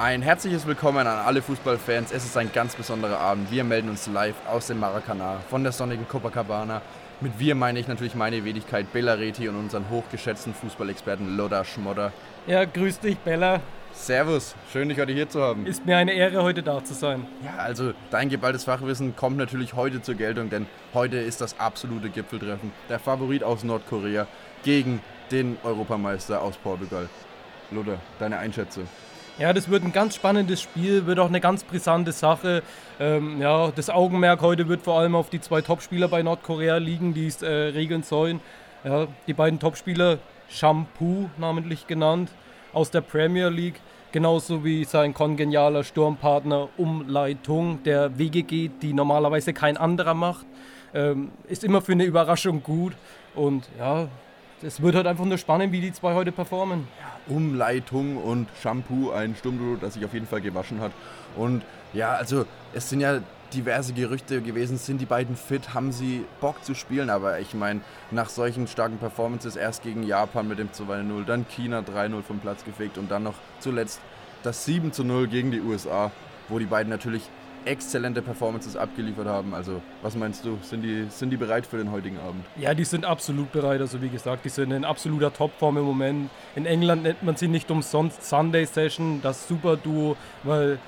Ein 0.00 0.22
herzliches 0.22 0.66
Willkommen 0.66 1.06
an 1.06 1.26
alle 1.26 1.42
Fußballfans. 1.42 2.10
Es 2.10 2.24
ist 2.24 2.34
ein 2.34 2.50
ganz 2.54 2.74
besonderer 2.74 3.18
Abend. 3.18 3.50
Wir 3.50 3.64
melden 3.64 3.90
uns 3.90 4.06
live 4.06 4.34
aus 4.48 4.68
dem 4.68 4.80
Maracanã 4.80 5.40
von 5.50 5.62
der 5.62 5.72
sonnigen 5.72 6.08
Copacabana. 6.08 6.80
Mit 7.20 7.38
wir 7.38 7.54
meine 7.54 7.78
ich 7.78 7.86
natürlich 7.86 8.14
meine 8.14 8.42
Wenigkeit 8.46 8.90
Bella 8.94 9.12
Reti 9.12 9.46
und 9.50 9.56
unseren 9.56 9.90
hochgeschätzten 9.90 10.54
Fußballexperten 10.54 11.36
Loda 11.36 11.66
Schmodder. 11.66 12.14
Ja, 12.46 12.64
grüß 12.64 13.00
dich, 13.00 13.18
Bella. 13.18 13.60
Servus, 13.92 14.54
schön 14.72 14.88
dich 14.88 14.98
heute 14.98 15.12
hier 15.12 15.28
zu 15.28 15.42
haben. 15.42 15.66
Ist 15.66 15.84
mir 15.84 15.98
eine 15.98 16.12
Ehre, 16.14 16.42
heute 16.42 16.62
da 16.62 16.82
zu 16.82 16.94
sein. 16.94 17.26
Ja, 17.44 17.62
also 17.62 17.92
dein 18.10 18.30
geballtes 18.30 18.64
Fachwissen 18.64 19.16
kommt 19.16 19.36
natürlich 19.36 19.74
heute 19.74 20.00
zur 20.00 20.14
Geltung, 20.14 20.48
denn 20.48 20.64
heute 20.94 21.18
ist 21.18 21.42
das 21.42 21.60
absolute 21.60 22.08
Gipfeltreffen. 22.08 22.72
Der 22.88 23.00
Favorit 23.00 23.44
aus 23.44 23.64
Nordkorea 23.64 24.26
gegen 24.62 25.02
den 25.30 25.58
Europameister 25.62 26.40
aus 26.40 26.56
Portugal. 26.56 27.06
Loda, 27.70 27.98
deine 28.18 28.38
Einschätzung. 28.38 28.88
Ja, 29.40 29.54
das 29.54 29.70
wird 29.70 29.82
ein 29.84 29.92
ganz 29.92 30.16
spannendes 30.16 30.60
Spiel, 30.60 31.06
wird 31.06 31.18
auch 31.18 31.28
eine 31.28 31.40
ganz 31.40 31.64
brisante 31.64 32.12
Sache. 32.12 32.62
Ähm, 33.00 33.40
ja, 33.40 33.70
das 33.70 33.88
Augenmerk 33.88 34.42
heute 34.42 34.68
wird 34.68 34.82
vor 34.82 35.00
allem 35.00 35.14
auf 35.14 35.30
die 35.30 35.40
zwei 35.40 35.62
Topspieler 35.62 36.08
bei 36.08 36.22
Nordkorea 36.22 36.76
liegen, 36.76 37.14
die 37.14 37.26
es 37.26 37.40
äh, 37.40 37.48
regeln 37.48 38.02
sollen. 38.02 38.40
Ja, 38.84 39.06
die 39.26 39.32
beiden 39.32 39.58
Topspieler, 39.58 40.18
Shampoo 40.50 41.30
namentlich 41.38 41.86
genannt, 41.86 42.30
aus 42.74 42.90
der 42.90 43.00
Premier 43.00 43.48
League, 43.48 43.80
genauso 44.12 44.62
wie 44.62 44.84
sein 44.84 45.14
kongenialer 45.14 45.84
Sturmpartner 45.84 46.68
Umleitung, 46.76 47.82
der 47.82 48.18
Wege 48.18 48.42
geht, 48.42 48.82
die 48.82 48.92
normalerweise 48.92 49.54
kein 49.54 49.78
anderer 49.78 50.12
macht. 50.12 50.44
Ähm, 50.92 51.30
ist 51.48 51.64
immer 51.64 51.80
für 51.80 51.92
eine 51.92 52.04
Überraschung 52.04 52.62
gut 52.62 52.92
und 53.34 53.70
ja, 53.78 54.06
es 54.62 54.82
wird 54.82 54.94
halt 54.94 55.06
einfach 55.06 55.24
nur 55.24 55.38
spannend, 55.38 55.72
wie 55.72 55.80
die 55.80 55.92
zwei 55.92 56.14
heute 56.14 56.32
performen. 56.32 56.86
Umleitung 57.28 58.16
und 58.16 58.48
Shampoo, 58.62 59.10
ein 59.10 59.34
Sturmduo, 59.36 59.76
das 59.76 59.94
sich 59.94 60.04
auf 60.04 60.12
jeden 60.12 60.26
Fall 60.26 60.40
gewaschen 60.40 60.80
hat. 60.80 60.92
Und 61.36 61.62
ja, 61.92 62.12
also 62.12 62.44
es 62.72 62.88
sind 62.88 63.00
ja 63.00 63.20
diverse 63.52 63.92
Gerüchte 63.92 64.42
gewesen, 64.42 64.76
sind 64.78 65.00
die 65.00 65.06
beiden 65.06 65.36
fit, 65.36 65.74
haben 65.74 65.92
sie 65.92 66.24
Bock 66.40 66.64
zu 66.64 66.74
spielen, 66.74 67.10
aber 67.10 67.40
ich 67.40 67.54
meine, 67.54 67.80
nach 68.10 68.28
solchen 68.28 68.68
starken 68.68 68.98
Performances 68.98 69.56
erst 69.56 69.82
gegen 69.82 70.04
Japan 70.04 70.46
mit 70.46 70.58
dem 70.58 70.70
2-0, 70.70 71.24
dann 71.24 71.46
China 71.48 71.80
3-0 71.80 72.22
vom 72.22 72.38
Platz 72.38 72.64
gefegt 72.64 72.96
und 72.96 73.10
dann 73.10 73.24
noch 73.24 73.34
zuletzt 73.58 74.00
das 74.42 74.66
7-0 74.68 75.26
gegen 75.26 75.50
die 75.50 75.60
USA, 75.60 76.12
wo 76.48 76.58
die 76.58 76.66
beiden 76.66 76.90
natürlich 76.90 77.28
exzellente 77.64 78.22
Performances 78.22 78.76
abgeliefert 78.76 79.26
haben. 79.26 79.54
Also, 79.54 79.80
was 80.02 80.16
meinst 80.16 80.44
du? 80.44 80.58
Sind 80.62 80.82
die, 80.82 81.06
sind 81.10 81.30
die 81.30 81.36
bereit 81.36 81.66
für 81.66 81.78
den 81.78 81.90
heutigen 81.90 82.18
Abend? 82.18 82.44
Ja, 82.56 82.74
die 82.74 82.84
sind 82.84 83.04
absolut 83.04 83.52
bereit. 83.52 83.80
Also, 83.80 84.00
wie 84.02 84.08
gesagt, 84.08 84.44
die 84.44 84.48
sind 84.48 84.72
in 84.72 84.84
absoluter 84.84 85.32
Topform 85.32 85.78
im 85.78 85.84
Moment. 85.84 86.30
In 86.56 86.66
England 86.66 87.02
nennt 87.02 87.22
man 87.22 87.36
sie 87.36 87.48
nicht 87.48 87.70
umsonst 87.70 88.22
Sunday 88.22 88.64
Session, 88.64 89.20
das 89.22 89.46
Super-Duo, 89.48 90.16
weil 90.42 90.78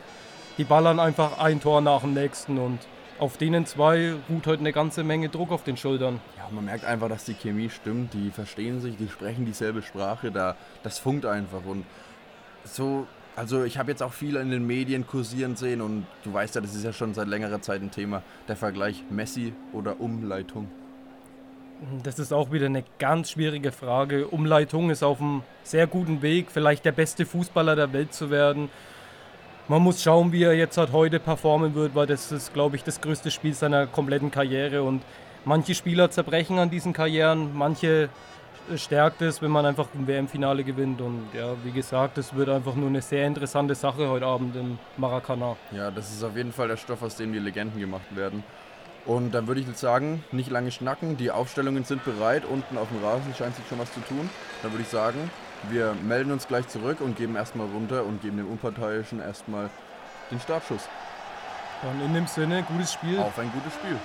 die 0.58 0.64
ballern 0.64 1.00
einfach 1.00 1.38
ein 1.38 1.60
Tor 1.60 1.80
nach 1.80 2.02
dem 2.02 2.14
nächsten 2.14 2.58
und 2.58 2.78
auf 3.18 3.36
denen 3.36 3.66
zwei 3.66 4.14
ruht 4.28 4.46
heute 4.46 4.60
eine 4.60 4.72
ganze 4.72 5.04
Menge 5.04 5.28
Druck 5.28 5.52
auf 5.52 5.62
den 5.62 5.76
Schultern. 5.76 6.20
Ja, 6.36 6.48
man 6.50 6.64
merkt 6.64 6.84
einfach, 6.84 7.08
dass 7.08 7.24
die 7.24 7.34
Chemie 7.34 7.70
stimmt. 7.70 8.14
Die 8.14 8.30
verstehen 8.30 8.80
sich, 8.80 8.96
die 8.96 9.08
sprechen 9.08 9.46
dieselbe 9.46 9.82
Sprache. 9.82 10.32
Da, 10.32 10.56
das 10.82 10.98
funkt 10.98 11.24
einfach. 11.24 11.64
Und 11.64 11.84
so 12.64 13.06
also 13.36 13.64
ich 13.64 13.78
habe 13.78 13.90
jetzt 13.90 14.02
auch 14.02 14.12
viel 14.12 14.36
in 14.36 14.50
den 14.50 14.66
Medien 14.66 15.06
kursieren 15.06 15.56
sehen 15.56 15.80
und 15.80 16.06
du 16.24 16.32
weißt 16.32 16.54
ja, 16.54 16.60
das 16.60 16.74
ist 16.74 16.84
ja 16.84 16.92
schon 16.92 17.14
seit 17.14 17.28
längerer 17.28 17.60
Zeit 17.60 17.82
ein 17.82 17.90
Thema, 17.90 18.22
der 18.48 18.56
Vergleich 18.56 19.02
Messi 19.10 19.52
oder 19.72 20.00
Umleitung. 20.00 20.68
Das 22.04 22.18
ist 22.18 22.32
auch 22.32 22.52
wieder 22.52 22.66
eine 22.66 22.84
ganz 22.98 23.32
schwierige 23.32 23.72
Frage. 23.72 24.28
Umleitung 24.28 24.90
ist 24.90 25.02
auf 25.02 25.20
einem 25.20 25.42
sehr 25.64 25.86
guten 25.86 26.22
Weg, 26.22 26.50
vielleicht 26.50 26.84
der 26.84 26.92
beste 26.92 27.26
Fußballer 27.26 27.74
der 27.74 27.92
Welt 27.92 28.14
zu 28.14 28.30
werden. 28.30 28.68
Man 29.68 29.82
muss 29.82 30.02
schauen, 30.02 30.32
wie 30.32 30.44
er 30.44 30.54
jetzt 30.54 30.76
halt 30.76 30.92
heute 30.92 31.18
performen 31.18 31.74
wird, 31.74 31.94
weil 31.94 32.06
das 32.06 32.30
ist, 32.30 32.52
glaube 32.52 32.76
ich, 32.76 32.84
das 32.84 33.00
größte 33.00 33.30
Spiel 33.30 33.54
seiner 33.54 33.86
kompletten 33.86 34.30
Karriere. 34.30 34.82
Und 34.82 35.02
manche 35.44 35.74
Spieler 35.74 36.10
zerbrechen 36.10 36.58
an 36.58 36.70
diesen 36.70 36.92
Karrieren, 36.92 37.50
manche 37.54 38.08
stärkt 38.76 39.22
es, 39.22 39.42
wenn 39.42 39.50
man 39.50 39.66
einfach 39.66 39.88
ein 39.94 40.06
WM-Finale 40.06 40.64
gewinnt. 40.64 41.00
Und 41.00 41.28
ja, 41.32 41.54
wie 41.64 41.72
gesagt, 41.72 42.18
es 42.18 42.34
wird 42.34 42.48
einfach 42.48 42.74
nur 42.74 42.88
eine 42.88 43.02
sehr 43.02 43.26
interessante 43.26 43.74
Sache 43.74 44.08
heute 44.08 44.26
Abend 44.26 44.56
im 44.56 44.78
Maracanã. 44.96 45.56
Ja, 45.70 45.90
das 45.90 46.12
ist 46.12 46.22
auf 46.22 46.36
jeden 46.36 46.52
Fall 46.52 46.68
der 46.68 46.76
Stoff, 46.76 47.02
aus 47.02 47.16
dem 47.16 47.32
die 47.32 47.38
Legenden 47.38 47.80
gemacht 47.80 48.16
werden. 48.16 48.44
Und 49.04 49.32
dann 49.32 49.48
würde 49.48 49.60
ich 49.60 49.66
jetzt 49.66 49.80
sagen, 49.80 50.24
nicht 50.30 50.50
lange 50.50 50.70
schnacken, 50.70 51.16
die 51.16 51.32
Aufstellungen 51.32 51.82
sind 51.84 52.04
bereit, 52.04 52.44
unten 52.44 52.78
auf 52.78 52.88
dem 52.88 53.02
Rasen 53.04 53.34
scheint 53.34 53.56
sich 53.56 53.66
schon 53.68 53.80
was 53.80 53.92
zu 53.92 54.00
tun. 54.00 54.30
Dann 54.62 54.72
würde 54.72 54.82
ich 54.82 54.88
sagen, 54.88 55.30
wir 55.70 55.94
melden 56.04 56.30
uns 56.30 56.46
gleich 56.46 56.68
zurück 56.68 57.00
und 57.00 57.16
geben 57.16 57.34
erstmal 57.34 57.66
runter 57.66 58.04
und 58.04 58.22
geben 58.22 58.36
dem 58.36 58.48
Unparteiischen 58.48 59.20
erstmal 59.20 59.70
den 60.30 60.38
Startschuss. 60.38 60.88
Dann 61.82 62.00
in 62.06 62.14
dem 62.14 62.28
Sinne, 62.28 62.62
gutes 62.62 62.92
Spiel. 62.92 63.18
Auf 63.18 63.38
ein 63.40 63.50
gutes 63.50 63.74
Spiel. 63.74 63.96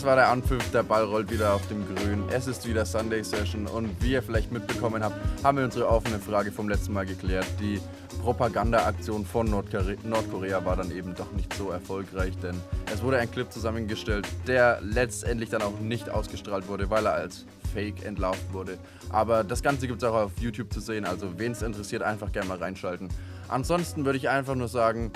Das 0.00 0.06
war 0.06 0.16
der 0.16 0.30
Anpfiff, 0.30 0.70
der 0.70 0.82
Ball 0.82 1.04
rollt 1.04 1.30
wieder 1.30 1.52
auf 1.52 1.68
dem 1.68 1.84
Grün. 1.86 2.24
Es 2.30 2.46
ist 2.46 2.66
wieder 2.66 2.86
Sunday 2.86 3.22
Session 3.22 3.66
und 3.66 4.02
wie 4.02 4.12
ihr 4.12 4.22
vielleicht 4.22 4.50
mitbekommen 4.50 5.04
habt, 5.04 5.14
haben 5.44 5.58
wir 5.58 5.64
unsere 5.66 5.90
offene 5.90 6.18
Frage 6.18 6.50
vom 6.50 6.70
letzten 6.70 6.94
Mal 6.94 7.04
geklärt. 7.04 7.44
Die 7.60 7.78
Propagandaaktion 8.22 9.26
von 9.26 9.50
Nordkorea, 9.50 9.96
Nordkorea 10.02 10.64
war 10.64 10.76
dann 10.76 10.90
eben 10.90 11.14
doch 11.14 11.30
nicht 11.32 11.52
so 11.52 11.70
erfolgreich, 11.70 12.32
denn 12.42 12.58
es 12.90 13.02
wurde 13.02 13.18
ein 13.18 13.30
Clip 13.30 13.52
zusammengestellt, 13.52 14.26
der 14.46 14.78
letztendlich 14.80 15.50
dann 15.50 15.60
auch 15.60 15.78
nicht 15.80 16.08
ausgestrahlt 16.08 16.66
wurde, 16.66 16.88
weil 16.88 17.04
er 17.04 17.12
als 17.12 17.44
Fake 17.74 18.02
entlarvt 18.02 18.54
wurde. 18.54 18.78
Aber 19.10 19.44
das 19.44 19.62
Ganze 19.62 19.86
gibt 19.86 20.02
es 20.02 20.08
auch 20.08 20.14
auf 20.14 20.32
YouTube 20.40 20.72
zu 20.72 20.80
sehen, 20.80 21.04
also 21.04 21.38
wen 21.38 21.52
es 21.52 21.60
interessiert, 21.60 22.02
einfach 22.02 22.32
gerne 22.32 22.48
mal 22.48 22.56
reinschalten. 22.56 23.10
Ansonsten 23.48 24.06
würde 24.06 24.16
ich 24.16 24.30
einfach 24.30 24.54
nur 24.54 24.68
sagen, 24.68 25.12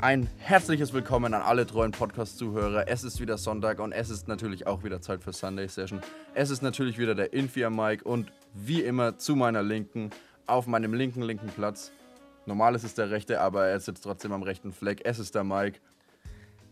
ein 0.00 0.28
herzliches 0.38 0.92
Willkommen 0.92 1.32
an 1.32 1.42
alle 1.42 1.66
treuen 1.66 1.90
Podcast-Zuhörer. 1.90 2.86
Es 2.86 3.02
ist 3.02 3.20
wieder 3.20 3.38
Sonntag 3.38 3.78
und 3.78 3.92
es 3.92 4.10
ist 4.10 4.28
natürlich 4.28 4.66
auch 4.66 4.84
wieder 4.84 5.00
Zeit 5.00 5.22
für 5.22 5.32
Sunday 5.32 5.68
Session. 5.68 6.00
Es 6.34 6.50
ist 6.50 6.62
natürlich 6.62 6.98
wieder 6.98 7.14
der 7.14 7.32
Infia 7.32 7.70
Mike 7.70 8.04
und 8.04 8.30
wie 8.52 8.82
immer 8.82 9.16
zu 9.16 9.36
meiner 9.36 9.62
Linken, 9.62 10.10
auf 10.46 10.66
meinem 10.66 10.92
linken, 10.92 11.22
linken 11.22 11.48
Platz. 11.48 11.92
Normal 12.44 12.74
ist 12.74 12.84
es 12.84 12.94
der 12.94 13.10
rechte, 13.10 13.40
aber 13.40 13.66
er 13.66 13.80
sitzt 13.80 14.04
trotzdem 14.04 14.32
am 14.32 14.42
rechten 14.42 14.72
Fleck. 14.72 15.00
Es 15.04 15.18
ist 15.18 15.34
der 15.34 15.44
Mike. 15.44 15.80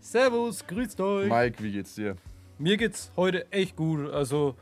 Servus, 0.00 0.66
grüßt 0.66 1.00
euch. 1.00 1.30
Mike, 1.30 1.62
wie 1.62 1.72
geht's 1.72 1.94
dir? 1.94 2.16
Mir 2.58 2.76
geht's 2.76 3.10
heute 3.16 3.50
echt 3.50 3.74
gut. 3.74 4.10
Also, 4.10 4.54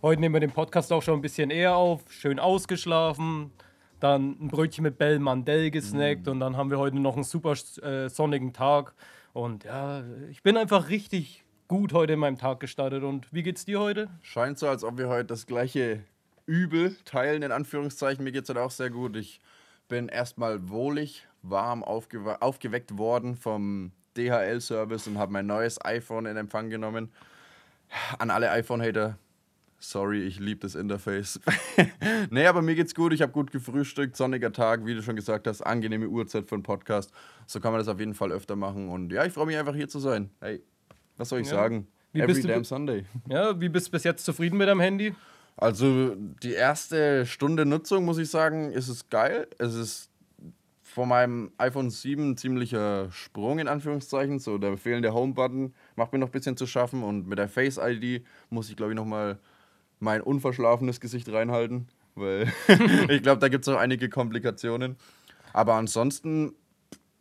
heute 0.00 0.20
nehmen 0.20 0.34
wir 0.34 0.40
den 0.40 0.52
Podcast 0.52 0.92
auch 0.92 1.02
schon 1.02 1.18
ein 1.18 1.22
bisschen 1.22 1.50
eher 1.50 1.74
auf. 1.76 2.02
Schön 2.08 2.38
ausgeschlafen 2.38 3.50
dann 4.00 4.36
ein 4.40 4.48
Brötchen 4.48 4.82
mit 4.82 4.98
Bell 4.98 5.18
Mandel 5.18 5.70
gesnackt 5.70 6.26
mm. 6.26 6.30
und 6.30 6.40
dann 6.40 6.56
haben 6.56 6.70
wir 6.70 6.78
heute 6.78 6.98
noch 6.98 7.14
einen 7.14 7.24
super 7.24 7.54
äh, 7.82 8.08
sonnigen 8.08 8.52
Tag. 8.52 8.94
Und 9.32 9.64
ja, 9.64 10.04
ich 10.30 10.42
bin 10.42 10.56
einfach 10.56 10.88
richtig 10.88 11.44
gut 11.68 11.92
heute 11.92 12.14
in 12.14 12.18
meinem 12.18 12.38
Tag 12.38 12.60
gestartet. 12.60 13.02
Und 13.02 13.32
wie 13.32 13.42
geht's 13.42 13.64
dir 13.64 13.80
heute? 13.80 14.08
Scheint 14.22 14.58
so, 14.58 14.68
als 14.68 14.84
ob 14.84 14.98
wir 14.98 15.08
heute 15.08 15.26
das 15.26 15.46
gleiche 15.46 16.02
Übel 16.46 16.96
teilen, 17.04 17.42
in 17.42 17.52
Anführungszeichen. 17.52 18.24
Mir 18.24 18.32
geht's 18.32 18.48
heute 18.48 18.62
auch 18.62 18.70
sehr 18.70 18.90
gut. 18.90 19.16
Ich 19.16 19.40
bin 19.88 20.08
erstmal 20.08 20.68
wohlig, 20.68 21.26
warm 21.42 21.82
aufgewe 21.82 22.40
aufgeweckt 22.42 22.98
worden 22.98 23.36
vom 23.36 23.92
DHL-Service 24.16 25.06
und 25.08 25.18
habe 25.18 25.32
mein 25.32 25.46
neues 25.46 25.84
iPhone 25.84 26.26
in 26.26 26.36
Empfang 26.36 26.70
genommen. 26.70 27.10
An 28.18 28.30
alle 28.30 28.50
iPhone-Hater, 28.50 29.18
Sorry, 29.88 30.24
ich 30.24 30.40
liebe 30.40 30.58
das 30.62 30.74
Interface. 30.74 31.38
nee, 32.30 32.44
aber 32.44 32.60
mir 32.60 32.74
geht's 32.74 32.92
gut. 32.92 33.12
Ich 33.12 33.22
habe 33.22 33.30
gut 33.30 33.52
gefrühstückt. 33.52 34.16
Sonniger 34.16 34.50
Tag, 34.52 34.84
wie 34.84 34.94
du 34.94 35.02
schon 35.02 35.14
gesagt 35.14 35.46
hast. 35.46 35.62
Angenehme 35.62 36.08
Uhrzeit 36.08 36.48
für 36.48 36.56
einen 36.56 36.64
Podcast. 36.64 37.12
So 37.46 37.60
kann 37.60 37.70
man 37.70 37.78
das 37.78 37.86
auf 37.86 38.00
jeden 38.00 38.14
Fall 38.14 38.32
öfter 38.32 38.56
machen. 38.56 38.88
Und 38.88 39.12
ja, 39.12 39.24
ich 39.24 39.32
freue 39.32 39.46
mich 39.46 39.56
einfach 39.56 39.76
hier 39.76 39.88
zu 39.88 40.00
sein. 40.00 40.30
Hey, 40.40 40.60
was 41.16 41.28
soll 41.28 41.38
ich 41.38 41.46
ja. 41.46 41.54
sagen? 41.54 41.86
Wie 42.12 42.20
Every 42.20 42.42
damn 42.42 42.64
Sunday. 42.64 43.04
Ja, 43.28 43.60
wie 43.60 43.68
bist 43.68 43.86
du 43.86 43.90
bis 43.92 44.02
jetzt 44.02 44.24
zufrieden 44.24 44.56
mit 44.56 44.66
deinem 44.66 44.80
Handy? 44.80 45.14
Also, 45.56 46.16
die 46.16 46.54
erste 46.54 47.24
Stunde 47.24 47.64
Nutzung, 47.64 48.04
muss 48.04 48.18
ich 48.18 48.28
sagen, 48.28 48.72
ist 48.72 48.88
es 48.88 49.08
geil. 49.08 49.46
Es 49.58 49.76
ist 49.76 50.10
von 50.82 51.08
meinem 51.08 51.52
iPhone 51.58 51.90
7 51.90 52.30
ein 52.30 52.36
ziemlicher 52.36 53.08
Sprung 53.12 53.60
in 53.60 53.68
Anführungszeichen. 53.68 54.40
So, 54.40 54.58
der 54.58 54.76
fehlende 54.78 55.14
Home-Button 55.14 55.74
macht 55.94 56.12
mir 56.12 56.18
noch 56.18 56.30
ein 56.30 56.32
bisschen 56.32 56.56
zu 56.56 56.66
schaffen. 56.66 57.04
Und 57.04 57.28
mit 57.28 57.38
der 57.38 57.48
Face-ID 57.48 58.26
muss 58.50 58.68
ich, 58.68 58.74
glaube 58.74 58.90
ich, 58.90 58.96
nochmal 58.96 59.38
mein 59.98 60.20
unverschlafenes 60.20 61.00
Gesicht 61.00 61.30
reinhalten. 61.30 61.88
weil 62.14 62.52
ich 63.08 63.22
glaube, 63.22 63.40
da 63.40 63.48
gibt 63.48 63.66
es 63.66 63.72
noch 63.72 63.78
einige 63.78 64.08
Komplikationen. 64.08 64.96
Aber 65.52 65.74
ansonsten 65.74 66.52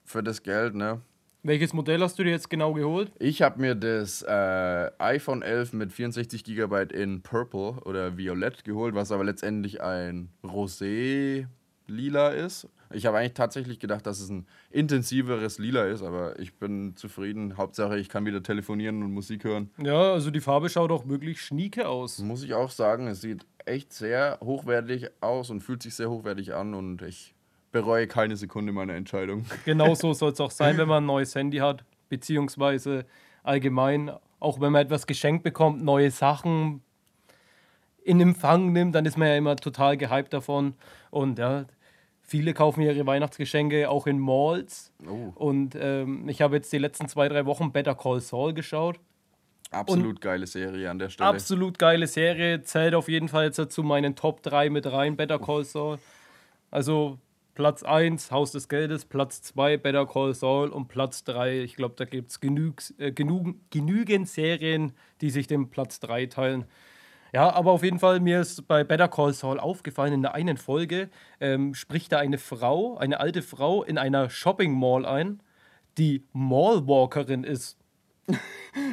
für 0.03 0.23
das 0.23 0.43
Geld, 0.43 0.75
ne? 0.75 1.01
Welches 1.43 1.73
Modell 1.73 2.01
hast 2.01 2.17
du 2.17 2.23
dir 2.23 2.31
jetzt 2.31 2.49
genau 2.49 2.73
geholt? 2.73 3.11
Ich 3.19 3.43
habe 3.43 3.61
mir 3.61 3.75
das 3.75 4.23
äh, 4.23 4.91
iPhone 4.97 5.43
11 5.43 5.73
mit 5.73 5.93
64 5.93 6.43
GB 6.43 6.87
in 6.91 7.21
Purple 7.21 7.73
oder 7.85 8.17
Violett 8.17 8.63
geholt, 8.63 8.95
was 8.95 9.11
aber 9.11 9.23
letztendlich 9.23 9.79
ein 9.79 10.29
Rosé 10.43 11.45
lila 11.85 12.29
ist. 12.29 12.67
Ich 12.95 13.05
habe 13.05 13.17
eigentlich 13.17 13.33
tatsächlich 13.33 13.79
gedacht, 13.79 14.05
dass 14.07 14.19
es 14.21 14.29
ein 14.29 14.47
intensiveres 14.71 15.59
Lila 15.59 15.85
ist, 15.85 16.01
aber 16.01 16.39
ich 16.39 16.55
bin 16.55 16.95
zufrieden. 16.95 17.57
Hauptsache, 17.57 17.99
ich 17.99 18.07
kann 18.07 18.25
wieder 18.25 18.41
telefonieren 18.41 19.03
und 19.03 19.11
Musik 19.11 19.43
hören. 19.43 19.69
Ja, 19.83 20.13
also 20.13 20.31
die 20.31 20.39
Farbe 20.39 20.69
schaut 20.69 20.91
auch 20.91 21.07
wirklich 21.07 21.41
schnieke 21.41 21.89
aus. 21.89 22.19
Muss 22.19 22.43
ich 22.43 22.53
auch 22.53 22.71
sagen, 22.71 23.07
es 23.07 23.19
sieht 23.19 23.45
echt 23.65 23.91
sehr 23.91 24.39
hochwertig 24.41 25.09
aus 25.19 25.49
und 25.49 25.61
fühlt 25.61 25.83
sich 25.83 25.93
sehr 25.95 26.09
hochwertig 26.09 26.53
an 26.53 26.73
und 26.73 27.01
ich 27.01 27.35
bereue 27.73 28.07
keine 28.07 28.37
Sekunde 28.37 28.71
meiner 28.71 28.93
Entscheidung. 28.93 29.45
Genau 29.65 29.93
so 29.95 30.13
soll 30.13 30.31
es 30.31 30.39
auch 30.39 30.51
sein, 30.51 30.77
wenn 30.77 30.87
man 30.87 31.03
ein 31.03 31.07
neues 31.07 31.35
Handy 31.35 31.57
hat, 31.57 31.83
beziehungsweise 32.07 33.05
allgemein, 33.43 34.11
auch 34.39 34.61
wenn 34.61 34.71
man 34.71 34.83
etwas 34.83 35.05
geschenkt 35.05 35.43
bekommt, 35.43 35.83
neue 35.83 36.11
Sachen 36.11 36.81
in 38.05 38.21
Empfang 38.21 38.71
nimmt, 38.71 38.95
dann 38.95 39.05
ist 39.05 39.17
man 39.17 39.27
ja 39.27 39.35
immer 39.35 39.57
total 39.57 39.97
gehypt 39.97 40.31
davon. 40.31 40.75
Und 41.09 41.39
ja, 41.39 41.65
viele 42.25 42.53
kaufen 42.53 42.81
ihre 42.81 43.05
Weihnachtsgeschenke 43.05 43.89
auch 43.89 44.07
in 44.07 44.19
Malls. 44.19 44.91
Oh. 45.07 45.31
Und 45.35 45.75
ähm, 45.79 46.27
ich 46.27 46.41
habe 46.41 46.55
jetzt 46.55 46.73
die 46.73 46.77
letzten 46.77 47.07
zwei, 47.07 47.29
drei 47.29 47.45
Wochen 47.45 47.71
Better 47.71 47.95
Call 47.95 48.19
Saul 48.19 48.53
geschaut. 48.53 48.99
Absolut 49.71 50.21
geile 50.21 50.47
Serie 50.47 50.89
an 50.89 50.99
der 50.99 51.09
Stelle. 51.09 51.29
Absolut 51.29 51.79
geile 51.79 52.07
Serie, 52.07 52.61
zählt 52.61 52.95
auf 52.95 53.09
jeden 53.09 53.27
Fall 53.27 53.45
jetzt 53.45 53.71
zu 53.71 53.83
meinen 53.83 54.15
Top 54.15 54.41
3 54.43 54.69
mit 54.69 54.85
rein, 54.91 55.17
Better 55.17 55.39
Call 55.39 55.65
Saul. 55.65 55.99
Also 56.71 57.17
Platz 57.55 57.83
1, 57.83 58.31
Haus 58.31 58.51
des 58.51 58.67
Geldes, 58.69 59.05
Platz 59.05 59.41
2, 59.41 59.77
Better 59.77 60.05
Call 60.05 60.33
Saul 60.33 60.69
und 60.69 60.87
Platz 60.87 61.23
3, 61.23 61.61
ich 61.61 61.75
glaube, 61.75 61.95
da 61.97 62.05
gibt 62.05 62.31
es 62.31 62.39
äh, 62.99 63.11
genügend 63.11 64.29
Serien, 64.29 64.93
die 65.21 65.29
sich 65.29 65.47
den 65.47 65.69
Platz 65.69 65.99
3 65.99 66.27
teilen. 66.27 66.65
Ja, 67.35 67.51
aber 67.51 67.71
auf 67.73 67.83
jeden 67.83 67.99
Fall, 67.99 68.21
mir 68.21 68.39
ist 68.39 68.65
bei 68.65 68.85
Better 68.85 69.09
Call 69.09 69.33
Saul 69.33 69.59
aufgefallen, 69.59 70.13
in 70.13 70.21
der 70.21 70.35
einen 70.35 70.55
Folge 70.55 71.09
ähm, 71.41 71.73
spricht 71.73 72.13
da 72.13 72.19
eine 72.19 72.37
Frau, 72.37 72.95
eine 72.97 73.19
alte 73.19 73.41
Frau 73.41 73.83
in 73.83 73.97
einer 73.97 74.29
Shopping 74.29 74.71
Mall 74.71 75.05
ein, 75.05 75.41
die 75.97 76.23
Mallwalkerin 76.31 77.43
ist. 77.43 77.77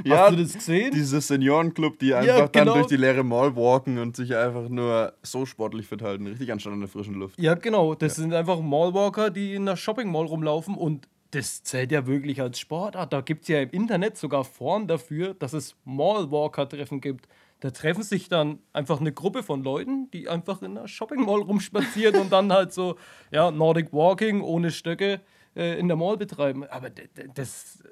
Ja, 0.04 0.26
Hast 0.26 0.32
du 0.32 0.36
das 0.36 0.52
gesehen? 0.54 0.92
Dieses 0.92 1.26
Seniorenclub, 1.26 1.98
die 1.98 2.08
Ja, 2.08 2.18
einfach 2.18 2.52
genau. 2.52 2.66
dann 2.66 2.74
durch 2.74 2.86
die 2.86 2.96
leere 2.96 3.24
Mall 3.24 3.56
walken 3.56 3.98
und 3.98 4.14
sich 4.14 4.36
einfach 4.36 4.68
nur 4.68 5.12
so 5.22 5.44
sportlich 5.44 5.88
fit 5.88 6.02
halten. 6.02 6.28
Richtig 6.28 6.52
anstatt 6.52 6.72
an 6.72 6.78
der 6.78 6.88
frischen 6.88 7.14
Luft. 7.14 7.40
Ja, 7.40 7.54
genau. 7.54 7.96
Das 7.96 8.14
sind 8.14 8.32
einfach 8.32 8.60
Mallwalker, 8.60 9.30
die 9.30 9.54
in 9.54 9.62
einer 9.62 9.76
Shopping 9.76 10.10
Mall 10.10 10.26
rumlaufen 10.26 10.76
und 10.76 11.08
das 11.32 11.64
zählt 11.64 11.90
ja 11.90 12.06
wirklich 12.06 12.40
als 12.40 12.60
Sportart. 12.60 13.12
Da 13.12 13.22
gibt 13.22 13.42
es 13.42 13.48
ja 13.48 13.60
im 13.60 13.70
Internet 13.70 14.16
sogar 14.16 14.44
Foren 14.44 14.86
dafür, 14.86 15.34
dass 15.34 15.52
es 15.52 15.74
Mallwalker-Treffen 15.84 17.00
gibt. 17.00 17.26
Da 17.62 17.70
treffen 17.70 18.02
sich 18.02 18.28
dann 18.28 18.58
einfach 18.72 19.00
eine 19.00 19.12
Gruppe 19.12 19.44
von 19.44 19.62
Leuten, 19.62 20.10
die 20.10 20.28
einfach 20.28 20.62
in 20.62 20.76
einer 20.76 20.88
Shopping 20.88 21.24
Mall 21.24 21.42
rumspazieren 21.42 22.16
und 22.16 22.32
dann 22.32 22.52
halt 22.52 22.72
so, 22.72 22.96
ja, 23.30 23.52
Nordic 23.52 23.92
Walking 23.92 24.40
ohne 24.40 24.72
Stöcke 24.72 25.20
äh, 25.54 25.78
in 25.78 25.86
der 25.86 25.96
Mall 25.96 26.16
betreiben. 26.16 26.64
Aber 26.64 26.90
das 26.90 27.84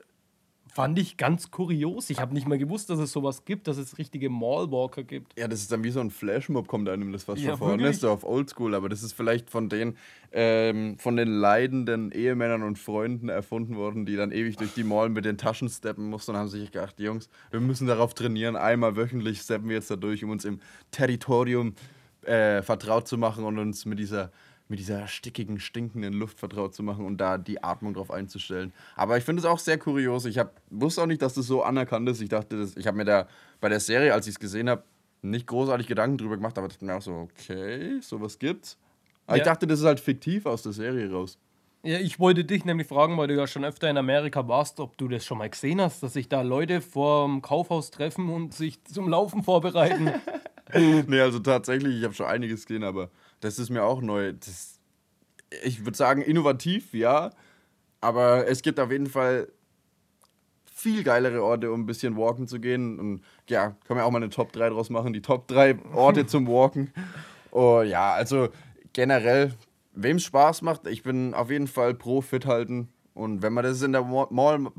fand 0.70 0.98
ich 0.98 1.16
ganz 1.16 1.50
kurios. 1.50 2.10
Ich 2.10 2.20
habe 2.20 2.34
nicht 2.34 2.46
mal 2.46 2.58
gewusst, 2.58 2.90
dass 2.90 2.98
es 2.98 3.12
sowas 3.12 3.44
gibt, 3.44 3.68
dass 3.68 3.76
es 3.76 3.98
richtige 3.98 4.30
Mallwalker 4.30 5.02
gibt. 5.02 5.38
Ja, 5.38 5.48
das 5.48 5.60
ist 5.60 5.72
dann 5.72 5.84
wie 5.84 5.90
so 5.90 6.00
ein 6.00 6.10
Flashmob, 6.10 6.68
kommt 6.68 6.88
einem 6.88 7.12
das 7.12 7.24
fast 7.24 7.42
Ja, 7.42 7.50
schon 7.50 7.58
vor. 7.58 7.76
Ne? 7.76 7.82
wirklich. 7.82 7.98
So 7.98 8.10
auf 8.10 8.24
Oldschool, 8.24 8.74
aber 8.74 8.88
das 8.88 9.02
ist 9.02 9.12
vielleicht 9.12 9.50
von 9.50 9.68
den, 9.68 9.96
ähm, 10.32 10.98
von 10.98 11.16
den 11.16 11.28
leidenden 11.28 12.12
Ehemännern 12.12 12.62
und 12.62 12.78
Freunden 12.78 13.28
erfunden 13.28 13.76
worden, 13.76 14.06
die 14.06 14.16
dann 14.16 14.32
ewig 14.32 14.56
durch 14.56 14.74
die 14.74 14.84
Mall 14.84 15.08
mit 15.08 15.24
den 15.24 15.38
Taschen 15.38 15.68
steppen 15.68 16.08
mussten 16.08 16.32
und 16.32 16.38
haben 16.38 16.48
sich 16.48 16.70
gedacht, 16.70 16.98
Jungs, 17.00 17.28
wir 17.50 17.60
müssen 17.60 17.86
darauf 17.86 18.14
trainieren, 18.14 18.56
einmal 18.56 18.96
wöchentlich 18.96 19.40
steppen 19.40 19.68
wir 19.68 19.76
jetzt 19.76 19.90
da 19.90 19.96
durch, 19.96 20.24
um 20.24 20.30
uns 20.30 20.44
im 20.44 20.60
Territorium 20.90 21.74
äh, 22.22 22.62
vertraut 22.62 23.08
zu 23.08 23.18
machen 23.18 23.44
und 23.44 23.58
uns 23.58 23.86
mit 23.86 23.98
dieser 23.98 24.30
mit 24.70 24.78
dieser 24.78 25.08
stickigen, 25.08 25.58
stinkenden 25.58 26.14
Luft 26.14 26.38
vertraut 26.38 26.74
zu 26.74 26.82
machen 26.82 27.04
und 27.04 27.18
da 27.18 27.36
die 27.38 27.62
Atmung 27.62 27.92
drauf 27.92 28.10
einzustellen. 28.10 28.72
Aber 28.96 29.18
ich 29.18 29.24
finde 29.24 29.40
es 29.40 29.46
auch 29.46 29.58
sehr 29.58 29.78
kurios. 29.78 30.24
Ich 30.24 30.38
hab, 30.38 30.60
wusste 30.70 31.02
auch 31.02 31.06
nicht, 31.06 31.20
dass 31.20 31.34
das 31.34 31.46
so 31.46 31.62
anerkannt 31.62 32.08
ist. 32.08 32.20
Ich 32.20 32.28
dachte, 32.28 32.56
das, 32.56 32.76
ich 32.76 32.86
habe 32.86 32.96
mir 32.96 33.04
da 33.04 33.28
bei 33.60 33.68
der 33.68 33.80
Serie, 33.80 34.14
als 34.14 34.26
ich 34.26 34.34
es 34.34 34.38
gesehen 34.40 34.70
habe, 34.70 34.84
nicht 35.22 35.46
großartig 35.48 35.86
Gedanken 35.86 36.18
drüber 36.18 36.36
gemacht, 36.36 36.56
aber 36.56 36.68
dachte 36.68 36.84
mir 36.84 36.94
auch 36.94 37.02
so, 37.02 37.12
okay, 37.12 38.00
sowas 38.00 38.38
gibt's. 38.38 38.78
Aber 39.26 39.36
ich 39.36 39.44
Ja. 39.44 39.52
dachte, 39.52 39.66
das 39.66 39.80
ist 39.80 39.84
halt 39.86 40.00
fiktiv 40.00 40.46
aus 40.46 40.62
der 40.62 40.72
Serie 40.72 41.10
raus. 41.10 41.36
Ja, 41.82 41.98
ich 41.98 42.20
wollte 42.20 42.44
dich 42.44 42.64
nämlich 42.64 42.86
fragen, 42.86 43.16
weil 43.16 43.26
du 43.28 43.36
ja 43.36 43.46
schon 43.46 43.64
öfter 43.64 43.88
in 43.90 43.96
Amerika 43.96 44.46
warst, 44.46 44.80
ob 44.80 44.96
du 44.98 45.08
das 45.08 45.24
schon 45.24 45.38
mal 45.38 45.48
gesehen 45.48 45.80
hast, 45.80 46.02
dass 46.02 46.12
sich 46.12 46.28
da 46.28 46.42
Leute 46.42 46.80
vor 46.80 47.26
dem 47.26 47.42
Kaufhaus 47.42 47.90
treffen 47.90 48.28
und 48.28 48.54
sich 48.54 48.84
zum 48.84 49.08
Laufen 49.08 49.42
vorbereiten. 49.42 50.12
nee, 50.74 51.20
also 51.20 51.38
tatsächlich, 51.38 51.96
ich 51.96 52.04
habe 52.04 52.14
schon 52.14 52.26
einiges 52.26 52.66
gesehen, 52.66 52.84
aber 52.84 53.10
das 53.40 53.58
ist 53.58 53.70
mir 53.70 53.82
auch 53.82 54.00
neu. 54.00 54.32
Das, 54.32 54.78
ich 55.62 55.84
würde 55.84 55.96
sagen, 55.96 56.22
innovativ, 56.22 56.94
ja. 56.94 57.30
Aber 58.00 58.46
es 58.46 58.62
gibt 58.62 58.80
auf 58.80 58.90
jeden 58.90 59.06
Fall 59.06 59.48
viel 60.80 61.02
geilere 61.04 61.42
Orte, 61.42 61.70
um 61.70 61.82
ein 61.82 61.86
bisschen 61.86 62.16
walken 62.16 62.48
zu 62.48 62.60
gehen. 62.60 62.98
Und 62.98 63.22
ja, 63.48 63.76
können 63.86 64.00
wir 64.00 64.04
auch 64.04 64.10
mal 64.10 64.18
eine 64.22 64.30
Top 64.30 64.52
3 64.52 64.70
draus 64.70 64.88
machen. 64.88 65.12
Die 65.12 65.22
Top 65.22 65.46
3 65.48 65.78
Orte 65.94 66.26
zum 66.26 66.46
Walken. 66.46 66.92
Oh 67.52 67.82
ja, 67.82 68.12
also 68.12 68.50
generell, 68.92 69.52
wem 69.92 70.18
es 70.18 70.22
Spaß 70.22 70.62
macht, 70.62 70.86
ich 70.86 71.02
bin 71.02 71.34
auf 71.34 71.50
jeden 71.50 71.66
Fall 71.66 71.94
pro 71.94 72.20
fit 72.20 72.46
halten. 72.46 72.90
Und 73.12 73.42
wenn 73.42 73.52
man 73.52 73.64
das 73.64 73.82
in 73.82 73.90
der 73.90 74.04
Mall 74.04 74.70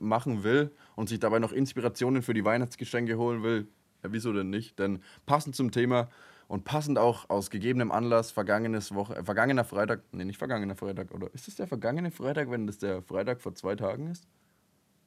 machen 0.00 0.44
will 0.44 0.70
und 0.96 1.08
sich 1.08 1.18
dabei 1.18 1.38
noch 1.38 1.50
Inspirationen 1.50 2.20
für 2.20 2.34
die 2.34 2.44
Weihnachtsgeschenke 2.44 3.16
holen 3.16 3.42
will, 3.42 3.68
ja, 4.02 4.12
wieso 4.12 4.34
denn 4.34 4.50
nicht? 4.50 4.78
Denn 4.78 5.02
passend 5.24 5.56
zum 5.56 5.70
Thema 5.70 6.10
und 6.48 6.64
passend 6.64 6.98
auch 6.98 7.28
aus 7.30 7.50
gegebenem 7.50 7.90
Anlass, 7.90 8.30
vergangenes 8.30 8.94
Woche, 8.94 9.16
äh, 9.16 9.24
vergangener 9.24 9.64
Freitag, 9.64 10.02
nee, 10.12 10.24
nicht 10.24 10.38
vergangener 10.38 10.76
Freitag, 10.76 11.12
oder 11.12 11.32
ist 11.32 11.48
es 11.48 11.56
der 11.56 11.66
vergangene 11.66 12.10
Freitag, 12.10 12.50
wenn 12.50 12.66
das 12.66 12.78
der 12.78 13.02
Freitag 13.02 13.40
vor 13.40 13.54
zwei 13.54 13.76
Tagen 13.76 14.10
ist? 14.10 14.26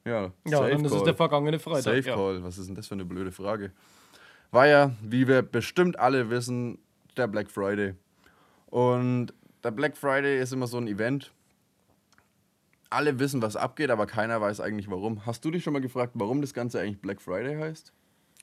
Ja, 0.05 0.31
Ja, 0.45 0.59
safe 0.59 0.71
dann 0.71 0.85
ist 0.85 0.93
es 0.93 1.03
der 1.03 1.15
vergangene 1.15 1.59
Freitag. 1.59 1.83
Safe 1.83 1.99
ja. 1.99 2.15
Call, 2.15 2.43
was 2.43 2.57
ist 2.57 2.67
denn 2.67 2.75
das 2.75 2.87
für 2.87 2.95
eine 2.95 3.05
blöde 3.05 3.31
Frage? 3.31 3.71
War 4.51 4.67
ja, 4.67 4.91
wie 5.01 5.27
wir 5.27 5.41
bestimmt 5.41 5.99
alle 5.99 6.29
wissen, 6.29 6.79
der 7.17 7.27
Black 7.27 7.51
Friday. 7.51 7.95
Und 8.67 9.33
der 9.63 9.71
Black 9.71 9.97
Friday 9.97 10.39
ist 10.39 10.53
immer 10.53 10.67
so 10.67 10.77
ein 10.77 10.87
Event. 10.87 11.33
Alle 12.89 13.19
wissen, 13.19 13.41
was 13.41 13.57
abgeht, 13.57 13.89
aber 13.89 14.05
keiner 14.05 14.39
weiß 14.39 14.61
eigentlich 14.61 14.89
warum. 14.89 15.25
Hast 15.25 15.43
du 15.43 15.51
dich 15.51 15.63
schon 15.63 15.73
mal 15.73 15.81
gefragt, 15.81 16.13
warum 16.15 16.39
das 16.39 16.53
Ganze 16.53 16.79
eigentlich 16.79 17.01
Black 17.01 17.21
Friday 17.21 17.57
heißt? 17.57 17.91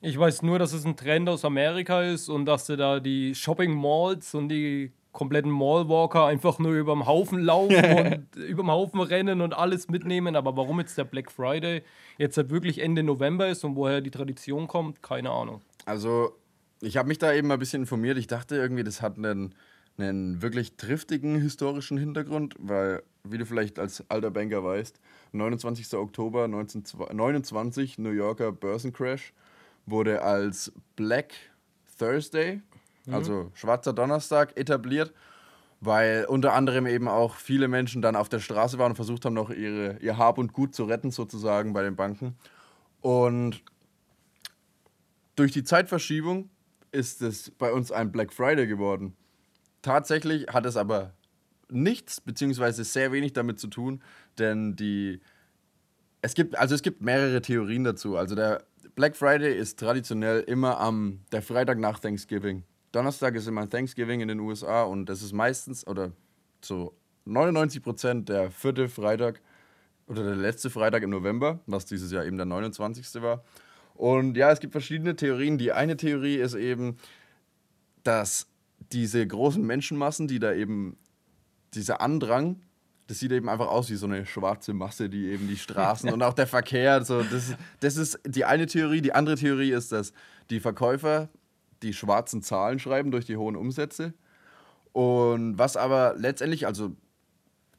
Ich 0.01 0.17
weiß 0.19 0.41
nur, 0.41 0.59
dass 0.59 0.73
es 0.73 0.85
ein 0.85 0.97
Trend 0.97 1.29
aus 1.29 1.45
Amerika 1.45 2.01
ist 2.01 2.29
und 2.29 2.45
dass 2.45 2.67
sie 2.67 2.77
da 2.77 2.99
die 2.99 3.33
Shopping 3.33 3.73
Malls 3.73 4.35
und 4.35 4.49
die 4.49 4.91
kompletten 5.15 5.49
Mallwalker 5.49 6.25
einfach 6.25 6.59
nur 6.59 6.73
überm 6.73 7.07
Haufen 7.07 7.39
laufen 7.39 7.75
und 8.35 8.35
überm 8.35 8.69
Haufen 8.69 8.99
rennen 8.99 9.41
und 9.41 9.53
alles 9.53 9.87
mitnehmen. 9.87 10.35
Aber 10.35 10.55
warum 10.57 10.79
jetzt 10.79 10.97
der 10.97 11.05
Black 11.05 11.31
Friday 11.31 11.83
jetzt 12.17 12.37
halt 12.37 12.49
wirklich 12.49 12.81
Ende 12.81 13.01
November 13.01 13.47
ist 13.47 13.63
und 13.63 13.75
woher 13.75 14.01
die 14.01 14.11
Tradition 14.11 14.67
kommt, 14.67 15.01
keine 15.01 15.31
Ahnung. 15.31 15.61
Also, 15.85 16.35
ich 16.81 16.97
habe 16.97 17.07
mich 17.07 17.17
da 17.17 17.33
eben 17.33 17.47
mal 17.47 17.55
ein 17.55 17.59
bisschen 17.59 17.83
informiert. 17.83 18.17
Ich 18.17 18.27
dachte 18.27 18.57
irgendwie, 18.57 18.83
das 18.83 19.01
hat 19.01 19.17
einen, 19.17 19.55
einen 19.97 20.41
wirklich 20.41 20.75
triftigen 20.75 21.39
historischen 21.39 21.97
Hintergrund, 21.97 22.55
weil, 22.59 23.01
wie 23.23 23.37
du 23.37 23.45
vielleicht 23.45 23.79
als 23.79 24.03
alter 24.09 24.31
Banker 24.31 24.63
weißt, 24.63 24.99
29. 25.31 25.93
Oktober 25.93 26.43
1929, 26.43 27.97
New 27.99 28.11
Yorker 28.11 28.51
Börsencrash, 28.51 29.33
wurde 29.85 30.21
als 30.21 30.71
Black 30.95 31.33
Thursday, 31.97 32.61
also 33.09 33.51
schwarzer 33.53 33.93
Donnerstag, 33.93 34.57
etabliert, 34.57 35.13
weil 35.79 36.25
unter 36.25 36.53
anderem 36.53 36.87
eben 36.87 37.07
auch 37.07 37.35
viele 37.35 37.67
Menschen 37.67 38.01
dann 38.01 38.15
auf 38.15 38.29
der 38.29 38.39
Straße 38.39 38.77
waren 38.79 38.91
und 38.91 38.95
versucht 38.95 39.25
haben, 39.25 39.33
noch 39.33 39.49
ihre, 39.49 39.97
ihr 39.99 40.17
Hab 40.17 40.37
und 40.37 40.53
Gut 40.53 40.73
zu 40.73 40.85
retten, 40.85 41.11
sozusagen 41.11 41.73
bei 41.73 41.83
den 41.83 41.95
Banken. 41.95 42.35
Und 43.01 43.63
durch 45.35 45.51
die 45.51 45.63
Zeitverschiebung 45.63 46.49
ist 46.91 47.21
es 47.21 47.51
bei 47.51 47.71
uns 47.71 47.91
ein 47.91 48.11
Black 48.11 48.33
Friday 48.33 48.67
geworden. 48.67 49.15
Tatsächlich 49.81 50.47
hat 50.47 50.65
es 50.65 50.77
aber 50.77 51.13
nichts 51.69 52.21
beziehungsweise 52.21 52.83
sehr 52.83 53.11
wenig 53.11 53.33
damit 53.33 53.59
zu 53.59 53.67
tun, 53.67 54.01
denn 54.39 54.75
die 54.75 55.19
es 56.21 56.33
gibt 56.33 56.57
also 56.57 56.73
es 56.73 56.81
gibt 56.81 57.01
mehrere 57.01 57.41
Theorien 57.41 57.83
dazu. 57.83 58.17
Also 58.17 58.33
der 58.33 58.63
Black 58.95 59.17
Friday 59.17 59.53
ist 59.53 59.77
traditionell 59.77 60.39
immer 60.47 60.79
am 60.79 61.19
der 61.33 61.41
Freitag 61.41 61.79
nach 61.79 61.99
Thanksgiving. 61.99 62.63
Donnerstag 62.93 63.35
ist 63.35 63.45
immer 63.45 63.69
Thanksgiving 63.69 64.21
in 64.21 64.29
den 64.29 64.39
USA 64.39 64.83
und 64.83 65.07
das 65.07 65.21
ist 65.21 65.33
meistens 65.33 65.85
oder 65.85 66.13
so 66.61 66.95
99 67.25 67.83
Prozent 67.83 68.29
der 68.29 68.51
vierte 68.51 68.87
Freitag 68.87 69.41
oder 70.07 70.23
der 70.23 70.37
letzte 70.37 70.69
Freitag 70.69 71.03
im 71.03 71.09
November, 71.09 71.59
was 71.65 71.85
dieses 71.85 72.09
Jahr 72.13 72.25
eben 72.25 72.37
der 72.37 72.45
29. 72.45 73.21
war. 73.21 73.43
Und 73.95 74.37
ja, 74.37 74.49
es 74.51 74.61
gibt 74.61 74.71
verschiedene 74.71 75.17
Theorien. 75.17 75.57
Die 75.57 75.73
eine 75.73 75.97
Theorie 75.97 76.37
ist 76.37 76.55
eben, 76.55 76.95
dass 78.03 78.47
diese 78.93 79.27
großen 79.27 79.65
Menschenmassen, 79.65 80.29
die 80.29 80.39
da 80.39 80.53
eben, 80.53 80.97
dieser 81.73 81.99
Andrang, 81.99 82.61
das 83.07 83.19
sieht 83.19 83.31
eben 83.31 83.49
einfach 83.49 83.67
aus 83.67 83.89
wie 83.89 83.95
so 83.95 84.07
eine 84.07 84.25
schwarze 84.25 84.73
Masse, 84.73 85.09
die 85.09 85.27
eben 85.27 85.47
die 85.47 85.57
Straßen 85.57 86.11
und 86.11 86.23
auch 86.23 86.33
der 86.33 86.47
Verkehr, 86.47 87.03
so, 87.03 87.21
das, 87.21 87.55
das 87.79 87.97
ist 87.97 88.19
die 88.25 88.45
eine 88.45 88.65
Theorie. 88.65 89.01
Die 89.01 89.13
andere 89.13 89.35
Theorie 89.35 89.71
ist, 89.71 89.91
dass 89.91 90.11
die 90.49 90.59
Verkäufer 90.59 91.29
die 91.83 91.93
schwarzen 91.93 92.41
Zahlen 92.41 92.79
schreiben 92.79 93.11
durch 93.11 93.25
die 93.25 93.37
hohen 93.37 93.55
Umsätze. 93.55 94.13
Und 94.91 95.57
was 95.57 95.77
aber 95.77 96.15
letztendlich, 96.17 96.65
also 96.65 96.95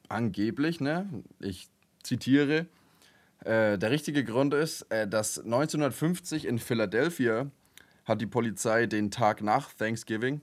angeblich, 0.09 0.80
ne, 0.80 1.09
ich 1.40 1.68
zitiere, 2.02 2.66
äh, 3.45 3.78
der 3.78 3.90
richtige 3.90 4.23
Grund 4.23 4.54
ist, 4.54 4.83
äh, 4.90 5.09
dass 5.09 5.38
1950 5.38 6.45
in 6.45 6.59
Philadelphia 6.59 7.50
hat 8.04 8.21
die 8.21 8.26
Polizei 8.26 8.87
den 8.87 9.11
Tag 9.11 9.42
nach 9.42 9.73
Thanksgiving 9.73 10.40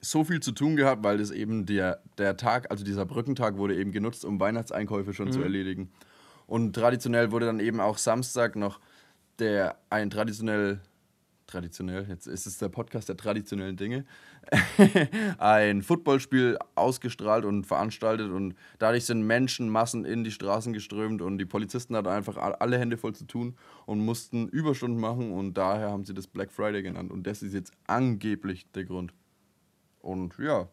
so 0.00 0.24
viel 0.24 0.40
zu 0.40 0.52
tun 0.52 0.76
gehabt, 0.76 1.02
weil 1.02 1.18
das 1.18 1.30
eben 1.30 1.66
der, 1.66 2.02
der 2.18 2.36
Tag, 2.36 2.70
also 2.70 2.84
dieser 2.84 3.04
Brückentag 3.04 3.56
wurde 3.56 3.76
eben 3.76 3.92
genutzt, 3.92 4.24
um 4.24 4.38
Weihnachtseinkäufe 4.38 5.12
schon 5.12 5.28
mhm. 5.28 5.32
zu 5.32 5.42
erledigen. 5.42 5.90
Und 6.46 6.74
traditionell 6.74 7.30
wurde 7.30 7.46
dann 7.46 7.60
eben 7.60 7.80
auch 7.80 7.98
Samstag 7.98 8.56
noch 8.56 8.80
der 9.38 9.76
ein 9.90 10.10
traditionell 10.10 10.80
traditionell, 11.48 12.06
jetzt 12.08 12.26
ist 12.26 12.46
es 12.46 12.58
der 12.58 12.68
Podcast 12.68 13.08
der 13.08 13.16
traditionellen 13.16 13.76
Dinge, 13.76 14.04
ein 15.38 15.82
Footballspiel 15.82 16.58
ausgestrahlt 16.74 17.44
und 17.44 17.64
veranstaltet 17.64 18.30
und 18.30 18.54
dadurch 18.78 19.06
sind 19.06 19.22
Menschenmassen 19.22 20.04
in 20.04 20.24
die 20.24 20.30
Straßen 20.30 20.72
geströmt 20.72 21.22
und 21.22 21.38
die 21.38 21.46
Polizisten 21.46 21.96
hatten 21.96 22.08
einfach 22.08 22.36
alle 22.36 22.78
Hände 22.78 22.96
voll 22.96 23.14
zu 23.14 23.26
tun 23.26 23.56
und 23.86 24.04
mussten 24.04 24.48
Überstunden 24.48 25.00
machen 25.00 25.32
und 25.32 25.54
daher 25.54 25.90
haben 25.90 26.04
sie 26.04 26.14
das 26.14 26.26
Black 26.26 26.52
Friday 26.52 26.82
genannt 26.82 27.10
und 27.10 27.26
das 27.26 27.42
ist 27.42 27.54
jetzt 27.54 27.72
angeblich 27.86 28.70
der 28.72 28.84
Grund. 28.84 29.12
Und 30.00 30.38
ja, 30.38 30.68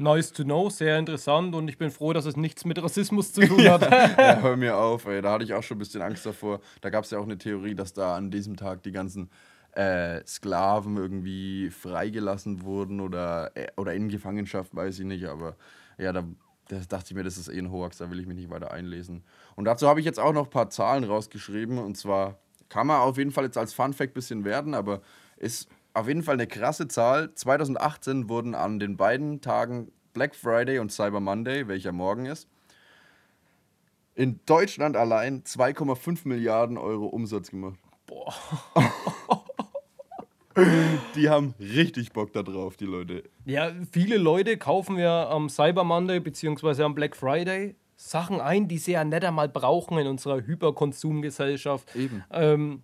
Nice 0.00 0.32
to 0.32 0.44
know, 0.44 0.70
sehr 0.70 0.98
interessant 0.98 1.54
und 1.54 1.68
ich 1.68 1.76
bin 1.76 1.90
froh, 1.90 2.14
dass 2.14 2.24
es 2.24 2.34
nichts 2.34 2.64
mit 2.64 2.82
Rassismus 2.82 3.34
zu 3.34 3.42
tun 3.46 3.68
hat. 3.68 3.82
ja, 3.82 4.40
hör 4.40 4.56
mir 4.56 4.78
auf, 4.78 5.04
ey. 5.04 5.20
da 5.20 5.32
hatte 5.32 5.44
ich 5.44 5.52
auch 5.52 5.62
schon 5.62 5.76
ein 5.76 5.80
bisschen 5.80 6.00
Angst 6.00 6.24
davor. 6.24 6.60
Da 6.80 6.88
gab 6.88 7.04
es 7.04 7.10
ja 7.10 7.18
auch 7.18 7.24
eine 7.24 7.36
Theorie, 7.36 7.74
dass 7.74 7.92
da 7.92 8.16
an 8.16 8.30
diesem 8.30 8.56
Tag 8.56 8.82
die 8.82 8.92
ganzen 8.92 9.28
äh, 9.72 10.24
Sklaven 10.26 10.96
irgendwie 10.96 11.68
freigelassen 11.68 12.62
wurden 12.62 13.00
oder, 13.00 13.50
äh, 13.54 13.66
oder 13.76 13.92
in 13.92 14.08
Gefangenschaft, 14.08 14.74
weiß 14.74 15.00
ich 15.00 15.04
nicht. 15.04 15.26
Aber 15.26 15.56
ja, 15.98 16.12
da 16.14 16.24
das 16.68 16.88
dachte 16.88 17.06
ich 17.10 17.14
mir, 17.14 17.24
das 17.24 17.36
ist 17.36 17.48
eh 17.48 17.58
ein 17.58 17.70
Hoax, 17.70 17.98
da 17.98 18.10
will 18.10 18.20
ich 18.20 18.26
mich 18.26 18.36
nicht 18.36 18.48
weiter 18.48 18.70
einlesen. 18.70 19.24
Und 19.56 19.64
dazu 19.66 19.88
habe 19.88 20.00
ich 20.00 20.06
jetzt 20.06 20.20
auch 20.20 20.32
noch 20.32 20.44
ein 20.44 20.50
paar 20.50 20.70
Zahlen 20.70 21.04
rausgeschrieben. 21.04 21.78
Und 21.78 21.96
zwar 21.96 22.38
kann 22.68 22.86
man 22.86 23.00
auf 23.00 23.18
jeden 23.18 23.32
Fall 23.32 23.44
jetzt 23.44 23.58
als 23.58 23.74
Fun 23.74 23.92
Fact 23.92 24.12
ein 24.12 24.14
bisschen 24.14 24.44
werden, 24.44 24.74
aber 24.74 25.02
ist 25.36 25.68
auf 25.94 26.08
jeden 26.08 26.22
Fall 26.22 26.34
eine 26.34 26.46
krasse 26.46 26.88
Zahl. 26.88 27.34
2018 27.34 28.28
wurden 28.28 28.54
an 28.54 28.78
den 28.78 28.96
beiden 28.96 29.40
Tagen 29.40 29.92
Black 30.12 30.34
Friday 30.34 30.78
und 30.78 30.90
Cyber 30.92 31.20
Monday, 31.20 31.68
welcher 31.68 31.92
morgen 31.92 32.26
ist, 32.26 32.48
in 34.14 34.40
Deutschland 34.46 34.96
allein 34.96 35.44
2,5 35.44 36.26
Milliarden 36.28 36.78
Euro 36.78 37.06
Umsatz 37.06 37.50
gemacht. 37.50 37.78
Boah. 38.06 38.34
die 41.14 41.28
haben 41.28 41.54
richtig 41.58 42.12
Bock 42.12 42.32
da 42.32 42.42
drauf, 42.42 42.76
die 42.76 42.86
Leute. 42.86 43.22
Ja, 43.44 43.72
viele 43.92 44.16
Leute 44.16 44.56
kaufen 44.56 44.98
ja 44.98 45.28
am 45.28 45.48
Cyber 45.48 45.84
Monday 45.84 46.20
bzw. 46.20 46.82
am 46.82 46.94
Black 46.94 47.16
Friday 47.16 47.76
Sachen 47.96 48.40
ein, 48.40 48.66
die 48.66 48.78
sie 48.78 48.92
ja 48.92 49.04
nicht 49.04 49.24
einmal 49.24 49.50
brauchen 49.50 49.98
in 49.98 50.06
unserer 50.06 50.40
Hyperkonsumgesellschaft. 50.46 51.94
Eben. 51.94 52.24
Ähm, 52.32 52.82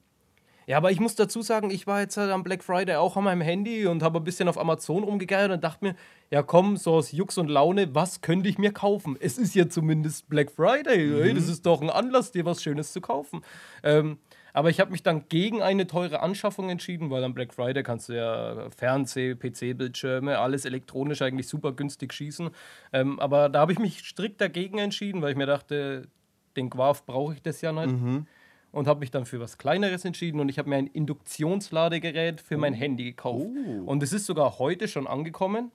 ja, 0.66 0.76
aber 0.78 0.90
ich 0.90 0.98
muss 0.98 1.14
dazu 1.14 1.42
sagen, 1.42 1.70
ich 1.70 1.86
war 1.86 2.00
jetzt 2.00 2.16
halt 2.16 2.30
am 2.30 2.42
Black 2.42 2.64
Friday 2.64 2.96
auch 2.96 3.16
an 3.16 3.24
meinem 3.24 3.40
Handy 3.40 3.86
und 3.86 4.02
habe 4.02 4.18
ein 4.18 4.24
bisschen 4.24 4.48
auf 4.48 4.58
Amazon 4.58 5.04
rumgegeiert 5.04 5.52
und 5.52 5.62
dachte 5.62 5.84
mir, 5.84 5.94
ja 6.30 6.42
komm, 6.42 6.76
so 6.76 6.94
aus 6.94 7.12
Jux 7.12 7.38
und 7.38 7.48
Laune, 7.48 7.94
was 7.94 8.20
könnte 8.20 8.48
ich 8.48 8.58
mir 8.58 8.72
kaufen? 8.72 9.16
Es 9.20 9.38
ist 9.38 9.54
ja 9.54 9.68
zumindest 9.68 10.28
Black 10.28 10.50
Friday, 10.50 11.06
mhm. 11.06 11.36
das 11.36 11.48
ist 11.48 11.66
doch 11.66 11.80
ein 11.80 11.90
Anlass, 11.90 12.32
dir 12.32 12.44
was 12.44 12.62
Schönes 12.62 12.92
zu 12.92 13.00
kaufen. 13.00 13.42
Ähm, 13.84 14.18
aber 14.56 14.70
ich 14.70 14.80
habe 14.80 14.90
mich 14.90 15.02
dann 15.02 15.28
gegen 15.28 15.60
eine 15.60 15.86
teure 15.86 16.20
Anschaffung 16.20 16.70
entschieden, 16.70 17.10
weil 17.10 17.22
am 17.22 17.34
Black 17.34 17.52
Friday 17.52 17.82
kannst 17.82 18.08
du 18.08 18.14
ja 18.14 18.70
Fernseh, 18.70 19.34
PC-Bildschirme, 19.34 20.38
alles 20.38 20.64
elektronisch 20.64 21.20
eigentlich 21.20 21.46
super 21.46 21.72
günstig 21.72 22.14
schießen. 22.14 22.48
Ähm, 22.94 23.20
aber 23.20 23.50
da 23.50 23.60
habe 23.60 23.72
ich 23.72 23.78
mich 23.78 23.98
strikt 23.98 24.40
dagegen 24.40 24.78
entschieden, 24.78 25.20
weil 25.20 25.32
ich 25.32 25.36
mir 25.36 25.44
dachte, 25.44 26.08
den 26.56 26.70
Quaf 26.70 27.04
brauche 27.04 27.34
ich 27.34 27.42
das 27.42 27.60
ja 27.60 27.70
nicht. 27.70 28.00
Mhm. 28.00 28.26
Und 28.76 28.86
habe 28.86 29.00
mich 29.00 29.10
dann 29.10 29.24
für 29.24 29.40
was 29.40 29.56
Kleineres 29.56 30.04
entschieden 30.04 30.38
und 30.38 30.50
ich 30.50 30.58
habe 30.58 30.68
mir 30.68 30.76
ein 30.76 30.86
Induktionsladegerät 30.86 32.42
für 32.42 32.58
mein 32.58 32.74
oh. 32.74 32.76
Handy 32.76 33.04
gekauft. 33.04 33.46
Oh. 33.46 33.84
Und 33.86 34.02
es 34.02 34.12
ist 34.12 34.26
sogar 34.26 34.58
heute 34.58 34.86
schon 34.86 35.06
angekommen. 35.06 35.72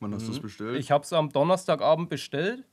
Wann 0.00 0.14
hast 0.14 0.22
mhm. 0.22 0.26
du 0.28 0.32
es 0.32 0.40
bestellt? 0.40 0.78
Ich 0.78 0.90
habe 0.90 1.04
es 1.04 1.12
am 1.12 1.28
Donnerstagabend 1.28 2.08
bestellt. 2.08 2.64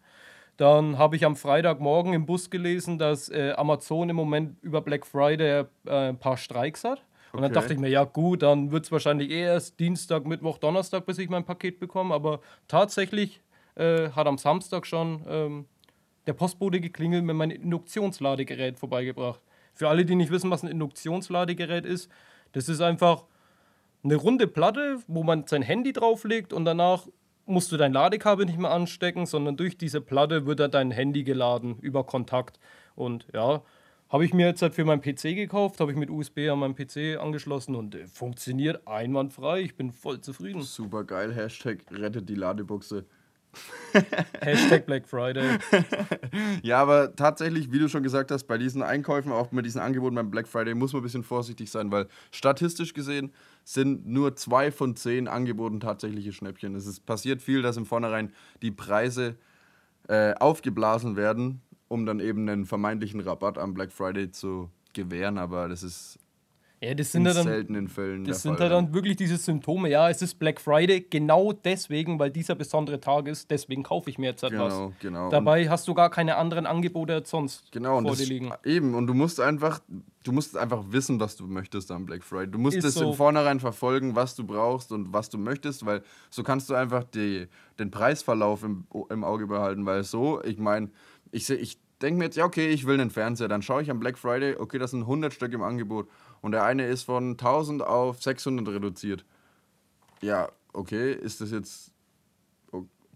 Dann 0.56 0.98
habe 0.98 1.18
ich 1.18 1.26
am 1.26 1.36
Freitagmorgen 1.36 2.14
im 2.14 2.26
Bus 2.26 2.50
gelesen, 2.50 2.98
dass 2.98 3.28
äh, 3.28 3.52
Amazon 3.58 4.08
im 4.08 4.16
Moment 4.16 4.64
über 4.64 4.80
Black 4.80 5.06
Friday 5.06 5.66
äh, 5.86 5.92
ein 5.92 6.20
paar 6.20 6.38
Streiks 6.38 6.86
hat. 6.86 7.04
Und 7.34 7.42
dann 7.42 7.52
dachte 7.52 7.74
ich 7.74 7.80
mir, 7.80 7.90
ja 7.90 8.06
gut, 8.06 8.44
dann 8.44 8.72
wird 8.72 8.86
es 8.86 8.94
wahrscheinlich 8.94 9.30
eh 9.30 9.42
erst 9.42 9.78
Dienstag, 9.78 10.26
Mittwoch, 10.26 10.58
Donnerstag, 10.58 11.06
bis 11.06 11.18
ich 11.18 11.28
mein 11.28 11.44
Paket 11.44 11.82
bekomme. 11.82 12.16
Aber 12.16 12.40
tatsächlich 12.70 13.42
äh, 13.76 14.10
hat 14.12 14.26
am 14.26 14.38
Samstag 14.38 14.88
schon 14.88 15.22
ähm, 15.28 15.66
der 16.28 16.34
Postbote 16.34 16.80
geklingelt, 16.80 17.26
mir 17.26 17.34
mein 17.34 17.52
Induktionsladegerät 17.52 18.80
vorbeigebracht. 18.80 19.42
Für 19.76 19.90
alle, 19.90 20.06
die 20.06 20.16
nicht 20.16 20.32
wissen, 20.32 20.50
was 20.50 20.64
ein 20.64 20.70
Induktionsladegerät 20.70 21.86
ist, 21.86 22.10
das 22.54 22.70
ist 22.70 22.82
einfach 22.82 23.26
eine 24.04 24.16
runde 24.16 24.48
Platte, 24.48 25.00
wo 25.08 25.24
man 25.24 25.46
sein 25.48 25.62
Handy 25.62 25.94
drauflegt 25.94 26.54
und 26.54 26.66
danach 26.66 27.08
musst 27.46 27.72
du 27.72 27.78
dein 27.78 27.94
Ladekabel 27.94 28.46
nicht 28.46 28.58
mehr 28.58 28.72
anstecken, 28.72 29.26
sondern 29.26 29.58
durch 29.58 29.78
diese 29.78 30.02
Platte 30.02 30.46
wird 30.46 30.60
dann 30.60 30.72
dein 30.72 30.92
Handy 30.92 31.24
geladen 31.24 31.78
über 31.80 32.04
Kontakt. 32.04 32.60
Und 32.96 33.28
ja, 33.34 33.62
habe 34.10 34.26
ich 34.26 34.34
mir 34.34 34.48
jetzt 34.48 34.62
halt 34.62 34.74
für 34.74 34.86
meinen 34.86 35.02
PC 35.02 35.36
gekauft, 35.36 35.80
habe 35.80 35.92
ich 35.92 35.98
mit 35.98 36.10
USB 36.10 36.50
an 36.50 36.60
meinem 36.60 36.76
PC 36.76 37.20
angeschlossen 37.20 37.76
und 37.76 37.96
äh, 37.96 38.08
funktioniert 38.08 38.88
einwandfrei. 38.88 39.62
Ich 39.62 39.76
bin 39.76 39.92
voll 39.92 40.22
zufrieden. 40.22 40.62
Super 40.62 41.04
geil. 41.04 41.34
Hashtag 41.34 41.80
rettet 41.92 42.30
die 42.30 42.36
Ladebuchse. 42.36 43.06
Hashtag 44.42 44.86
Black 44.86 45.08
Friday. 45.08 45.58
ja, 46.64 46.82
aber 46.82 47.16
tatsächlich, 47.16 47.72
wie 47.72 47.80
du 47.80 47.88
schon 47.88 48.04
gesagt 48.04 48.32
hast, 48.32 48.46
bei 48.46 48.58
diesen 48.58 48.82
Einkäufen, 48.82 49.32
auch 49.32 49.52
mit 49.52 49.66
diesen 49.66 49.82
Angeboten 49.82 50.16
beim 50.16 50.32
Black 50.32 50.48
Friday, 50.48 50.74
muss 50.74 50.94
man 50.94 51.02
ein 51.02 51.04
bisschen 51.04 51.24
vorsichtig 51.24 51.72
sein, 51.72 51.92
weil 51.92 52.08
statistisch 52.32 52.94
gesehen 52.94 53.32
sind 53.64 54.08
nur 54.08 54.36
zwei 54.36 54.72
von 54.72 54.96
zehn 54.96 55.28
Angeboten 55.28 55.80
tatsächliche 55.80 56.34
Schnäppchen. 56.34 56.76
Es 56.76 56.86
ist 56.86 57.06
passiert 57.06 57.42
viel, 57.42 57.62
dass 57.62 57.78
im 57.78 57.86
Vornherein 57.86 58.32
die 58.62 58.72
Preise 58.72 59.36
äh, 60.08 60.34
aufgeblasen 60.36 61.16
werden, 61.16 61.62
um 61.88 62.06
dann 62.06 62.20
eben 62.20 62.48
einen 62.48 62.66
vermeintlichen 62.66 63.22
Rabatt 63.22 63.58
am 63.58 63.74
Black 63.74 63.92
Friday 63.92 64.32
zu 64.32 64.70
gewähren, 64.94 65.38
aber 65.38 65.68
das 65.68 65.84
ist 65.84 66.20
ja, 66.86 66.94
das 66.94 67.12
sind 67.12 67.22
in 67.22 67.28
ja 67.28 67.34
dann, 67.34 67.44
seltenen 67.44 67.88
Fällen. 67.88 68.26
Das 68.26 68.42
sind 68.42 68.60
ja 68.60 68.70
dann 68.70 68.94
wirklich 68.94 69.16
diese 69.16 69.38
Symptome. 69.38 69.90
Ja, 69.90 70.10
es 70.10 70.22
ist 70.22 70.38
Black 70.38 70.62
Friday, 70.62 71.06
genau 71.10 71.52
deswegen, 71.52 72.20
weil 72.20 72.30
dieser 72.30 72.56
besondere 72.56 73.00
Tag 73.00 73.28
ist, 73.28 73.50
deswegen 73.50 73.84
kaufe 73.84 74.10
ich 74.10 74.18
mir 74.18 74.28
jetzt 74.28 74.44
etwas. 74.44 74.74
Genau, 74.74 74.94
genau. 75.00 75.30
Dabei 75.30 75.64
und 75.64 75.70
hast 75.70 75.88
du 75.88 75.94
gar 75.94 76.10
keine 76.10 76.38
anderen 76.38 76.66
Angebote 76.66 77.14
als 77.14 77.30
sonst 77.30 77.72
genau, 77.72 78.02
vor 78.02 78.16
dir 78.16 78.26
liegen. 78.26 78.52
Eben, 78.64 78.94
und 78.94 79.08
du 79.08 79.14
musst 79.14 79.40
einfach, 79.40 79.80
du 80.24 80.32
musst 80.32 80.56
einfach 80.56 80.84
wissen, 80.90 81.20
was 81.20 81.36
du 81.36 81.48
möchtest 81.48 81.92
am 81.92 82.06
Black 82.06 82.24
Friday. 82.24 82.52
Du 82.52 82.60
musst 82.60 82.84
es 82.84 82.94
so. 82.94 83.10
im 83.10 83.14
Vornherein 83.14 83.60
verfolgen, 83.60 84.16
was 84.16 84.36
du 84.36 84.46
brauchst 84.46 84.92
und 84.92 85.12
was 85.12 85.30
du 85.30 85.38
möchtest, 85.38 85.86
weil 85.86 86.04
so 86.30 86.44
kannst 86.44 86.70
du 86.70 86.76
einfach 86.76 87.04
die, 87.04 87.48
den 87.80 87.90
Preisverlauf 87.90 88.64
im, 88.64 88.86
im 89.10 89.24
Auge 89.24 89.48
behalten, 89.48 89.86
weil 89.86 90.04
so, 90.04 90.44
ich 90.44 90.60
meine, 90.60 90.90
ich, 91.32 91.50
ich 91.50 91.80
denke 92.02 92.20
mir 92.20 92.26
jetzt, 92.26 92.38
ja, 92.38 92.46
okay, 92.46 92.68
ich 92.68 92.86
will 92.86 93.00
einen 93.00 93.10
Fernseher, 93.10 93.48
dann 93.48 93.62
schaue 93.62 93.82
ich 93.82 93.90
am 93.90 94.00
Black 94.00 94.18
Friday, 94.18 94.56
okay, 94.58 94.78
das 94.78 94.92
sind 94.92 95.02
100 95.02 95.34
Stück 95.34 95.54
im 95.54 95.64
Angebot 95.64 96.08
und 96.46 96.52
der 96.52 96.64
eine 96.64 96.86
ist 96.86 97.04
von 97.04 97.32
1000 97.32 97.82
auf 97.82 98.22
600 98.22 98.68
reduziert. 98.68 99.26
Ja, 100.22 100.50
okay, 100.74 101.12
ist 101.12 101.42
das 101.42 101.50
jetzt 101.50 101.92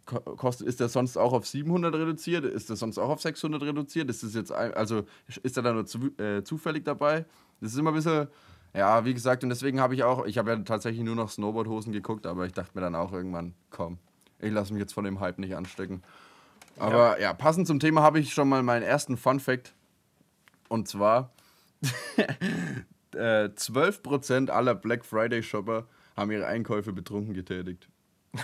kostet 0.06 0.66
ist 0.66 0.80
der 0.80 0.90
sonst 0.90 1.16
auch 1.16 1.34
auf 1.34 1.46
700 1.46 1.94
reduziert? 1.94 2.44
Ist 2.44 2.72
das 2.72 2.80
sonst 2.80 2.98
auch 2.98 3.10
auf 3.10 3.22
600 3.22 3.62
reduziert? 3.62 4.10
Ist 4.10 4.24
das 4.24 4.34
jetzt 4.34 4.52
also 4.52 5.04
ist 5.44 5.56
er 5.58 5.62
da 5.62 5.74
nur 5.74 5.86
zu, 5.86 6.10
äh, 6.18 6.44
zufällig 6.44 6.84
dabei? 6.86 7.28
Das 7.62 7.74
ist 7.74 7.78
immer 7.78 7.92
ein 7.92 7.96
bisschen 7.98 8.30
ja, 8.74 9.06
wie 9.06 9.14
gesagt, 9.14 9.44
und 9.44 9.50
deswegen 9.50 9.80
habe 9.80 9.94
ich 9.94 10.04
auch, 10.04 10.26
ich 10.26 10.40
habe 10.40 10.50
ja 10.50 10.58
tatsächlich 10.58 11.04
nur 11.04 11.16
noch 11.16 11.30
Snowboardhosen 11.30 11.94
geguckt, 11.94 12.26
aber 12.26 12.48
ich 12.48 12.54
dachte 12.54 12.72
mir 12.74 12.82
dann 12.82 12.96
auch 12.96 13.14
irgendwann, 13.14 13.54
komm, 13.70 14.00
ich 14.40 14.52
lasse 14.52 14.74
mich 14.74 14.82
jetzt 14.82 14.94
von 14.94 15.04
dem 15.06 15.20
Hype 15.20 15.38
nicht 15.38 15.56
anstecken. 15.56 16.02
Aber 16.80 17.20
ja, 17.20 17.26
ja 17.26 17.34
passend 17.34 17.68
zum 17.68 17.80
Thema 17.80 18.02
habe 18.02 18.20
ich 18.20 18.34
schon 18.34 18.50
mal 18.50 18.64
meinen 18.64 18.84
ersten 18.84 19.18
Fun 19.18 19.40
Fact. 19.40 19.76
Und 20.68 20.88
zwar 20.88 21.32
äh, 23.16 23.50
12% 23.50 24.50
aller 24.50 24.76
Black 24.76 25.06
Friday 25.06 25.44
Shopper 25.44 25.88
haben 26.16 26.32
ihre 26.32 26.48
Einkäufe 26.48 26.94
betrunken 26.94 27.34
getätigt. 27.34 27.90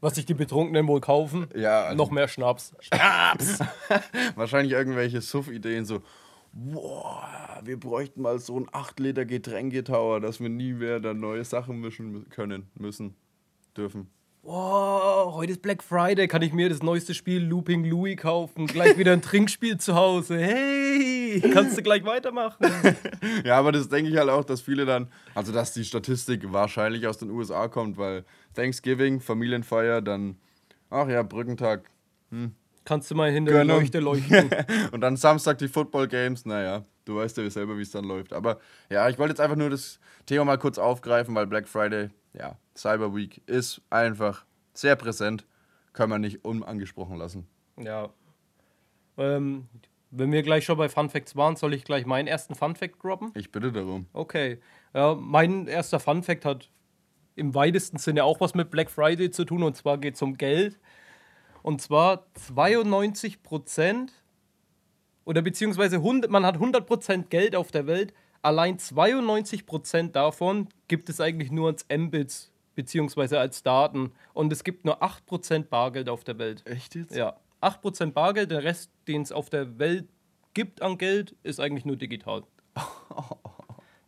Was 0.00 0.14
sich 0.14 0.26
die 0.26 0.34
Betrunkenen 0.34 0.86
wohl 0.86 1.00
kaufen? 1.00 1.46
Ja. 1.54 1.84
Also 1.84 1.96
Noch 1.96 2.10
mehr 2.10 2.28
Schnaps. 2.28 2.74
Schnaps! 2.80 3.60
Wahrscheinlich 4.34 4.72
irgendwelche 4.72 5.20
Suff-Ideen 5.20 5.84
so. 5.86 6.02
boah, 6.52 7.60
wir 7.64 7.80
bräuchten 7.80 8.22
mal 8.22 8.38
so 8.38 8.56
einen 8.56 8.68
8 8.70 9.00
Liter 9.00 9.24
Getränketower, 9.24 10.20
dass 10.20 10.40
wir 10.40 10.48
nie 10.48 10.74
mehr 10.74 11.00
dann 11.00 11.20
neue 11.20 11.44
Sachen 11.44 11.80
mischen 11.80 12.28
können, 12.28 12.68
müssen, 12.74 13.14
dürfen. 13.76 14.08
Wow, 14.42 15.34
heute 15.34 15.52
ist 15.52 15.62
Black 15.62 15.84
Friday, 15.84 16.26
kann 16.26 16.42
ich 16.42 16.52
mir 16.52 16.68
das 16.68 16.82
neueste 16.82 17.14
Spiel 17.14 17.44
Looping 17.44 17.84
Louis 17.84 18.16
kaufen, 18.16 18.66
gleich 18.66 18.98
wieder 18.98 19.12
ein 19.12 19.22
Trinkspiel 19.22 19.78
zu 19.78 19.94
Hause. 19.94 20.36
Hey, 20.36 21.11
kannst 21.52 21.78
du 21.78 21.82
gleich 21.82 22.04
weitermachen. 22.04 22.66
ja, 23.44 23.58
aber 23.58 23.72
das 23.72 23.88
denke 23.88 24.10
ich 24.10 24.16
halt 24.16 24.28
auch, 24.28 24.44
dass 24.44 24.60
viele 24.60 24.84
dann, 24.84 25.08
also 25.34 25.52
dass 25.52 25.72
die 25.72 25.84
Statistik 25.84 26.52
wahrscheinlich 26.52 27.06
aus 27.06 27.18
den 27.18 27.30
USA 27.30 27.68
kommt, 27.68 27.98
weil 27.98 28.24
Thanksgiving, 28.54 29.20
Familienfeier, 29.20 30.00
dann, 30.00 30.36
ach 30.90 31.08
ja, 31.08 31.22
Brückentag. 31.22 31.88
Hm. 32.30 32.54
Kannst 32.84 33.10
du 33.10 33.14
mal 33.14 33.30
hinter 33.30 33.52
der 33.52 33.64
Leuchte 33.64 34.00
leuchten. 34.00 34.50
Und 34.92 35.00
dann 35.02 35.16
Samstag 35.16 35.58
die 35.58 35.68
Football 35.68 36.08
Games, 36.08 36.44
naja, 36.44 36.84
du 37.04 37.16
weißt 37.16 37.36
ja 37.36 37.48
selber, 37.48 37.78
wie 37.78 37.82
es 37.82 37.92
dann 37.92 38.04
läuft. 38.04 38.32
Aber 38.32 38.58
ja, 38.90 39.08
ich 39.08 39.18
wollte 39.18 39.32
jetzt 39.32 39.40
einfach 39.40 39.56
nur 39.56 39.70
das 39.70 40.00
Thema 40.26 40.44
mal 40.44 40.58
kurz 40.58 40.78
aufgreifen, 40.78 41.34
weil 41.34 41.46
Black 41.46 41.68
Friday 41.68 42.10
ja, 42.34 42.56
Cyber 42.76 43.14
Week 43.14 43.40
ist 43.46 43.82
einfach 43.90 44.44
sehr 44.74 44.96
präsent, 44.96 45.46
kann 45.92 46.08
man 46.08 46.20
nicht 46.20 46.44
unangesprochen 46.44 47.16
lassen. 47.16 47.46
Ja. 47.78 48.10
Ähm, 49.18 49.68
wenn 50.12 50.30
wir 50.30 50.42
gleich 50.42 50.64
schon 50.64 50.78
bei 50.78 50.88
Fun 50.88 51.10
Facts 51.10 51.34
waren, 51.34 51.56
soll 51.56 51.74
ich 51.74 51.84
gleich 51.84 52.06
meinen 52.06 52.28
ersten 52.28 52.54
Fun 52.54 52.76
Fact 52.76 53.02
droppen? 53.02 53.32
Ich 53.34 53.50
bitte 53.50 53.72
darum. 53.72 54.06
Okay. 54.12 54.60
Ja, 54.94 55.14
mein 55.14 55.66
erster 55.66 55.98
Fun 55.98 56.22
Fact 56.22 56.44
hat 56.44 56.70
im 57.34 57.54
weitesten 57.54 57.98
Sinne 57.98 58.24
auch 58.24 58.40
was 58.40 58.54
mit 58.54 58.70
Black 58.70 58.90
Friday 58.90 59.30
zu 59.30 59.44
tun 59.44 59.62
und 59.62 59.76
zwar 59.76 59.98
geht 59.98 60.14
es 60.14 60.22
um 60.22 60.36
Geld. 60.36 60.78
Und 61.62 61.80
zwar 61.80 62.26
92 62.34 63.42
Prozent 63.42 64.12
oder 65.24 65.42
beziehungsweise 65.42 65.96
100, 65.96 66.30
man 66.30 66.46
hat 66.46 66.54
100 66.54 66.86
Prozent 66.86 67.30
Geld 67.30 67.56
auf 67.56 67.70
der 67.70 67.86
Welt, 67.86 68.12
Allein 68.42 68.76
92% 68.76 70.10
davon 70.10 70.68
gibt 70.88 71.08
es 71.08 71.20
eigentlich 71.20 71.52
nur 71.52 71.68
als 71.68 71.86
Mbits 71.88 72.50
beziehungsweise 72.74 73.38
als 73.38 73.62
Daten. 73.62 74.12
Und 74.34 74.52
es 74.52 74.64
gibt 74.64 74.84
nur 74.84 75.00
8% 75.00 75.68
Bargeld 75.68 76.08
auf 76.08 76.24
der 76.24 76.38
Welt. 76.38 76.62
Echt 76.66 76.96
jetzt? 76.96 77.14
Ja. 77.14 77.36
8% 77.60 78.10
Bargeld, 78.10 78.50
der 78.50 78.64
Rest, 78.64 78.90
den 79.08 79.22
es 79.22 79.32
auf 79.32 79.50
der 79.50 79.78
Welt 79.78 80.08
gibt 80.54 80.82
an 80.82 80.98
Geld, 80.98 81.34
ist 81.42 81.60
eigentlich 81.60 81.84
nur 81.84 81.96
digital. 81.96 82.44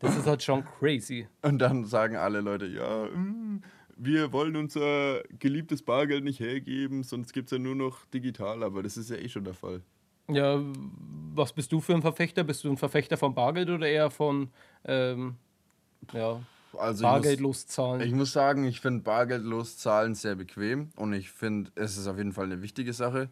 Das 0.00 0.18
ist 0.18 0.26
halt 0.26 0.42
schon 0.42 0.64
crazy. 0.78 1.26
Und 1.40 1.60
dann 1.60 1.86
sagen 1.86 2.16
alle 2.16 2.42
Leute, 2.42 2.66
ja, 2.66 3.06
mm, 3.06 3.62
wir 3.96 4.32
wollen 4.32 4.54
unser 4.56 5.22
geliebtes 5.38 5.82
Bargeld 5.82 6.24
nicht 6.24 6.40
hergeben, 6.40 7.04
sonst 7.04 7.32
gibt 7.32 7.50
es 7.50 7.56
ja 7.56 7.58
nur 7.58 7.74
noch 7.74 8.04
digital, 8.06 8.62
aber 8.62 8.82
das 8.82 8.98
ist 8.98 9.08
ja 9.08 9.16
eh 9.16 9.30
schon 9.30 9.44
der 9.44 9.54
Fall. 9.54 9.82
Ja, 10.28 10.60
was 11.34 11.52
bist 11.52 11.72
du 11.72 11.80
für 11.80 11.94
ein 11.94 12.02
Verfechter? 12.02 12.44
Bist 12.44 12.64
du 12.64 12.70
ein 12.70 12.76
Verfechter 12.76 13.16
von 13.16 13.34
Bargeld 13.34 13.70
oder 13.70 13.86
eher 13.86 14.10
von 14.10 14.50
ähm, 14.84 15.36
ja, 16.12 16.40
also 16.78 17.02
bargeldlos 17.02 17.66
zahlen? 17.66 18.00
Ich 18.00 18.12
muss 18.12 18.32
sagen, 18.32 18.64
ich 18.64 18.80
finde 18.80 19.02
bargeldlos 19.02 19.76
zahlen 19.78 20.14
sehr 20.14 20.34
bequem 20.34 20.90
und 20.96 21.12
ich 21.12 21.30
finde, 21.30 21.70
es 21.74 21.96
ist 21.96 22.06
auf 22.06 22.16
jeden 22.16 22.32
Fall 22.32 22.46
eine 22.46 22.62
wichtige 22.62 22.92
Sache. 22.92 23.28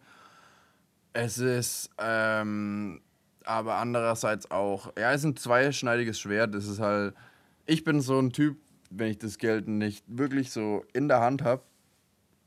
Es 1.12 1.38
ist 1.38 1.90
ähm, 1.98 3.00
aber 3.44 3.74
andererseits 3.76 4.50
auch, 4.50 4.92
ja, 4.98 5.12
es 5.12 5.20
ist 5.20 5.26
ein 5.26 5.36
zweischneidiges 5.36 6.18
Schwert. 6.18 6.54
Es 6.54 6.66
ist 6.66 6.80
halt, 6.80 7.14
ich 7.66 7.84
bin 7.84 8.00
so 8.00 8.18
ein 8.18 8.32
Typ, 8.32 8.58
wenn 8.90 9.10
ich 9.10 9.18
das 9.18 9.38
Geld 9.38 9.68
nicht 9.68 10.04
wirklich 10.06 10.50
so 10.50 10.84
in 10.92 11.08
der 11.08 11.20
Hand 11.20 11.42
habe, 11.42 11.62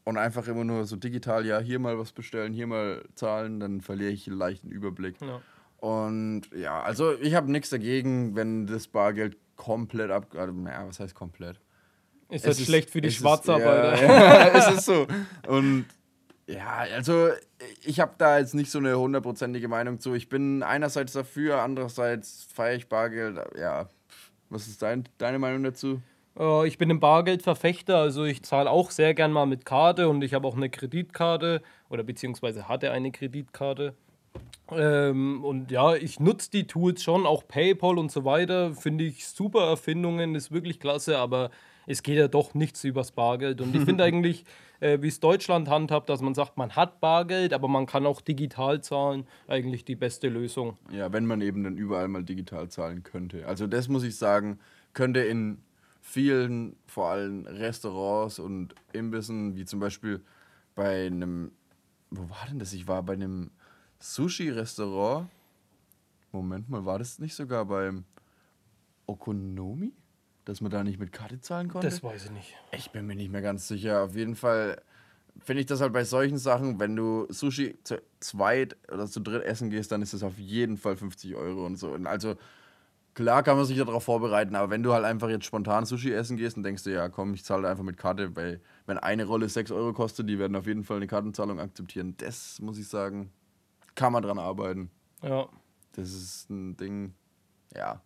und 0.05 0.17
einfach 0.17 0.47
immer 0.47 0.63
nur 0.63 0.85
so 0.85 0.95
digital, 0.95 1.45
ja, 1.45 1.59
hier 1.59 1.79
mal 1.79 1.99
was 1.99 2.11
bestellen, 2.11 2.53
hier 2.53 2.67
mal 2.67 3.03
zahlen, 3.15 3.59
dann 3.59 3.81
verliere 3.81 4.11
ich 4.11 4.27
einen 4.27 4.37
leichten 4.37 4.69
Überblick. 4.69 5.15
Ja. 5.19 5.41
Und 5.77 6.43
ja, 6.55 6.81
also 6.81 7.13
ich 7.19 7.33
habe 7.33 7.51
nichts 7.51 7.69
dagegen, 7.71 8.35
wenn 8.35 8.67
das 8.67 8.87
Bargeld 8.87 9.35
komplett 9.55 10.11
ab. 10.11 10.27
Also, 10.35 10.53
ja, 10.65 10.87
was 10.87 10.99
heißt 10.99 11.15
komplett? 11.15 11.59
Ist 12.29 12.45
das 12.45 12.61
schlecht 12.61 12.89
für 12.89 13.01
die 13.01 13.11
Schwarzarbeiter? 13.11 13.93
Ist, 13.93 14.01
ja, 14.01 14.07
ja, 14.07 14.47
es 14.53 14.77
ist 14.77 14.85
so. 14.85 15.07
Und 15.47 15.85
ja, 16.47 16.85
also 16.93 17.29
ich 17.83 17.99
habe 17.99 18.13
da 18.17 18.37
jetzt 18.39 18.53
nicht 18.53 18.69
so 18.69 18.79
eine 18.79 18.97
hundertprozentige 18.97 19.67
Meinung 19.67 19.99
zu. 19.99 20.13
Ich 20.13 20.29
bin 20.29 20.63
einerseits 20.63 21.13
dafür, 21.13 21.61
andererseits 21.61 22.47
feiere 22.53 22.75
ich 22.75 22.87
Bargeld. 22.87 23.39
Ja, 23.57 23.89
was 24.49 24.67
ist 24.67 24.81
dein, 24.81 25.07
deine 25.17 25.39
Meinung 25.39 25.63
dazu? 25.63 26.01
Äh, 26.37 26.67
ich 26.67 26.77
bin 26.77 26.91
ein 26.91 26.99
Bargeldverfechter, 26.99 27.97
also 27.97 28.23
ich 28.23 28.43
zahle 28.43 28.69
auch 28.69 28.91
sehr 28.91 29.13
gern 29.13 29.31
mal 29.31 29.45
mit 29.45 29.65
Karte 29.65 30.09
und 30.09 30.23
ich 30.23 30.33
habe 30.33 30.47
auch 30.47 30.55
eine 30.55 30.69
Kreditkarte 30.69 31.61
oder 31.89 32.03
beziehungsweise 32.03 32.67
hatte 32.67 32.91
eine 32.91 33.11
Kreditkarte. 33.11 33.95
Ähm, 34.71 35.43
und 35.43 35.71
ja, 35.71 35.95
ich 35.95 36.19
nutze 36.19 36.51
die 36.51 36.67
Tools 36.67 37.03
schon, 37.03 37.25
auch 37.25 37.47
PayPal 37.47 37.97
und 37.97 38.11
so 38.11 38.25
weiter. 38.25 38.73
Finde 38.73 39.03
ich 39.03 39.27
super 39.27 39.67
Erfindungen, 39.67 40.35
ist 40.35 40.51
wirklich 40.51 40.79
klasse, 40.79 41.17
aber 41.17 41.51
es 41.87 42.03
geht 42.03 42.17
ja 42.17 42.27
doch 42.27 42.53
nichts 42.53 42.83
übers 42.83 43.11
Bargeld. 43.11 43.61
Und 43.61 43.75
ich 43.75 43.83
finde 43.83 44.03
eigentlich, 44.05 44.45
äh, 44.79 45.01
wie 45.01 45.07
es 45.07 45.19
Deutschland 45.19 45.69
handhabt, 45.69 46.09
dass 46.09 46.21
man 46.21 46.33
sagt, 46.33 46.57
man 46.57 46.75
hat 46.75 46.99
Bargeld, 46.99 47.53
aber 47.53 47.67
man 47.67 47.85
kann 47.85 48.05
auch 48.05 48.21
digital 48.21 48.81
zahlen, 48.81 49.25
eigentlich 49.47 49.85
die 49.85 49.95
beste 49.95 50.29
Lösung. 50.29 50.77
Ja, 50.91 51.11
wenn 51.13 51.25
man 51.25 51.41
eben 51.41 51.63
dann 51.63 51.77
überall 51.77 52.07
mal 52.07 52.23
digital 52.23 52.69
zahlen 52.69 53.03
könnte. 53.03 53.47
Also 53.47 53.67
das 53.67 53.87
muss 53.87 54.03
ich 54.03 54.15
sagen, 54.17 54.59
könnte 54.93 55.21
in 55.21 55.59
vielen, 56.01 56.75
vor 56.85 57.09
allem 57.09 57.45
Restaurants 57.45 58.39
und 58.39 58.75
Imbissen, 58.93 59.55
wie 59.55 59.65
zum 59.65 59.79
Beispiel 59.79 60.23
bei 60.75 61.07
einem, 61.07 61.51
wo 62.11 62.29
war 62.29 62.45
denn 62.49 62.59
das? 62.59 62.73
Ich 62.73 62.87
war 62.87 63.01
bei 63.03 63.13
einem 63.13 63.51
Sushi-Restaurant. 63.99 65.27
Moment 66.31 66.69
mal, 66.69 66.85
war 66.85 66.99
das 66.99 67.17
nicht 67.19 67.33
sogar 67.33 67.65
beim 67.65 68.03
Okonomi? 69.07 69.93
Dass 70.45 70.61
man 70.61 70.71
da 70.71 70.83
nicht 70.83 70.99
mit 70.99 71.11
Karte 71.11 71.39
zahlen 71.41 71.67
konnte? 71.67 71.87
Das 71.87 72.03
weiß 72.03 72.25
ich 72.25 72.31
nicht. 72.31 72.55
Ich 72.71 72.91
bin 72.91 73.05
mir 73.07 73.15
nicht 73.15 73.31
mehr 73.31 73.41
ganz 73.41 73.67
sicher. 73.67 74.03
Auf 74.03 74.15
jeden 74.15 74.35
Fall 74.35 74.81
finde 75.43 75.61
ich 75.61 75.65
das 75.65 75.81
halt 75.81 75.91
bei 75.91 76.03
solchen 76.03 76.37
Sachen, 76.37 76.79
wenn 76.79 76.95
du 76.95 77.25
Sushi 77.29 77.77
zu 77.83 78.01
zweit 78.19 78.77
oder 78.91 79.07
zu 79.07 79.19
dritt 79.19 79.43
essen 79.43 79.69
gehst, 79.69 79.91
dann 79.91 80.01
ist 80.01 80.13
das 80.13 80.23
auf 80.23 80.37
jeden 80.37 80.77
Fall 80.77 80.95
50 80.95 81.35
Euro 81.35 81.65
und 81.65 81.77
so. 81.77 81.89
Und 81.89 82.07
also 82.07 82.35
Klar 83.15 83.43
kann 83.43 83.55
man 83.55 83.65
sich 83.65 83.77
darauf 83.77 84.03
vorbereiten, 84.03 84.57
aber 84.57 84.69
wenn 84.69 84.83
du 84.83 84.91
halt 84.91 85.05
einfach 85.05 85.29
jetzt 85.29 85.45
spontan 85.45 85.85
Sushi 85.85 86.11
essen 86.11 86.35
gehst 86.35 86.57
und 86.57 86.63
denkst 86.63 86.83
du, 86.83 86.91
ja 86.91 87.07
komm, 87.07 87.33
ich 87.33 87.45
zahle 87.45 87.69
einfach 87.69 87.83
mit 87.83 87.95
Karte, 87.95 88.35
weil 88.35 88.59
wenn 88.87 88.97
eine 88.97 89.23
Rolle 89.23 89.47
6 89.47 89.71
Euro 89.71 89.93
kostet, 89.93 90.27
die 90.27 90.37
werden 90.37 90.53
auf 90.57 90.67
jeden 90.67 90.83
Fall 90.83 90.97
eine 90.97 91.07
Kartenzahlung 91.07 91.61
akzeptieren. 91.61 92.15
Das 92.17 92.59
muss 92.59 92.77
ich 92.77 92.89
sagen, 92.89 93.31
kann 93.95 94.11
man 94.11 94.21
dran 94.21 94.37
arbeiten. 94.37 94.91
Ja. 95.23 95.47
Das 95.93 96.11
ist 96.11 96.49
ein 96.49 96.75
Ding, 96.75 97.13
ja. 97.73 98.01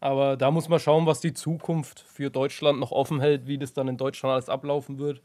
Aber 0.00 0.36
da 0.36 0.50
muss 0.50 0.68
man 0.68 0.78
schauen, 0.78 1.06
was 1.06 1.20
die 1.20 1.32
Zukunft 1.32 2.00
für 2.00 2.30
Deutschland 2.30 2.78
noch 2.78 2.92
offen 2.92 3.20
hält, 3.20 3.46
wie 3.46 3.58
das 3.58 3.72
dann 3.72 3.88
in 3.88 3.96
Deutschland 3.96 4.32
alles 4.32 4.48
ablaufen 4.48 4.98
wird. 4.98 5.22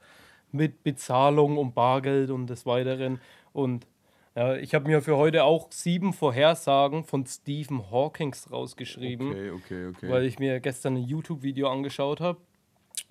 Mit 0.51 0.83
Bezahlung 0.83 1.57
und 1.57 1.73
Bargeld 1.73 2.29
und 2.29 2.47
des 2.47 2.65
Weiteren. 2.65 3.19
Und 3.53 3.87
ja, 4.35 4.55
ich 4.55 4.73
habe 4.73 4.87
mir 4.87 5.01
für 5.01 5.17
heute 5.17 5.43
auch 5.43 5.71
sieben 5.71 6.13
Vorhersagen 6.13 7.03
von 7.03 7.25
Stephen 7.25 7.91
Hawkings 7.91 8.51
rausgeschrieben. 8.51 9.29
Okay, 9.29 9.51
okay, 9.51 9.87
okay. 9.87 10.09
Weil 10.09 10.25
ich 10.25 10.39
mir 10.39 10.59
gestern 10.59 10.95
ein 10.95 11.03
YouTube-Video 11.03 11.69
angeschaut 11.69 12.19
habe 12.19 12.39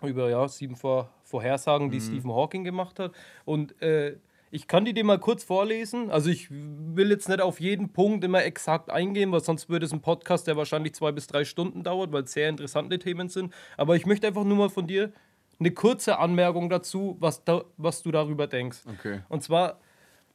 über 0.03 0.29
ja, 0.31 0.49
sieben 0.49 0.77
Vor 0.77 1.11
Vorhersagen, 1.23 1.91
die 1.91 1.99
mhm. 1.99 2.03
Stephen 2.03 2.33
Hawking 2.33 2.65
gemacht 2.65 2.99
hat. 2.99 3.13
Und 3.45 3.81
äh, 3.81 4.17
ich 4.53 4.69
kann 4.69 4.85
die 4.85 4.93
dir 4.93 5.03
mal 5.03 5.19
kurz 5.19 5.43
vorlesen. 5.43 6.11
Also 6.11 6.29
ich 6.29 6.49
will 6.51 7.11
jetzt 7.11 7.27
nicht 7.27 7.41
auf 7.41 7.59
jeden 7.59 7.95
Punkt 7.95 8.23
immer 8.23 8.45
exakt 8.45 8.91
eingehen, 8.91 9.33
weil 9.33 9.43
sonst 9.43 9.71
würde 9.71 9.87
es 9.87 9.95
ein 9.95 10.03
Podcast, 10.03 10.47
der 10.47 10.59
wahrscheinlich 10.59 10.95
zwei 10.95 11.11
bis 11.11 11.27
drei 11.27 11.47
Stunden 11.47 11.83
dauert, 11.83 12.13
weil 12.13 12.25
es 12.25 12.33
sehr 12.33 12.51
interessante 12.51 12.99
Themen 12.99 13.31
sind. 13.31 13.55
Aber 13.79 13.97
ich 13.97 14.05
möchte 14.05 14.27
einfach 14.27 14.45
nur 14.45 14.59
mal 14.59 14.69
von 14.69 14.87
dir 14.87 15.11
eine 15.59 15.71
kurze 15.71 16.19
Anmerkung 16.19 16.69
dazu, 16.69 17.17
was, 17.19 17.45
da, 17.45 17.65
was 17.79 18.03
du 18.03 18.11
darüber 18.11 18.47
denkst. 18.47 18.81
Okay. 18.99 19.21
Und 19.31 19.43
zwar 19.43 19.81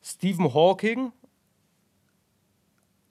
Stephen 0.02 0.52
Hawking 0.52 1.12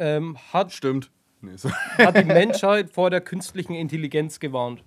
ähm, 0.00 0.36
hat, 0.52 0.72
Stimmt. 0.72 1.12
Nee, 1.40 1.54
hat 1.98 2.16
die 2.16 2.24
Menschheit 2.24 2.90
vor 2.90 3.10
der 3.10 3.20
künstlichen 3.20 3.74
Intelligenz 3.74 4.40
gewarnt. 4.40 4.82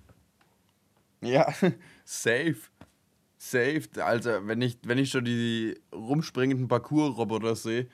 Ja, 1.22 1.50
safe. 2.04 2.56
Safe. 3.42 3.80
Also, 4.04 4.30
wenn 4.42 4.60
ich, 4.60 4.76
wenn 4.84 4.98
ich 4.98 5.10
schon 5.10 5.24
die 5.24 5.74
rumspringenden 5.94 6.68
Parcours-Roboter 6.68 7.56
sehe, 7.56 7.86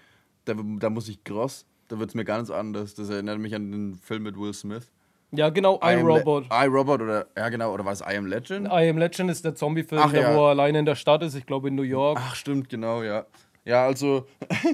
da, 0.45 0.55
da 0.57 0.91
muss 0.91 1.09
ich 1.09 1.23
gross. 1.23 1.65
Da 1.87 2.01
wird 2.01 2.11
es 2.11 2.15
mir 2.17 2.25
ganz 2.25 2.51
anders. 2.51 2.95
Das 2.95 3.11
erinnert 3.11 3.39
mich 3.39 3.55
an 3.55 3.71
den 3.71 3.95
Film 3.95 4.25
mit 4.25 4.37
Will 4.37 4.53
Smith. 4.53 4.91
Ja, 5.31 5.51
genau, 5.51 5.79
I, 5.85 5.93
I 5.93 6.01
Robot. 6.01 6.47
I 6.47 6.67
Robot 6.67 7.01
oder 7.01 7.29
ja 7.37 7.49
genau, 7.49 7.73
oder 7.73 7.85
war 7.85 7.93
es 7.93 8.01
I 8.01 8.17
Am 8.17 8.27
Legend? 8.27 8.67
I 8.67 8.89
Am 8.89 8.99
Legend 8.99 9.31
ist 9.31 9.45
der 9.45 9.55
Zombie-Film, 9.55 10.13
ja. 10.13 10.35
wo 10.35 10.47
er 10.47 10.51
alleine 10.51 10.81
in 10.81 10.85
der 10.85 10.97
Stadt 10.97 11.23
ist, 11.23 11.37
ich 11.37 11.47
glaube 11.47 11.69
in 11.69 11.77
New 11.77 11.83
York. 11.83 12.19
Ach, 12.21 12.35
stimmt, 12.35 12.69
genau, 12.69 13.05
ja. 13.05 13.25
Ja, 13.65 13.87
also, 13.87 14.27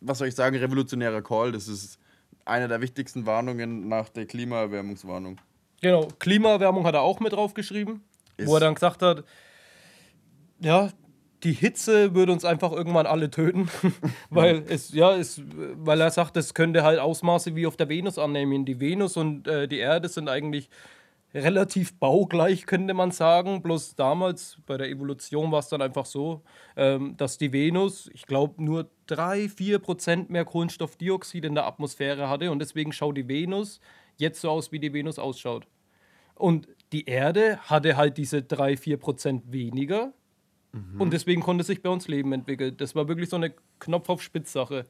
was 0.00 0.18
soll 0.18 0.28
ich 0.28 0.34
sagen, 0.34 0.56
revolutionärer 0.56 1.22
Call. 1.22 1.52
Das 1.52 1.68
ist 1.68 2.00
eine 2.44 2.66
der 2.66 2.80
wichtigsten 2.80 3.24
Warnungen 3.24 3.86
nach 3.86 4.08
der 4.08 4.26
Klimaerwärmungswarnung. 4.26 5.40
Genau, 5.80 6.08
Klimaerwärmung 6.18 6.84
hat 6.84 6.94
er 6.94 7.02
auch 7.02 7.20
mit 7.20 7.32
draufgeschrieben, 7.32 8.02
ist 8.40 8.48
wo 8.48 8.54
er 8.54 8.60
dann 8.60 8.74
gesagt 8.74 9.02
hat, 9.02 9.24
ja, 10.60 10.90
die 11.42 11.52
Hitze 11.52 12.14
würde 12.14 12.32
uns 12.32 12.44
einfach 12.44 12.72
irgendwann 12.72 13.06
alle 13.06 13.30
töten, 13.30 13.68
weil 14.30 14.64
es 14.68 14.92
ja 14.92 15.14
es, 15.16 15.40
weil 15.46 16.00
er 16.00 16.10
sagt, 16.10 16.36
es 16.36 16.54
könnte 16.54 16.82
halt 16.82 16.98
Ausmaße 16.98 17.56
wie 17.56 17.66
auf 17.66 17.76
der 17.76 17.88
Venus 17.88 18.18
annehmen. 18.18 18.64
Die 18.64 18.80
Venus 18.80 19.16
und 19.16 19.48
äh, 19.48 19.66
die 19.66 19.78
Erde 19.78 20.08
sind 20.08 20.28
eigentlich 20.28 20.68
relativ 21.32 21.98
baugleich, 21.98 22.66
könnte 22.66 22.94
man 22.94 23.10
sagen. 23.10 23.62
Bloß 23.62 23.94
damals 23.94 24.58
bei 24.66 24.76
der 24.76 24.88
Evolution 24.88 25.52
war 25.52 25.60
es 25.60 25.68
dann 25.68 25.82
einfach 25.82 26.06
so, 26.06 26.42
ähm, 26.76 27.16
dass 27.16 27.38
die 27.38 27.52
Venus, 27.52 28.10
ich 28.12 28.26
glaube, 28.26 28.62
nur 28.62 28.90
3-4% 29.08 30.26
mehr 30.28 30.44
Kohlenstoffdioxid 30.44 31.44
in 31.44 31.54
der 31.54 31.66
Atmosphäre 31.66 32.28
hatte 32.28 32.50
und 32.50 32.58
deswegen 32.58 32.92
schaut 32.92 33.16
die 33.16 33.28
Venus 33.28 33.80
jetzt 34.16 34.40
so 34.40 34.50
aus, 34.50 34.72
wie 34.72 34.80
die 34.80 34.92
Venus 34.92 35.18
ausschaut. 35.18 35.66
Und 36.34 36.68
die 36.92 37.06
Erde 37.06 37.58
hatte 37.62 37.96
halt 37.96 38.18
diese 38.18 38.38
3-4% 38.38 39.42
weniger 39.46 40.12
Mhm. 40.72 41.00
Und 41.00 41.12
deswegen 41.12 41.42
konnte 41.42 41.64
sich 41.64 41.82
bei 41.82 41.90
uns 41.90 42.08
Leben 42.08 42.32
entwickeln. 42.32 42.76
Das 42.76 42.94
war 42.94 43.08
wirklich 43.08 43.28
so 43.28 43.36
eine 43.36 43.52
Knopf 43.78 44.08
auf 44.08 44.22
Spitzsache. 44.22 44.86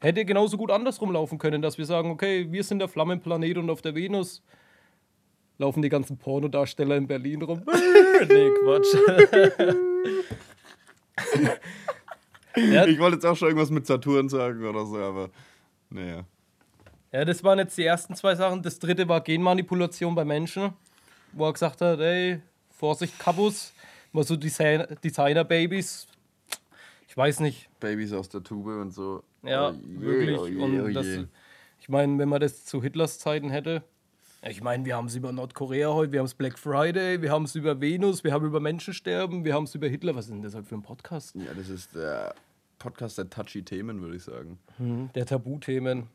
Hätte 0.00 0.24
genauso 0.24 0.56
gut 0.56 0.70
andersrum 0.70 1.12
laufen 1.12 1.38
können, 1.38 1.60
dass 1.60 1.76
wir 1.76 1.84
sagen, 1.84 2.10
okay, 2.10 2.50
wir 2.50 2.64
sind 2.64 2.78
der 2.78 2.88
Flammenplanet 2.88 3.58
und 3.58 3.68
auf 3.68 3.82
der 3.82 3.94
Venus 3.94 4.42
laufen 5.58 5.82
die 5.82 5.90
ganzen 5.90 6.16
Pornodarsteller 6.16 6.96
in 6.96 7.06
Berlin 7.06 7.42
rum. 7.42 7.62
nee, 8.28 8.50
Quatsch. 8.62 8.94
ja. 12.56 12.86
Ich 12.86 12.98
wollte 12.98 13.16
jetzt 13.16 13.26
auch 13.26 13.36
schon 13.36 13.48
irgendwas 13.48 13.70
mit 13.70 13.86
Saturn 13.86 14.30
sagen 14.30 14.64
oder 14.64 14.86
so, 14.86 14.96
aber 14.96 15.28
naja. 15.90 16.24
Ja, 17.12 17.24
das 17.26 17.44
waren 17.44 17.58
jetzt 17.58 17.76
die 17.76 17.84
ersten 17.84 18.14
zwei 18.14 18.34
Sachen. 18.36 18.62
Das 18.62 18.78
dritte 18.78 19.06
war 19.08 19.20
Genmanipulation 19.20 20.14
bei 20.14 20.24
Menschen, 20.24 20.72
wo 21.32 21.46
er 21.46 21.52
gesagt 21.52 21.80
hat, 21.80 22.00
ey, 22.00 22.40
Vorsicht, 22.70 23.18
Kabus 23.18 23.72
mal 24.12 24.24
so 24.24 24.36
Designer-Babys. 24.36 26.06
Ich 27.08 27.16
weiß 27.16 27.40
nicht. 27.40 27.68
Babys 27.80 28.12
aus 28.12 28.28
der 28.28 28.42
Tube 28.42 28.80
und 28.80 28.92
so. 28.92 29.22
Ja, 29.42 29.70
oh 29.70 29.74
wirklich. 29.82 30.38
Oh 30.38 30.46
je, 30.46 30.58
und 30.58 30.80
oh 30.80 30.88
das, 30.88 31.06
ich 31.80 31.88
meine, 31.88 32.18
wenn 32.18 32.28
man 32.28 32.40
das 32.40 32.64
zu 32.64 32.82
Hitlers 32.82 33.18
Zeiten 33.18 33.50
hätte. 33.50 33.82
Ich 34.48 34.62
meine, 34.62 34.86
wir 34.86 34.96
haben 34.96 35.06
es 35.06 35.14
über 35.16 35.32
Nordkorea 35.32 35.92
heute, 35.92 36.12
wir 36.12 36.20
haben 36.20 36.26
es 36.26 36.34
Black 36.34 36.58
Friday, 36.58 37.20
wir 37.20 37.30
haben 37.30 37.44
es 37.44 37.54
über 37.54 37.78
Venus, 37.78 38.24
wir 38.24 38.32
haben 38.32 38.46
über 38.46 38.58
Menschensterben, 38.58 39.44
wir 39.44 39.52
haben 39.52 39.64
es 39.64 39.74
über 39.74 39.86
Hitler. 39.86 40.14
Was 40.14 40.26
ist 40.26 40.30
denn 40.30 40.42
das 40.42 40.54
halt 40.54 40.66
für 40.66 40.76
ein 40.76 40.82
Podcast? 40.82 41.34
Ja, 41.34 41.52
das 41.54 41.68
ist 41.68 41.94
der 41.94 42.34
Podcast 42.78 43.18
der 43.18 43.28
touchy 43.28 43.62
Themen, 43.62 44.00
würde 44.00 44.16
ich 44.16 44.22
sagen. 44.22 44.58
Hm, 44.78 45.10
der 45.14 45.26
Tabuthemen. 45.26 46.06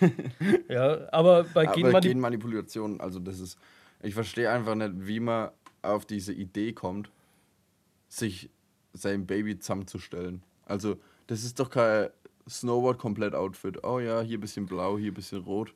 ja, 0.68 1.12
aber 1.12 1.44
bei 1.44 1.68
aber 1.68 2.00
Genmanipulation, 2.00 3.00
also 3.00 3.18
das 3.18 3.40
ist. 3.40 3.58
Ich 4.04 4.12
verstehe 4.12 4.50
einfach 4.50 4.74
nicht, 4.74 5.06
wie 5.06 5.18
man 5.18 5.50
auf 5.80 6.04
diese 6.04 6.34
Idee 6.34 6.74
kommt, 6.74 7.10
sich 8.08 8.50
sein 8.92 9.26
Baby 9.26 9.58
zusammenzustellen. 9.58 10.42
Also, 10.66 10.98
das 11.26 11.42
ist 11.42 11.58
doch 11.58 11.70
kein 11.70 12.10
Snowboard-Komplett-Outfit. 12.46 13.82
Oh 13.82 14.00
ja, 14.00 14.20
hier 14.20 14.36
ein 14.36 14.42
bisschen 14.42 14.66
blau, 14.66 14.98
hier 14.98 15.10
ein 15.10 15.14
bisschen 15.14 15.42
rot. 15.42 15.72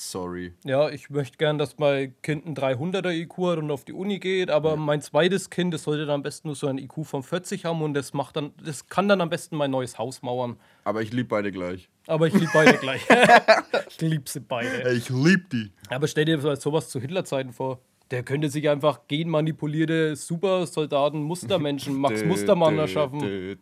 Sorry. 0.00 0.52
Ja, 0.64 0.88
ich 0.90 1.10
möchte 1.10 1.38
gern, 1.38 1.58
dass 1.58 1.76
mein 1.78 2.14
Kind 2.22 2.46
ein 2.46 2.54
300er 2.54 3.10
IQ 3.10 3.36
hat 3.38 3.58
und 3.58 3.72
auf 3.72 3.84
die 3.84 3.92
Uni 3.92 4.20
geht, 4.20 4.48
aber 4.48 4.70
ja. 4.70 4.76
mein 4.76 5.02
zweites 5.02 5.50
Kind, 5.50 5.74
das 5.74 5.82
sollte 5.82 6.06
dann 6.06 6.14
am 6.14 6.22
besten 6.22 6.46
nur 6.46 6.54
so 6.54 6.68
ein 6.68 6.78
IQ 6.78 7.04
von 7.04 7.24
40 7.24 7.64
haben 7.64 7.82
und 7.82 7.94
das 7.94 8.14
macht 8.14 8.36
dann, 8.36 8.52
das 8.64 8.86
kann 8.86 9.08
dann 9.08 9.20
am 9.20 9.28
besten 9.28 9.56
mein 9.56 9.72
neues 9.72 9.98
Haus 9.98 10.22
mauern. 10.22 10.56
Aber 10.84 11.02
ich 11.02 11.12
liebe 11.12 11.28
beide 11.28 11.50
gleich. 11.50 11.88
Aber 12.06 12.28
ich 12.28 12.34
liebe 12.34 12.48
beide 12.54 12.78
gleich. 12.78 13.04
ich 13.88 14.00
liebe 14.00 14.22
sie 14.30 14.38
beide. 14.38 14.92
Ich 14.92 15.08
liebe 15.08 15.46
die. 15.50 15.72
Aber 15.88 16.06
stell 16.06 16.26
dir 16.26 16.38
sowas 16.56 16.90
zu 16.90 17.00
Hitlerzeiten 17.00 17.52
vor. 17.52 17.80
Der 18.12 18.22
könnte 18.22 18.50
sich 18.50 18.68
einfach 18.68 19.00
genmanipulierte 19.08 20.14
Supersoldaten, 20.14 21.20
Mustermenschen, 21.22 21.96
Max 21.96 22.24
Mustermann 22.24 22.78
erschaffen. 22.78 23.20
Wie 23.20 23.56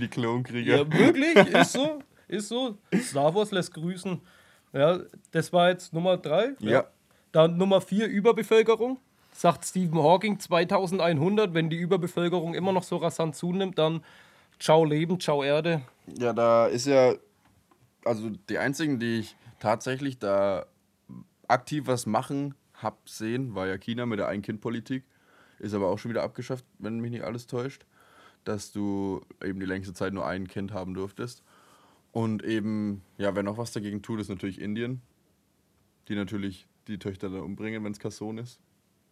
die 0.00 0.08
Klonkrieger. 0.08 0.78
Ja, 0.78 0.92
wirklich, 0.92 1.36
ist 1.36 1.72
so, 1.72 2.00
ist 2.26 2.48
so. 2.48 2.78
Star 3.00 3.32
Wars 3.32 3.52
lässt 3.52 3.72
grüßen. 3.72 4.20
Ja, 4.72 5.00
das 5.30 5.52
war 5.52 5.70
jetzt 5.70 5.92
Nummer 5.92 6.16
drei. 6.16 6.54
Ja. 6.60 6.70
ja. 6.70 6.84
Dann 7.32 7.56
Nummer 7.56 7.80
vier, 7.80 8.06
Überbevölkerung. 8.06 8.98
Sagt 9.32 9.66
Stephen 9.66 9.98
Hawking 9.98 10.38
2100, 10.38 11.52
wenn 11.52 11.68
die 11.68 11.76
Überbevölkerung 11.76 12.54
immer 12.54 12.72
noch 12.72 12.82
so 12.82 12.96
rasant 12.96 13.36
zunimmt, 13.36 13.78
dann 13.78 14.02
ciao 14.58 14.84
Leben, 14.84 15.20
ciao 15.20 15.42
Erde. 15.44 15.82
Ja, 16.18 16.32
da 16.32 16.66
ist 16.66 16.86
ja, 16.86 17.14
also 18.04 18.30
die 18.48 18.56
einzigen, 18.56 18.98
die 18.98 19.20
ich 19.20 19.36
tatsächlich 19.58 20.18
da 20.18 20.64
aktiv 21.48 21.86
was 21.86 22.06
machen 22.06 22.54
hab 22.74 23.08
sehen, 23.08 23.54
war 23.54 23.66
ja 23.66 23.76
China 23.78 24.06
mit 24.06 24.18
der 24.18 24.28
Ein-Kind-Politik. 24.28 25.04
Ist 25.58 25.74
aber 25.74 25.88
auch 25.88 25.98
schon 25.98 26.10
wieder 26.10 26.22
abgeschafft, 26.22 26.64
wenn 26.78 27.00
mich 27.00 27.10
nicht 27.10 27.24
alles 27.24 27.46
täuscht. 27.46 27.86
Dass 28.44 28.72
du 28.72 29.22
eben 29.42 29.58
die 29.58 29.66
längste 29.66 29.94
Zeit 29.94 30.12
nur 30.12 30.26
ein 30.26 30.46
Kind 30.46 30.72
haben 30.72 30.94
durftest. 30.94 31.42
Und 32.16 32.42
eben, 32.44 33.02
ja, 33.18 33.34
wer 33.34 33.42
noch 33.42 33.58
was 33.58 33.72
dagegen 33.72 34.00
tut, 34.00 34.20
ist 34.20 34.30
natürlich 34.30 34.58
Indien. 34.58 35.02
Die 36.08 36.14
natürlich 36.14 36.66
die 36.88 36.98
Töchter 36.98 37.28
dann 37.28 37.42
umbringen, 37.42 37.84
wenn 37.84 37.92
es 37.92 37.98
kein 37.98 38.10
Sohn 38.10 38.38
ist. 38.38 38.58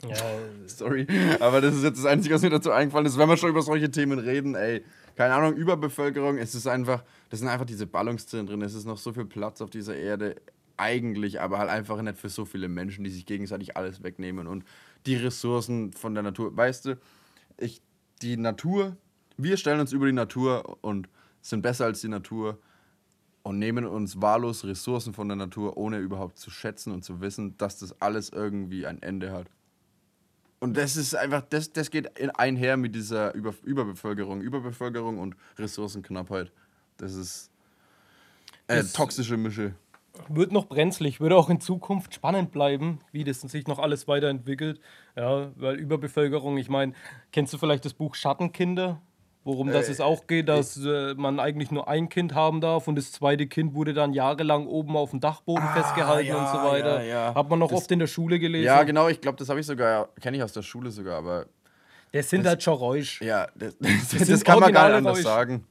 Ja. 0.09 0.17
Sorry. 0.67 1.07
Aber 1.39 1.61
das 1.61 1.75
ist 1.75 1.83
jetzt 1.83 1.99
das 1.99 2.07
Einzige, 2.07 2.35
was 2.35 2.41
mir 2.41 2.49
dazu 2.49 2.71
eingefallen 2.71 3.07
ist. 3.07 3.19
Wenn 3.19 3.29
wir 3.29 3.37
schon 3.37 3.51
über 3.51 3.61
solche 3.61 3.91
Themen 3.91 4.19
reden, 4.19 4.55
ey, 4.55 4.83
keine 5.17 5.35
Ahnung, 5.35 5.53
Überbevölkerung, 5.53 6.39
es 6.39 6.55
ist 6.55 6.67
einfach, 6.67 7.05
das 7.29 7.41
sind 7.41 7.49
einfach 7.51 7.67
diese 7.67 7.87
Ballungszentren 7.87 8.47
drin. 8.47 8.63
Es 8.63 8.73
ist 8.73 8.87
noch 8.87 8.97
so 8.97 9.13
viel 9.13 9.27
Platz 9.27 9.61
auf 9.61 9.69
dieser 9.69 9.95
Erde 9.95 10.37
eigentlich, 10.79 11.43
aber 11.43 11.59
halt 11.59 11.69
einfach 11.69 12.01
nicht 12.01 12.17
für 12.17 12.31
so 12.31 12.47
viele 12.47 12.69
Menschen, 12.69 13.05
die 13.05 13.11
sich 13.11 13.27
gegenseitig 13.27 13.77
alles 13.77 14.03
wegnehmen 14.03 14.47
und 14.47 14.65
die 15.05 15.17
Ressourcen 15.17 15.93
von 15.93 16.15
der 16.15 16.23
Natur. 16.23 16.57
Weißt 16.57 16.87
du, 16.87 16.99
ich, 17.59 17.83
die 18.23 18.39
Natur, 18.39 18.97
wir 19.37 19.59
stellen 19.59 19.81
uns 19.81 19.93
über 19.93 20.07
die 20.07 20.13
Natur 20.13 20.79
und 20.81 21.11
sind 21.43 21.61
besser 21.61 21.85
als 21.85 22.01
die 22.01 22.09
Natur 22.09 22.59
und 23.45 23.61
nehmen 23.61 23.87
uns 23.87 24.21
wahllos 24.21 24.65
Ressourcen 24.65 25.15
von 25.15 25.29
der 25.29 25.37
Natur, 25.37 25.77
ohne 25.77 25.99
überhaupt 25.99 26.39
zu 26.39 26.51
schätzen 26.51 26.93
und 26.93 27.05
zu 27.05 27.21
wissen, 27.21 27.57
dass 27.59 27.79
das 27.79 28.01
alles 28.03 28.31
irgendwie 28.31 28.87
ein 28.87 29.01
Ende 29.01 29.31
hat. 29.31 29.47
Und 30.59 30.77
das 30.77 30.97
ist 30.97 31.15
einfach, 31.15 31.43
das, 31.43 31.73
das 31.73 31.91
geht 31.91 32.11
einher 32.39 32.77
mit 32.77 32.95
dieser 32.95 33.35
über, 33.35 33.55
Überbevölkerung. 33.63 34.41
Überbevölkerung 34.41 35.19
und 35.19 35.37
Ressourcenknappheit. 35.59 36.51
Das 36.97 37.15
ist 37.15 37.51
äh, 38.67 38.83
toxische 38.83 39.37
Mische 39.37 39.75
wird 40.29 40.53
noch 40.53 40.67
brenzlig, 40.67 41.21
würde 41.21 41.37
auch 41.37 41.51
in 41.51 41.61
Zukunft 41.61 42.15
spannend 42.15 42.53
bleiben, 42.53 43.01
wie 43.13 43.25
das 43.25 43.41
sich 43.41 43.67
noch 43.67 43.79
alles 43.79 44.07
weiterentwickelt. 44.07 44.81
Ja, 45.17 45.51
weil 45.57 45.77
Überbevölkerung, 45.77 46.57
ich 46.57 46.69
meine, 46.69 46.93
kennst 47.33 47.53
du 47.53 47.59
vielleicht 47.59 47.85
das 47.85 47.95
Buch 47.95 48.15
Schattenkinder? 48.15 49.01
Worum 49.45 49.69
äh, 49.69 49.73
das 49.73 49.91
es 49.91 50.01
auch 50.01 50.27
geht, 50.27 50.49
dass 50.49 50.83
äh, 50.85 51.15
man 51.15 51.39
eigentlich 51.39 51.71
nur 51.71 51.87
ein 51.87 52.09
Kind 52.09 52.35
haben 52.35 52.63
darf 52.63 52.89
und 52.89 52.97
das 52.97 53.13
zweite 53.13 53.47
Kind 53.47 53.75
wurde 53.75 53.93
dann 53.93 54.15
jahrelang 54.15 54.67
oben 54.67 54.97
auf 54.97 55.11
dem 55.11 55.21
Dachboden 55.21 55.63
ah, 55.63 55.75
festgehalten 55.75 56.29
ja, 56.29 56.39
und 56.39 56.49
so 56.49 56.67
weiter. 56.67 57.05
Ja, 57.05 57.29
ja. 57.29 57.35
Hat 57.35 57.51
man 57.51 57.59
noch 57.59 57.69
das, 57.69 57.83
oft 57.83 57.91
in 57.91 57.99
der 57.99 58.07
Schule 58.07 58.39
gelesen. 58.39 58.65
Ja, 58.65 58.83
genau, 58.85 59.09
ich 59.09 59.21
glaube, 59.21 59.37
das 59.37 59.51
habe 59.51 59.61
ich 59.61 59.67
sogar, 59.67 60.09
kenne 60.21 60.39
ich 60.39 60.43
aus 60.43 60.55
der 60.55 60.63
Schule 60.63 60.91
sogar, 60.91 61.19
aber. 61.19 61.47
Das 62.13 62.31
sind 62.31 62.45
das, 62.45 62.51
halt 62.51 62.63
schon 62.63 62.75
Räusch. 62.75 63.21
Ja, 63.21 63.47
das, 63.55 63.77
das, 63.79 64.29
das 64.29 64.45
kann 64.45 64.61
man 64.61 64.73
gar 64.73 64.89
nicht 64.89 64.99
anders 64.99 65.19
Räusch. 65.19 65.25
sagen. 65.25 65.67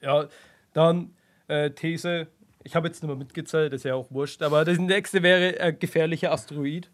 Ja, 0.00 0.26
dann 0.72 1.14
äh, 1.46 1.70
These, 1.70 2.26
ich 2.64 2.74
habe 2.74 2.88
jetzt 2.88 3.02
nicht 3.02 3.08
mehr 3.08 3.16
mitgezählt, 3.16 3.72
ist 3.72 3.84
ja 3.84 3.94
auch 3.94 4.10
wurscht. 4.10 4.42
Aber 4.42 4.64
das 4.64 4.78
nächste 4.78 5.22
wäre 5.22 5.60
ein 5.60 5.78
gefährlicher 5.78 6.32
Asteroid. 6.32 6.90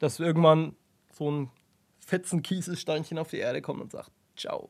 Dass 0.00 0.20
irgendwann 0.20 0.76
so 1.12 1.30
ein 1.30 1.50
fetzen 1.98 2.42
Kieselsteinchen 2.42 3.18
auf 3.18 3.30
die 3.30 3.38
Erde 3.38 3.62
kommt 3.62 3.80
und 3.80 3.90
sagt: 3.90 4.10
Ciao. 4.36 4.68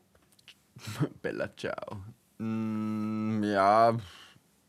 Bella, 1.21 1.49
ciao. 1.55 2.03
Mm, 2.37 3.43
ja, 3.43 3.97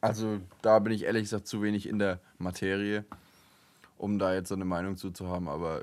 also 0.01 0.41
da 0.63 0.79
bin 0.79 0.93
ich 0.93 1.05
ehrlich 1.05 1.25
gesagt 1.25 1.47
zu 1.47 1.63
wenig 1.63 1.89
in 1.89 1.99
der 1.99 2.21
Materie, 2.39 3.05
um 3.99 4.19
da 4.19 4.35
jetzt 4.35 4.49
so 4.49 4.55
eine 4.55 4.65
Meinung 4.65 4.97
zu, 4.97 5.11
zu 5.11 5.29
haben. 5.29 5.49
Aber 5.49 5.83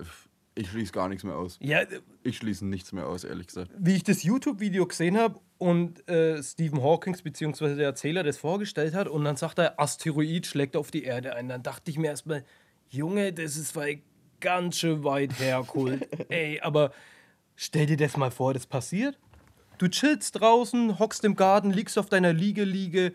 ich 0.55 0.69
schließe 0.69 0.91
gar 0.91 1.07
nichts 1.07 1.23
mehr 1.23 1.35
aus. 1.35 1.59
Ja, 1.61 1.81
ich 2.23 2.37
schließe 2.37 2.65
nichts 2.65 2.91
mehr 2.91 3.07
aus, 3.07 3.23
ehrlich 3.23 3.47
gesagt. 3.47 3.71
Wie 3.77 3.95
ich 3.95 4.03
das 4.03 4.23
YouTube-Video 4.23 4.87
gesehen 4.87 5.17
habe 5.17 5.39
und 5.59 6.07
äh, 6.09 6.41
Stephen 6.41 6.81
Hawking 6.81 7.15
bzw. 7.23 7.75
der 7.75 7.85
Erzähler 7.85 8.23
das 8.23 8.37
vorgestellt 8.37 8.95
hat 8.95 9.07
und 9.07 9.23
dann 9.23 9.35
sagt 9.35 9.59
er, 9.59 9.79
Asteroid 9.79 10.47
schlägt 10.47 10.75
auf 10.75 10.89
die 10.89 11.03
Erde 11.03 11.35
ein. 11.35 11.47
Dann 11.47 11.61
dachte 11.63 11.91
ich 11.91 11.99
mir 11.99 12.07
erstmal, 12.07 12.43
Junge, 12.89 13.33
das 13.33 13.55
ist 13.55 13.75
weil 13.75 14.01
ganz 14.39 14.77
schön 14.77 15.03
weit 15.03 15.39
hergeholt. 15.39 16.07
Ey, 16.29 16.59
aber 16.61 16.91
stell 17.55 17.85
dir 17.85 17.97
das 17.97 18.17
mal 18.17 18.31
vor, 18.31 18.53
das 18.53 18.65
passiert. 18.65 19.17
Du 19.77 19.87
chillst 19.87 20.39
draußen, 20.39 20.99
hockst 20.99 21.23
im 21.23 21.35
Garten, 21.35 21.71
liegst 21.71 21.97
auf 21.97 22.09
deiner 22.09 22.33
Liege, 22.33 22.63
Liege, 22.63 23.13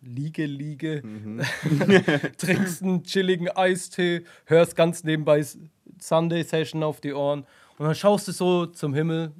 Liege, 0.00 0.46
Liege, 0.46 1.02
mhm. 1.04 1.42
trinkst 2.38 2.82
einen 2.82 3.02
chilligen 3.02 3.50
Eistee, 3.50 4.24
hörst 4.46 4.76
ganz 4.76 5.04
nebenbei 5.04 5.44
Sunday 6.00 6.44
Session 6.44 6.82
auf 6.82 7.00
die 7.00 7.12
Ohren 7.12 7.44
und 7.78 7.86
dann 7.86 7.94
schaust 7.94 8.28
du 8.28 8.32
so 8.32 8.66
zum 8.66 8.94
Himmel 8.94 9.32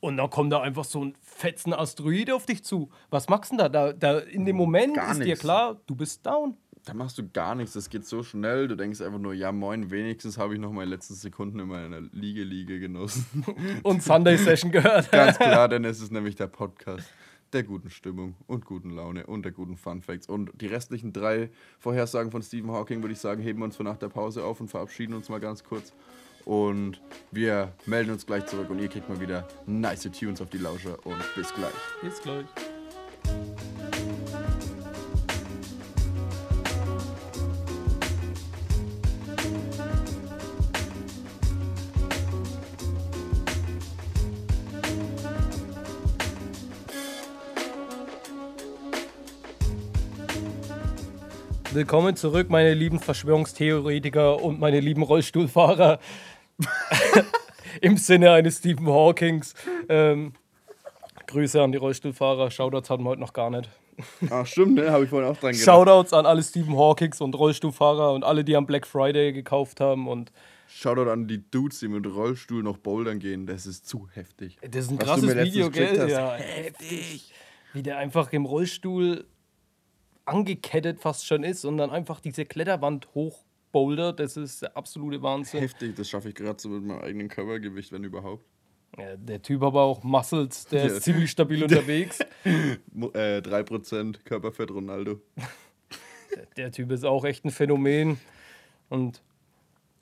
und 0.00 0.16
dann 0.16 0.30
kommt 0.30 0.52
da 0.52 0.60
einfach 0.60 0.84
so 0.84 1.04
ein 1.04 1.14
fetzen 1.20 1.72
Asteroid 1.72 2.30
auf 2.30 2.46
dich 2.46 2.64
zu. 2.64 2.90
Was 3.10 3.28
machst 3.28 3.52
du 3.52 3.56
denn 3.56 3.72
da? 3.72 3.92
da, 3.92 3.92
da 3.92 4.18
in 4.18 4.44
dem 4.44 4.56
Moment 4.56 4.94
Gar 4.94 5.12
ist 5.12 5.18
nix. 5.18 5.26
dir 5.26 5.36
klar, 5.36 5.80
du 5.86 5.94
bist 5.94 6.24
down. 6.24 6.56
Da 6.86 6.94
machst 6.94 7.18
du 7.18 7.28
gar 7.28 7.56
nichts, 7.56 7.72
das 7.72 7.90
geht 7.90 8.06
so 8.06 8.22
schnell. 8.22 8.68
Du 8.68 8.76
denkst 8.76 9.00
einfach 9.00 9.18
nur, 9.18 9.34
ja 9.34 9.50
moin, 9.50 9.90
wenigstens 9.90 10.38
habe 10.38 10.54
ich 10.54 10.60
noch 10.60 10.70
meine 10.70 10.88
letzten 10.88 11.14
Sekunden 11.14 11.58
in 11.58 11.66
meiner 11.66 12.00
Liege-Liege 12.00 12.78
genossen. 12.78 13.44
Und 13.82 14.04
Sunday 14.04 14.36
Session 14.36 14.70
gehört. 14.70 15.10
Ganz 15.10 15.36
klar, 15.36 15.68
denn 15.68 15.84
es 15.84 16.00
ist 16.00 16.12
nämlich 16.12 16.36
der 16.36 16.46
Podcast 16.46 17.08
der 17.52 17.64
guten 17.64 17.90
Stimmung 17.90 18.34
und 18.48 18.64
guten 18.64 18.90
Laune 18.90 19.26
und 19.26 19.44
der 19.44 19.52
guten 19.52 19.76
Fun 19.76 20.02
Facts. 20.02 20.28
Und 20.28 20.50
die 20.60 20.66
restlichen 20.66 21.12
drei 21.12 21.50
Vorhersagen 21.78 22.30
von 22.30 22.42
Stephen 22.42 22.70
Hawking, 22.70 23.02
würde 23.02 23.12
ich 23.14 23.20
sagen, 23.20 23.40
heben 23.40 23.60
wir 23.60 23.64
uns 23.64 23.76
für 23.76 23.84
nach 23.84 23.96
der 23.96 24.08
Pause 24.08 24.44
auf 24.44 24.60
und 24.60 24.68
verabschieden 24.68 25.14
uns 25.14 25.28
mal 25.28 25.40
ganz 25.40 25.64
kurz. 25.64 25.92
Und 26.44 27.00
wir 27.32 27.72
melden 27.86 28.10
uns 28.10 28.26
gleich 28.26 28.46
zurück 28.46 28.70
und 28.70 28.78
ihr 28.80 28.88
kriegt 28.88 29.08
mal 29.08 29.20
wieder 29.20 29.46
nice 29.66 30.08
Tunes 30.10 30.40
auf 30.40 30.50
die 30.50 30.58
Lauscher 30.58 31.04
und 31.06 31.18
bis 31.34 31.52
gleich. 31.54 31.72
Bis 32.02 32.20
gleich. 32.20 32.46
Willkommen 51.76 52.16
zurück, 52.16 52.48
meine 52.48 52.72
lieben 52.72 53.00
Verschwörungstheoretiker 53.00 54.42
und 54.42 54.58
meine 54.58 54.80
lieben 54.80 55.02
Rollstuhlfahrer. 55.02 56.00
Im 57.82 57.98
Sinne 57.98 58.32
eines 58.32 58.60
Stephen 58.60 58.86
Hawkings. 58.86 59.52
Ähm, 59.90 60.32
Grüße 61.26 61.62
an 61.62 61.72
die 61.72 61.76
Rollstuhlfahrer. 61.76 62.50
Shoutouts 62.50 62.88
hatten 62.88 63.02
wir 63.02 63.10
heute 63.10 63.20
noch 63.20 63.34
gar 63.34 63.50
nicht. 63.50 63.68
Ach, 64.30 64.46
stimmt, 64.46 64.76
ne? 64.76 64.90
Habe 64.90 65.04
ich 65.04 65.10
vorhin 65.10 65.28
auch 65.28 65.36
dran 65.36 65.52
gedacht. 65.52 65.66
Shoutouts 65.66 66.14
an 66.14 66.24
alle 66.24 66.42
Stephen 66.42 66.78
Hawkings 66.78 67.20
und 67.20 67.34
Rollstuhlfahrer 67.34 68.14
und 68.14 68.24
alle, 68.24 68.42
die 68.42 68.56
am 68.56 68.64
Black 68.64 68.86
Friday 68.86 69.34
gekauft 69.34 69.78
haben. 69.78 70.08
Und 70.08 70.32
Shoutout 70.68 71.10
an 71.10 71.28
die 71.28 71.44
Dudes, 71.50 71.80
die 71.80 71.88
mit 71.88 72.06
Rollstuhl 72.06 72.62
noch 72.62 72.78
bouldern 72.78 73.18
gehen. 73.18 73.46
Das 73.46 73.66
ist 73.66 73.86
zu 73.86 74.08
heftig. 74.14 74.56
Das 74.62 74.86
ist 74.86 74.92
ein 74.92 74.98
Was 74.98 75.04
krasses 75.04 75.36
Video, 75.36 75.68
gell? 75.68 76.08
Ja, 76.08 76.36
heftig. 76.36 77.34
Wie 77.74 77.82
der 77.82 77.98
einfach 77.98 78.32
im 78.32 78.46
Rollstuhl 78.46 79.26
angekettet 80.26 81.00
fast 81.00 81.26
schon 81.26 81.44
ist 81.44 81.64
und 81.64 81.78
dann 81.78 81.90
einfach 81.90 82.20
diese 82.20 82.44
Kletterwand 82.44 83.08
hochboulder, 83.14 84.12
das 84.12 84.36
ist 84.36 84.62
der 84.62 84.76
absolute 84.76 85.22
Wahnsinn. 85.22 85.60
Heftig, 85.60 85.96
das 85.96 86.08
schaffe 86.08 86.28
ich 86.28 86.34
gerade 86.34 86.60
so 86.60 86.68
mit 86.68 86.84
meinem 86.84 87.00
eigenen 87.00 87.28
Körpergewicht, 87.28 87.92
wenn 87.92 88.04
überhaupt. 88.04 88.44
Ja, 88.98 89.16
der 89.16 89.42
Typ 89.42 89.62
aber 89.62 89.82
auch 89.82 90.02
Muscles, 90.02 90.66
der 90.66 90.86
ja. 90.86 90.86
ist 90.92 91.02
ziemlich 91.02 91.30
stabil 91.30 91.62
unterwegs. 91.62 92.20
äh, 92.44 93.38
3% 93.38 94.24
Körperfett 94.24 94.70
Ronaldo. 94.70 95.20
der, 96.34 96.46
der, 96.56 96.72
Typ 96.72 96.90
ist 96.90 97.04
auch 97.04 97.24
echt 97.24 97.44
ein 97.44 97.50
Phänomen. 97.50 98.18
Und 98.88 99.22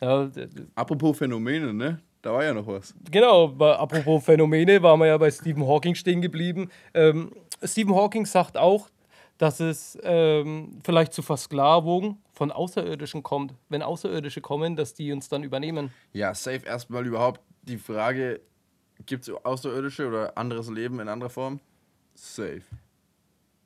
ja. 0.01 0.31
Apropos 0.75 1.19
Phänomene, 1.19 1.73
ne? 1.73 2.01
Da 2.23 2.33
war 2.33 2.45
ja 2.45 2.55
noch 2.55 2.67
was. 2.67 2.95
Genau, 3.11 3.49
bei, 3.49 3.75
apropos 3.77 4.25
Phänomene 4.25 4.83
waren 4.83 4.99
wir 5.01 5.07
ja 5.07 5.19
bei 5.19 5.31
Stephen 5.31 5.67
Hawking 5.67 5.95
stehen 5.95 6.23
geblieben. 6.23 6.71
Ähm, 6.95 7.33
Stephen 7.63 7.95
Hawking 7.95 8.25
sagt 8.25 8.57
auch, 8.57 8.89
dass 9.39 9.61
es 9.61 9.99
ähm, 10.03 10.79
vielleicht 10.85 11.13
zu 11.13 11.23
Versklavung 11.23 12.19
von 12.33 12.53
Außerirdischen 12.53 13.23
kommt. 13.23 13.55
Wenn 13.69 13.83
Außerirdische 13.83 14.41
kommen, 14.41 14.77
dass 14.77 14.95
die 14.95 15.13
uns 15.13 15.29
dann 15.29 15.43
übernehmen. 15.43 15.93
Ja, 16.13 16.35
safe 16.35 16.65
erstmal 16.65 17.07
überhaupt 17.07 17.41
die 17.63 17.79
Frage, 17.79 18.41
gibt 19.07 19.29
es 19.29 19.35
Außerirdische 19.35 20.07
oder 20.07 20.37
anderes 20.39 20.71
Leben 20.71 21.01
in 21.01 21.09
anderer 21.09 21.31
Form? 21.31 21.61
Safe. 22.15 22.63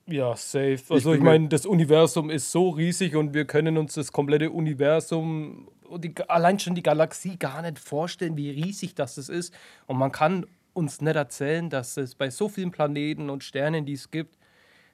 Ja, 0.06 0.34
safe. 0.36 0.78
Also 0.88 1.12
ich, 1.12 1.18
ich 1.18 1.22
meine, 1.22 1.48
das 1.48 1.66
Universum 1.66 2.30
ist 2.30 2.50
so 2.50 2.70
riesig 2.70 3.14
und 3.14 3.34
wir 3.34 3.44
können 3.44 3.76
uns 3.76 3.94
das 3.94 4.10
komplette 4.10 4.50
Universum 4.50 5.68
und 5.86 6.04
die, 6.04 6.14
allein 6.28 6.58
schon 6.58 6.74
die 6.74 6.82
Galaxie 6.82 7.36
gar 7.36 7.60
nicht 7.60 7.78
vorstellen, 7.78 8.36
wie 8.36 8.50
riesig 8.50 8.94
das 8.94 9.18
ist. 9.18 9.52
Und 9.86 9.98
man 9.98 10.10
kann 10.10 10.46
uns 10.72 11.00
nicht 11.02 11.16
erzählen, 11.16 11.68
dass 11.68 11.96
es 11.96 12.14
bei 12.14 12.30
so 12.30 12.48
vielen 12.48 12.70
Planeten 12.70 13.28
und 13.28 13.44
Sternen, 13.44 13.84
die 13.84 13.94
es 13.94 14.10
gibt, 14.10 14.37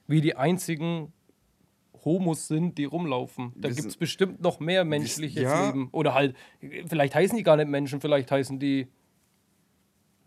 wie 0.07 0.21
die 0.21 0.35
einzigen 0.35 1.13
Homos 2.03 2.47
sind, 2.47 2.77
die 2.77 2.85
rumlaufen. 2.85 3.51
Da 3.55 3.69
gibt 3.69 3.87
es 3.87 3.97
bestimmt 3.97 4.41
noch 4.41 4.59
mehr 4.59 4.85
menschliches 4.85 5.41
ja. 5.41 5.67
Leben. 5.67 5.89
Oder 5.91 6.13
halt, 6.13 6.35
vielleicht 6.87 7.15
heißen 7.15 7.35
die 7.35 7.43
gar 7.43 7.57
nicht 7.57 7.67
Menschen, 7.67 7.99
vielleicht 7.99 8.31
heißen 8.31 8.59
die 8.59 8.87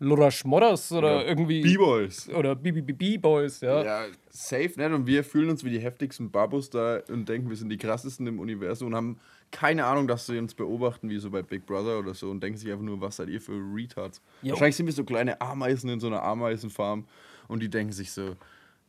Lura 0.01 0.31
Schmodders 0.31 0.91
oder 0.93 1.21
ja, 1.21 1.27
irgendwie. 1.27 1.61
B-Boys. 1.61 2.29
Oder 2.29 2.55
B-B-B-Boys, 2.55 3.61
ja. 3.61 3.83
Ja, 3.83 4.05
safe, 4.29 4.71
ne? 4.77 4.93
Und 4.95 5.07
wir 5.07 5.25
fühlen 5.25 5.49
uns 5.49 5.63
wie 5.65 5.69
die 5.69 5.79
heftigsten 5.79 6.31
Babus 6.31 6.69
da 6.69 7.01
und 7.09 7.27
denken, 7.27 7.49
wir 7.49 7.57
sind 7.57 7.69
die 7.69 7.77
krassesten 7.77 8.25
im 8.25 8.39
Universum 8.39 8.89
und 8.89 8.95
haben 8.95 9.19
keine 9.51 9.85
Ahnung, 9.85 10.07
dass 10.07 10.25
sie 10.25 10.37
uns 10.37 10.53
beobachten, 10.53 11.09
wie 11.09 11.17
so 11.17 11.31
bei 11.31 11.41
Big 11.41 11.65
Brother 11.65 11.99
oder 11.99 12.13
so 12.13 12.29
und 12.29 12.41
denken 12.41 12.57
sich 12.57 12.71
einfach 12.71 12.83
nur, 12.83 13.01
was 13.01 13.17
seid 13.17 13.27
ihr 13.27 13.41
für 13.41 13.53
Retards. 13.73 14.21
Jo. 14.41 14.51
Wahrscheinlich 14.51 14.77
sind 14.77 14.85
wir 14.85 14.93
so 14.93 15.03
kleine 15.03 15.41
Ameisen 15.41 15.89
in 15.89 15.99
so 15.99 16.07
einer 16.07 16.23
Ameisenfarm 16.23 17.05
und 17.49 17.61
die 17.61 17.69
denken 17.69 17.91
sich 17.91 18.11
so, 18.11 18.35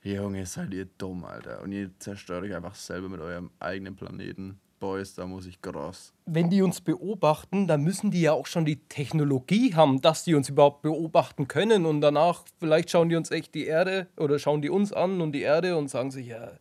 Junge, 0.03 0.47
seid 0.47 0.73
ihr 0.73 0.87
dumm, 0.97 1.25
Alter. 1.25 1.61
Und 1.63 1.73
ihr 1.73 1.91
zerstört 1.99 2.45
euch 2.45 2.55
einfach 2.55 2.75
selber 2.75 3.09
mit 3.09 3.21
eurem 3.21 3.51
eigenen 3.61 3.97
Planeten. 3.97 4.59
Boys, 4.79 5.15
da 5.15 5.27
muss 5.27 5.45
ich 5.45 5.61
groß. 5.61 6.15
Wenn 6.25 6.49
die 6.49 6.63
uns 6.63 6.81
beobachten, 6.81 7.67
dann 7.67 7.83
müssen 7.83 8.11
die 8.11 8.23
ja 8.23 8.33
auch 8.33 8.47
schon 8.47 8.65
die 8.65 8.77
Technologie 8.89 9.75
haben, 9.75 10.01
dass 10.01 10.25
die 10.25 10.35
uns 10.35 10.49
überhaupt 10.49 10.81
beobachten 10.81 11.49
können. 11.49 11.85
Und 11.85 12.01
danach, 12.01 12.45
vielleicht 12.59 12.91
schauen 12.91 13.11
die 13.11 13.17
uns 13.17 13.31
echt 13.31 13.55
die 13.55 13.67
Erde 13.67 14.07
oder 14.17 14.39
schauen 14.39 14.63
die 14.63 14.71
uns 14.71 14.95
an 14.95 15.21
und 15.21 15.33
die 15.33 15.43
Erde 15.43 15.77
und 15.77 15.91
sagen 15.91 16.11
sich, 16.11 16.29
ja, 16.29 16.53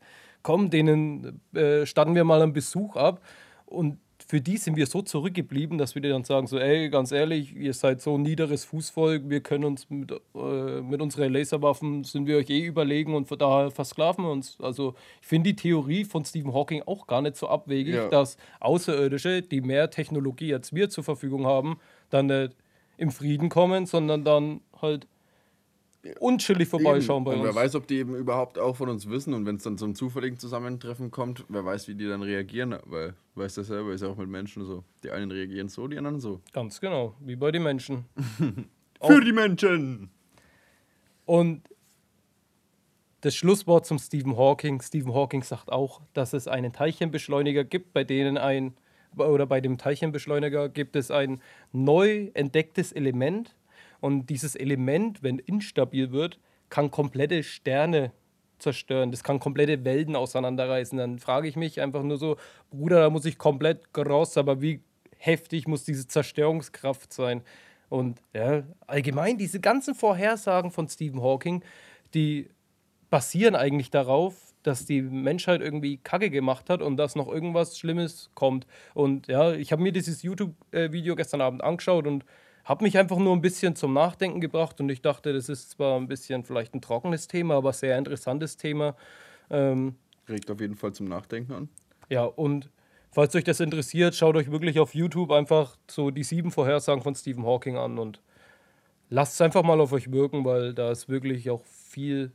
komm, 0.43 0.69
denen 0.69 1.39
äh, 1.54 1.86
statten 1.86 2.13
wir 2.13 2.25
mal 2.25 2.41
einen 2.41 2.52
Besuch 2.52 2.97
ab. 2.97 3.21
Und 3.65 3.99
für 4.30 4.42
die 4.42 4.58
sind 4.58 4.76
wir 4.76 4.86
so 4.86 5.02
zurückgeblieben, 5.02 5.80
dass 5.80 5.96
wir 5.96 6.04
dir 6.04 6.12
dann 6.12 6.24
sagen, 6.24 6.46
so, 6.46 6.60
ey, 6.60 6.92
ganz 6.92 7.12
ehrlich, 7.12 7.56
ihr 7.56 7.74
seid 7.74 8.00
so 8.00 8.15
ein 8.15 8.22
niederes 8.22 8.63
Fußvolk, 8.63 9.28
wir 9.28 9.42
können 9.42 9.63
uns 9.63 9.89
mit, 9.89 10.12
äh, 10.12 10.82
mit 10.82 11.02
unseren 11.02 11.34
Laserwaffen, 11.34 12.04
sind 12.04 12.28
wir 12.28 12.38
euch 12.38 12.48
eh 12.52 12.63
überlegen 12.63 13.15
und 13.15 13.28
von 13.28 13.39
daher 13.39 13.72
versklaven 13.72 14.26
wir 14.26 14.32
uns. 14.32 14.62
Also 14.62 14.94
ich 15.20 15.28
finde 15.28 15.50
die 15.50 15.56
Theorie 15.56 16.06
von 16.06 16.24
Stephen 16.26 16.54
Hawking 16.54 16.84
auch 16.86 17.08
gar 17.08 17.24
nicht 17.24 17.38
so 17.38 17.48
abwegig, 17.48 17.96
ja. 17.96 18.08
dass 18.08 18.38
Außerirdische, 18.60 19.42
die 19.42 19.62
mehr 19.62 19.89
Technologie 19.89 20.54
als 20.54 20.76
wir 20.76 20.92
zur 20.92 21.04
Verfügung 21.04 21.48
haben, 21.48 21.80
dann 22.12 22.28
nicht 22.28 22.56
im 22.98 23.10
Frieden 23.10 23.50
kommen, 23.50 23.88
sondern 23.88 24.24
dann 24.24 24.62
halt 24.80 25.08
unchillig 26.20 26.68
vorbeischauen 26.68 27.24
bei 27.24 27.34
und 27.34 27.40
uns. 27.40 27.48
Wer 27.48 27.56
weiß, 27.56 27.76
ob 27.76 27.88
die 27.88 27.98
eben 27.98 28.16
überhaupt 28.16 28.58
auch 28.58 28.76
von 28.76 28.90
uns 28.90 29.10
wissen 29.10 29.34
und 29.34 29.46
wenn 29.46 29.56
es 29.56 29.64
dann 29.64 29.78
zum 29.78 29.96
zufälligen 29.96 30.40
Zusammentreffen 30.40 31.12
kommt, 31.12 31.46
wer 31.50 31.66
weiß, 31.66 31.88
wie 31.88 31.96
die 31.96 32.08
dann 32.08 32.22
reagieren, 32.22 32.78
weil 32.86 33.16
weiß 33.36 33.56
das 33.56 33.68
selber, 33.68 33.94
ist 33.94 34.02
ja 34.02 34.08
auch 34.08 34.18
mit 34.18 34.30
Menschen 34.30 34.66
so. 34.66 34.84
Die 35.04 35.12
einen 35.12 35.32
reagieren 35.32 35.68
so, 35.68 35.88
die 35.88 35.98
anderen 35.98 36.20
so. 36.20 36.42
Ganz 36.54 36.80
genau, 36.80 37.16
wie 37.20 37.36
bei 37.36 37.52
den 37.52 37.64
Menschen. 37.64 38.06
Für 39.02 39.22
die 39.22 39.32
Menschen! 39.32 40.10
Und 41.26 41.62
das 43.22 43.36
Schlusswort 43.36 43.86
zum 43.86 44.00
Stephen 44.00 44.38
Hawking. 44.38 44.82
Stephen 44.82 45.14
Hawking 45.14 45.44
sagt 45.44 45.72
auch, 45.72 46.02
dass 46.14 46.34
es 46.34 46.48
einen 46.48 46.74
Teilchenbeschleuniger 46.74 47.64
gibt, 47.64 47.94
bei 47.94 48.04
denen 48.04 48.38
ein 48.38 48.74
oder 49.16 49.46
bei 49.46 49.60
dem 49.60 49.78
Teilchenbeschleuniger 49.78 50.70
gibt 50.70 50.96
es 50.96 51.12
ein 51.12 51.42
neu 51.72 52.30
entdecktes 52.34 52.92
Element, 52.92 53.56
und 54.02 54.28
dieses 54.28 54.56
Element, 54.56 55.24
wenn 55.24 55.40
instabil 55.40 56.12
wird, 56.12 56.40
kann 56.70 56.92
komplette 56.92 57.44
Sterne 57.44 58.12
zerstören. 58.60 59.12
Das 59.12 59.24
kann 59.24 59.40
komplette 59.40 59.84
Welten 59.86 60.16
auseinanderreißen. 60.16 60.98
Dann 60.98 61.20
frage 61.20 61.48
ich 61.48 61.56
mich 61.56 61.82
einfach 61.82 62.04
nur 62.04 62.18
so, 62.18 62.38
Bruder, 62.70 63.00
da 63.00 63.10
muss 63.10 63.26
ich 63.26 63.38
komplett 63.38 63.94
groß, 63.94 64.38
aber 64.38 64.62
wie 64.62 64.82
heftig 65.18 65.68
muss 65.68 65.86
diese 65.86 66.08
Zerstörungskraft 66.08 67.12
sein? 67.14 67.42
Und 67.90 68.22
ja, 68.34 68.64
allgemein 68.86 69.38
diese 69.38 69.60
ganzen 69.60 69.96
Vorhersagen 69.96 70.72
von 70.72 70.88
Stephen 70.88 71.22
Hawking, 71.22 71.64
die 72.14 72.50
basieren 73.10 73.56
eigentlich 73.56 73.90
darauf, 73.90 74.36
dass 74.62 74.86
die 74.86 75.02
Menschheit 75.02 75.62
irgendwie 75.62 75.98
Kacke 75.98 76.30
gemacht 76.30 76.70
hat 76.70 76.82
und 76.82 76.98
dass 76.98 77.16
noch 77.16 77.28
irgendwas 77.28 77.80
Schlimmes 77.80 78.30
kommt. 78.36 78.68
Und 78.94 79.28
ja, 79.28 79.54
ich 79.54 79.72
habe 79.72 79.82
mir 79.82 79.92
dieses 79.92 80.22
YouTube-Video 80.22 81.16
gestern 81.16 81.42
Abend 81.42 81.64
angeschaut 81.64 82.06
und 82.06 82.26
hat 82.70 82.84
mich 82.84 83.00
einfach 83.00 83.18
nur 83.18 83.36
ein 83.36 83.42
bisschen 83.42 83.76
zum 83.76 83.94
Nachdenken 83.94 84.40
gebracht 84.42 84.80
und 84.80 84.90
ich 84.90 85.02
dachte, 85.02 85.34
das 85.34 85.50
ist 85.50 85.72
zwar 85.72 86.00
ein 86.00 86.08
bisschen 86.08 86.44
vielleicht 86.44 86.76
ein 86.76 86.82
trockenes 86.82 87.28
Thema, 87.28 87.56
aber 87.56 87.74
sehr 87.74 87.98
interessantes 87.98 88.58
Thema. 88.58 88.96
Ähm, 89.50 89.96
Regt 90.30 90.52
auf 90.52 90.62
jeden 90.62 90.76
Fall 90.76 90.94
zum 90.94 91.08
Nachdenken 91.08 91.52
an. 91.52 91.70
Ja, 92.10 92.26
und 92.26 92.70
falls 93.10 93.34
euch 93.34 93.44
das 93.44 93.60
interessiert, 93.60 94.14
schaut 94.14 94.36
euch 94.36 94.52
wirklich 94.52 94.80
auf 94.80 94.94
YouTube 94.94 95.32
einfach 95.32 95.78
so 95.90 96.12
die 96.12 96.22
sieben 96.22 96.52
Vorhersagen 96.52 97.02
von 97.02 97.16
Stephen 97.16 97.44
Hawking 97.44 97.76
an 97.76 97.98
und 97.98 98.22
lasst 99.10 99.34
es 99.34 99.42
einfach 99.42 99.64
mal 99.64 99.82
auf 99.82 99.92
euch 99.92 100.12
wirken, 100.12 100.46
weil 100.46 100.76
da 100.76 100.92
ist 100.92 101.10
wirklich 101.10 101.50
auch 101.50 101.64
viel 101.66 102.32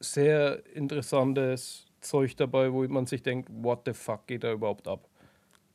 sehr 0.00 0.60
interessantes 0.74 1.86
Zeug 2.00 2.36
dabei, 2.36 2.72
wo 2.72 2.82
man 2.88 3.06
sich 3.06 3.22
denkt, 3.22 3.48
what 3.52 3.82
the 3.86 3.92
fuck 3.92 4.26
geht 4.26 4.42
da 4.42 4.50
überhaupt 4.50 4.88
ab? 4.88 5.08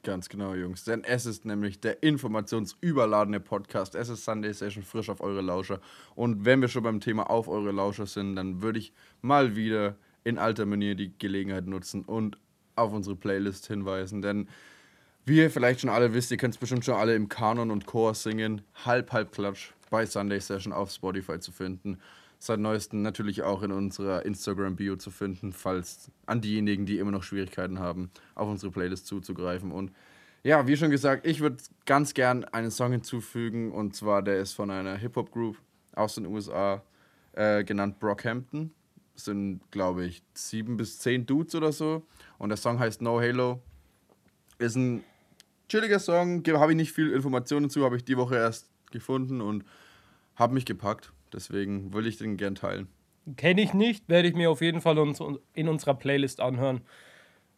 Ganz 0.03 0.29
genau, 0.29 0.53
Jungs. 0.53 0.83
Denn 0.83 1.03
es 1.03 1.25
ist 1.25 1.45
nämlich 1.45 1.79
der 1.79 2.01
informationsüberladene 2.03 3.39
Podcast. 3.39 3.95
Es 3.95 4.09
ist 4.09 4.23
Sunday 4.23 4.53
Session 4.53 4.83
frisch 4.83 5.09
auf 5.09 5.21
eure 5.21 5.41
Lauscher. 5.41 5.81
Und 6.15 6.45
wenn 6.45 6.61
wir 6.61 6.67
schon 6.67 6.83
beim 6.83 6.99
Thema 6.99 7.29
auf 7.29 7.47
eure 7.47 7.71
Lauscher 7.71 8.05
sind, 8.05 8.35
dann 8.35 8.61
würde 8.61 8.79
ich 8.79 8.93
mal 9.21 9.55
wieder 9.55 9.95
in 10.23 10.37
alter 10.37 10.65
Manier 10.65 10.95
die 10.95 11.17
Gelegenheit 11.17 11.67
nutzen 11.67 12.03
und 12.03 12.37
auf 12.75 12.93
unsere 12.93 13.15
Playlist 13.15 13.67
hinweisen, 13.67 14.21
denn 14.21 14.47
wie 15.25 15.39
ihr 15.39 15.51
vielleicht 15.51 15.81
schon 15.81 15.89
alle 15.89 16.13
wisst, 16.13 16.31
ihr 16.31 16.37
könnt 16.37 16.53
es 16.53 16.57
bestimmt 16.57 16.85
schon 16.85 16.95
alle 16.95 17.13
im 17.13 17.27
Kanon 17.27 17.69
und 17.69 17.85
Chor 17.85 18.13
singen, 18.13 18.61
halb, 18.85 19.11
halb 19.11 19.33
Klatsch 19.33 19.71
bei 19.89 20.05
Sunday 20.05 20.39
Session 20.39 20.71
auf 20.71 20.89
Spotify 20.89 21.37
zu 21.39 21.51
finden. 21.51 21.97
Seit 22.39 22.59
neuestem 22.59 23.01
natürlich 23.01 23.41
auch 23.41 23.63
in 23.63 23.71
unserer 23.71 24.25
Instagram-Bio 24.25 24.97
zu 24.97 25.09
finden, 25.09 25.53
falls 25.53 26.11
an 26.27 26.41
diejenigen, 26.41 26.85
die 26.85 26.99
immer 26.99 27.11
noch 27.11 27.23
Schwierigkeiten 27.23 27.79
haben, 27.79 28.11
auf 28.35 28.47
unsere 28.47 28.71
Playlist 28.71 29.07
zuzugreifen. 29.07 29.71
Und 29.71 29.91
ja, 30.43 30.67
wie 30.67 30.77
schon 30.77 30.91
gesagt, 30.91 31.25
ich 31.25 31.39
würde 31.41 31.57
ganz 31.85 32.13
gern 32.13 32.45
einen 32.45 32.71
Song 32.71 32.91
hinzufügen 32.91 33.71
und 33.71 33.95
zwar 33.95 34.21
der 34.21 34.39
ist 34.39 34.53
von 34.53 34.69
einer 34.69 34.95
Hip-Hop-Group 34.95 35.57
aus 35.95 36.15
den 36.15 36.27
USA, 36.27 36.83
äh, 37.33 37.63
genannt 37.63 37.99
Brockhampton. 37.99 38.71
Sind, 39.15 39.61
glaube 39.71 40.05
ich, 40.05 40.21
sieben 40.35 40.77
bis 40.77 40.99
zehn 40.99 41.25
Dudes 41.25 41.55
oder 41.55 41.71
so. 41.71 42.05
Und 42.37 42.49
der 42.49 42.57
Song 42.57 42.77
heißt 42.77 43.01
No 43.01 43.19
Halo. 43.19 43.61
Ist 44.59 44.75
ein 44.75 45.03
chilliger 45.69 45.99
Song, 45.99 46.43
habe 46.45 46.71
ich 46.73 46.77
nicht 46.77 46.91
viel 46.91 47.11
Informationen 47.11 47.69
zu, 47.69 47.83
habe 47.83 47.97
ich 47.97 48.05
die 48.05 48.15
Woche 48.15 48.35
erst 48.35 48.69
gefunden 48.91 49.41
und 49.41 49.65
habe 50.35 50.53
mich 50.53 50.65
gepackt. 50.65 51.11
Deswegen 51.33 51.93
würde 51.93 52.09
ich 52.09 52.17
den 52.17 52.37
gern 52.37 52.55
teilen. 52.55 52.87
Kenne 53.35 53.61
ich 53.61 53.73
nicht, 53.73 54.07
werde 54.07 54.27
ich 54.27 54.35
mir 54.35 54.49
auf 54.49 54.61
jeden 54.61 54.81
Fall 54.81 54.97
in 55.53 55.67
unserer 55.67 55.93
Playlist 55.93 56.39
anhören. 56.39 56.81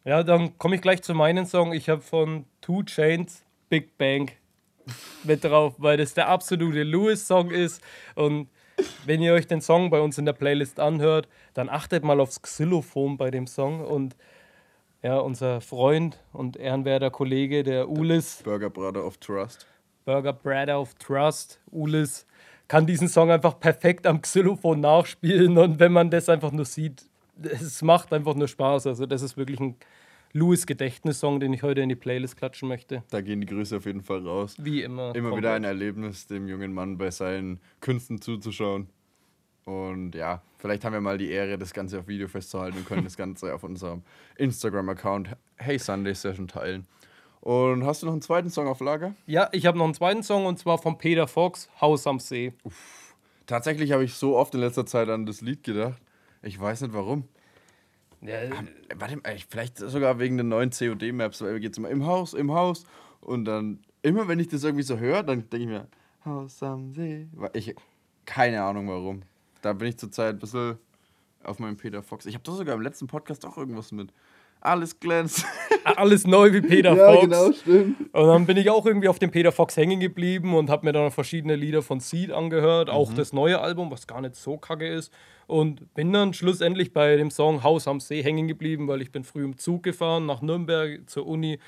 Ja, 0.04 0.22
dann 0.22 0.58
komme 0.58 0.76
ich 0.76 0.82
gleich 0.82 1.02
zu 1.02 1.14
meinem 1.14 1.44
Song. 1.44 1.72
Ich 1.72 1.88
habe 1.88 2.00
von 2.00 2.46
Two 2.60 2.82
Chains 2.82 3.44
Big 3.68 3.96
Bang 3.98 4.30
mit 5.22 5.44
drauf, 5.44 5.74
weil 5.78 5.96
das 5.96 6.14
der 6.14 6.28
absolute 6.28 6.82
Lewis-Song 6.82 7.50
ist. 7.50 7.82
Und 8.16 8.48
wenn 9.04 9.20
ihr 9.20 9.34
euch 9.34 9.46
den 9.46 9.60
Song 9.60 9.90
bei 9.90 10.00
uns 10.00 10.18
in 10.18 10.24
der 10.24 10.32
Playlist 10.32 10.80
anhört, 10.80 11.28
dann 11.54 11.68
achtet 11.68 12.02
mal 12.02 12.18
aufs 12.18 12.42
Xylophon 12.42 13.16
bei 13.16 13.30
dem 13.30 13.46
Song. 13.46 13.84
Und 13.84 14.16
ja, 15.02 15.18
unser 15.18 15.60
Freund 15.60 16.18
und 16.32 16.56
ehrenwerter 16.56 17.10
Kollege, 17.10 17.62
der 17.62 17.88
Ulis. 17.88 18.42
Burger 18.42 18.70
Brother 18.70 19.04
of 19.04 19.18
Trust. 19.18 19.66
Burger 20.04 20.32
Brother 20.32 20.80
of 20.80 20.94
Trust, 20.94 21.60
Ulis, 21.70 22.26
kann 22.70 22.86
diesen 22.86 23.08
Song 23.08 23.32
einfach 23.32 23.58
perfekt 23.58 24.06
am 24.06 24.22
Xylophon 24.22 24.78
nachspielen. 24.78 25.58
Und 25.58 25.80
wenn 25.80 25.90
man 25.90 26.08
das 26.08 26.28
einfach 26.28 26.52
nur 26.52 26.64
sieht, 26.64 27.04
es 27.42 27.82
macht 27.82 28.12
einfach 28.12 28.36
nur 28.36 28.46
Spaß. 28.46 28.86
Also, 28.86 29.06
das 29.06 29.22
ist 29.22 29.36
wirklich 29.36 29.58
ein 29.58 29.74
Louis-Gedächtnissong, 30.34 31.40
den 31.40 31.52
ich 31.52 31.64
heute 31.64 31.80
in 31.80 31.88
die 31.88 31.96
Playlist 31.96 32.36
klatschen 32.36 32.68
möchte. 32.68 33.02
Da 33.10 33.22
gehen 33.22 33.40
die 33.40 33.48
Grüße 33.48 33.76
auf 33.76 33.86
jeden 33.86 34.02
Fall 34.02 34.24
raus. 34.24 34.54
Wie 34.60 34.82
immer. 34.82 35.12
Immer 35.16 35.36
wieder 35.36 35.54
ein 35.54 35.64
Erlebnis, 35.64 36.28
dem 36.28 36.46
jungen 36.46 36.72
Mann 36.72 36.96
bei 36.96 37.10
seinen 37.10 37.58
Künsten 37.80 38.20
zuzuschauen. 38.20 38.86
Und 39.64 40.14
ja, 40.14 40.40
vielleicht 40.58 40.84
haben 40.84 40.92
wir 40.92 41.00
mal 41.00 41.18
die 41.18 41.32
Ehre, 41.32 41.58
das 41.58 41.74
Ganze 41.74 41.98
auf 41.98 42.06
Video 42.06 42.28
festzuhalten 42.28 42.78
und 42.78 42.86
können 42.86 43.02
das 43.02 43.16
Ganze 43.16 43.52
auf 43.52 43.64
unserem 43.64 44.02
Instagram-Account 44.36 45.30
Hey 45.56 45.76
Sunday 45.76 46.14
Session 46.14 46.46
teilen. 46.46 46.86
Und 47.40 47.84
hast 47.86 48.02
du 48.02 48.06
noch 48.06 48.12
einen 48.12 48.22
zweiten 48.22 48.50
Song 48.50 48.68
auf 48.68 48.80
Lager? 48.80 49.14
Ja, 49.26 49.48
ich 49.52 49.66
habe 49.66 49.78
noch 49.78 49.84
einen 49.84 49.94
zweiten 49.94 50.22
Song 50.22 50.46
und 50.46 50.58
zwar 50.58 50.78
von 50.78 50.98
Peter 50.98 51.26
Fox, 51.26 51.70
Haus 51.80 52.06
am 52.06 52.18
See. 52.18 52.52
Uff. 52.64 53.14
Tatsächlich 53.46 53.92
habe 53.92 54.04
ich 54.04 54.14
so 54.14 54.36
oft 54.36 54.54
in 54.54 54.60
letzter 54.60 54.86
Zeit 54.86 55.08
an 55.08 55.26
das 55.26 55.40
Lied 55.40 55.64
gedacht. 55.64 56.00
Ich 56.42 56.60
weiß 56.60 56.82
nicht 56.82 56.92
warum. 56.92 57.24
Ja, 58.20 58.34
äh, 58.34 58.52
warte, 58.94 59.18
vielleicht 59.48 59.78
sogar 59.78 60.18
wegen 60.18 60.36
den 60.36 60.48
neuen 60.48 60.70
COD-Maps, 60.70 61.40
weil 61.42 61.54
wir 61.54 61.60
geht 61.60 61.76
immer 61.78 61.88
im 61.88 62.04
Haus, 62.04 62.34
im 62.34 62.52
Haus. 62.52 62.84
Und 63.20 63.46
dann, 63.46 63.80
immer 64.02 64.28
wenn 64.28 64.38
ich 64.38 64.48
das 64.48 64.62
irgendwie 64.62 64.84
so 64.84 64.98
höre, 64.98 65.22
dann 65.22 65.48
denke 65.48 65.56
ich 65.56 65.66
mir, 65.66 65.88
Haus 66.24 66.62
am 66.62 66.92
See. 66.92 67.28
Ich, 67.54 67.74
keine 68.26 68.62
Ahnung 68.62 68.88
warum. 68.88 69.22
Da 69.62 69.72
bin 69.72 69.88
ich 69.88 69.98
zurzeit 69.98 70.36
ein 70.36 70.38
bisschen 70.38 70.78
auf 71.42 71.58
meinem 71.58 71.78
Peter 71.78 72.02
Fox. 72.02 72.26
Ich 72.26 72.34
habe 72.34 72.44
doch 72.44 72.54
sogar 72.54 72.74
im 72.74 72.82
letzten 72.82 73.06
Podcast 73.06 73.46
auch 73.46 73.56
irgendwas 73.56 73.92
mit. 73.92 74.12
Alles 74.60 75.00
glänzt. 75.00 75.44
Alles 75.84 76.26
neu 76.26 76.52
wie 76.52 76.60
Peter 76.60 76.92
ja, 76.96 77.12
Fox. 77.12 77.22
Genau, 77.22 77.52
stimmt. 77.52 78.14
Und 78.14 78.26
dann 78.26 78.46
bin 78.46 78.56
ich 78.56 78.68
auch 78.68 78.84
irgendwie 78.84 79.08
auf 79.08 79.18
dem 79.18 79.30
Peter 79.30 79.52
Fox 79.52 79.76
hängen 79.76 80.00
geblieben 80.00 80.54
und 80.54 80.68
habe 80.68 80.84
mir 80.84 80.92
dann 80.92 81.10
verschiedene 81.10 81.56
Lieder 81.56 81.82
von 81.82 82.00
Seed 82.00 82.30
angehört, 82.30 82.88
mhm. 82.88 82.94
auch 82.94 83.12
das 83.14 83.32
neue 83.32 83.60
Album, 83.60 83.90
was 83.90 84.06
gar 84.06 84.20
nicht 84.20 84.36
so 84.36 84.58
kacke 84.58 84.86
ist. 84.86 85.12
Und 85.46 85.94
bin 85.94 86.12
dann 86.12 86.34
schlussendlich 86.34 86.92
bei 86.92 87.16
dem 87.16 87.30
Song 87.30 87.62
Haus 87.62 87.88
am 87.88 88.00
See 88.00 88.22
hängen 88.22 88.46
geblieben, 88.46 88.86
weil 88.86 89.02
ich 89.02 89.10
bin 89.10 89.24
früh 89.24 89.44
im 89.44 89.56
Zug 89.56 89.82
gefahren 89.82 90.26
nach 90.26 90.42
Nürnberg 90.42 91.08
zur 91.08 91.26
Uni. 91.26 91.58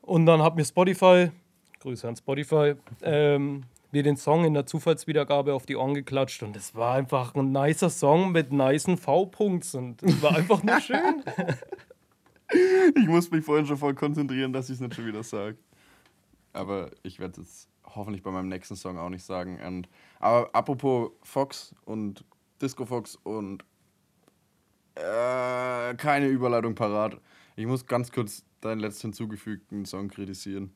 Und 0.00 0.26
dann 0.26 0.42
hat 0.42 0.56
mir 0.56 0.64
Spotify, 0.64 1.30
Grüße 1.80 2.08
an 2.08 2.16
Spotify, 2.16 2.74
ähm, 3.02 3.64
mir 3.92 4.02
den 4.02 4.16
Song 4.16 4.44
in 4.44 4.54
der 4.54 4.66
Zufallswiedergabe 4.66 5.54
auf 5.54 5.66
die 5.66 5.76
Ohren 5.76 5.94
geklatscht 5.94 6.42
und 6.42 6.56
es 6.56 6.74
war 6.74 6.94
einfach 6.94 7.34
ein 7.34 7.52
nicer 7.52 7.90
Song 7.90 8.32
mit 8.32 8.50
nicen 8.50 8.96
V-Punkts 8.96 9.74
und 9.74 10.02
es 10.02 10.20
war 10.22 10.34
einfach 10.34 10.62
nur 10.62 10.80
schön. 10.80 11.22
ich 12.96 13.06
muss 13.06 13.30
mich 13.30 13.44
vorhin 13.44 13.66
schon 13.66 13.76
voll 13.76 13.94
konzentrieren, 13.94 14.52
dass 14.52 14.70
ich 14.70 14.74
es 14.74 14.80
nicht 14.80 14.94
schon 14.94 15.06
wieder 15.06 15.22
sage. 15.22 15.58
Aber 16.54 16.90
ich 17.02 17.18
werde 17.20 17.42
es 17.42 17.68
hoffentlich 17.84 18.22
bei 18.22 18.30
meinem 18.30 18.48
nächsten 18.48 18.76
Song 18.76 18.98
auch 18.98 19.10
nicht 19.10 19.24
sagen. 19.24 19.60
Und, 19.60 19.88
aber 20.20 20.48
apropos 20.54 21.10
Fox 21.22 21.74
und 21.84 22.24
Disco 22.60 22.86
Fox 22.86 23.16
und 23.24 23.64
äh, 24.94 25.94
keine 25.96 26.28
Überleitung 26.28 26.74
parat. 26.74 27.18
Ich 27.56 27.66
muss 27.66 27.86
ganz 27.86 28.10
kurz 28.10 28.44
deinen 28.60 28.80
letzten 28.80 29.08
hinzugefügten 29.08 29.84
Song 29.84 30.08
kritisieren. 30.08 30.72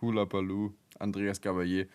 Hula 0.00 0.24
Baloo, 0.24 0.72
Andreas 0.98 1.40
Gabalier 1.40 1.88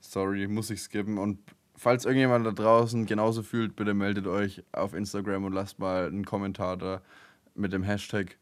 sorry, 0.00 0.48
muss 0.48 0.70
ich 0.70 0.80
skippen. 0.80 1.18
Und 1.18 1.38
falls 1.76 2.04
irgendjemand 2.04 2.46
da 2.46 2.50
draußen 2.50 3.06
genauso 3.06 3.42
fühlt, 3.42 3.76
bitte 3.76 3.94
meldet 3.94 4.26
euch 4.26 4.64
auf 4.72 4.94
Instagram 4.94 5.44
und 5.44 5.52
lasst 5.52 5.78
mal 5.78 6.06
einen 6.06 6.24
Kommentar 6.24 6.76
da 6.76 7.02
mit 7.54 7.72
dem 7.72 7.82
Hashtag 7.82 8.36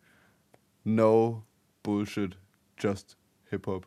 No 0.85 1.44
Bullshit, 1.83 2.38
just 2.79 3.16
Hip 3.51 3.66
Hop. 3.66 3.87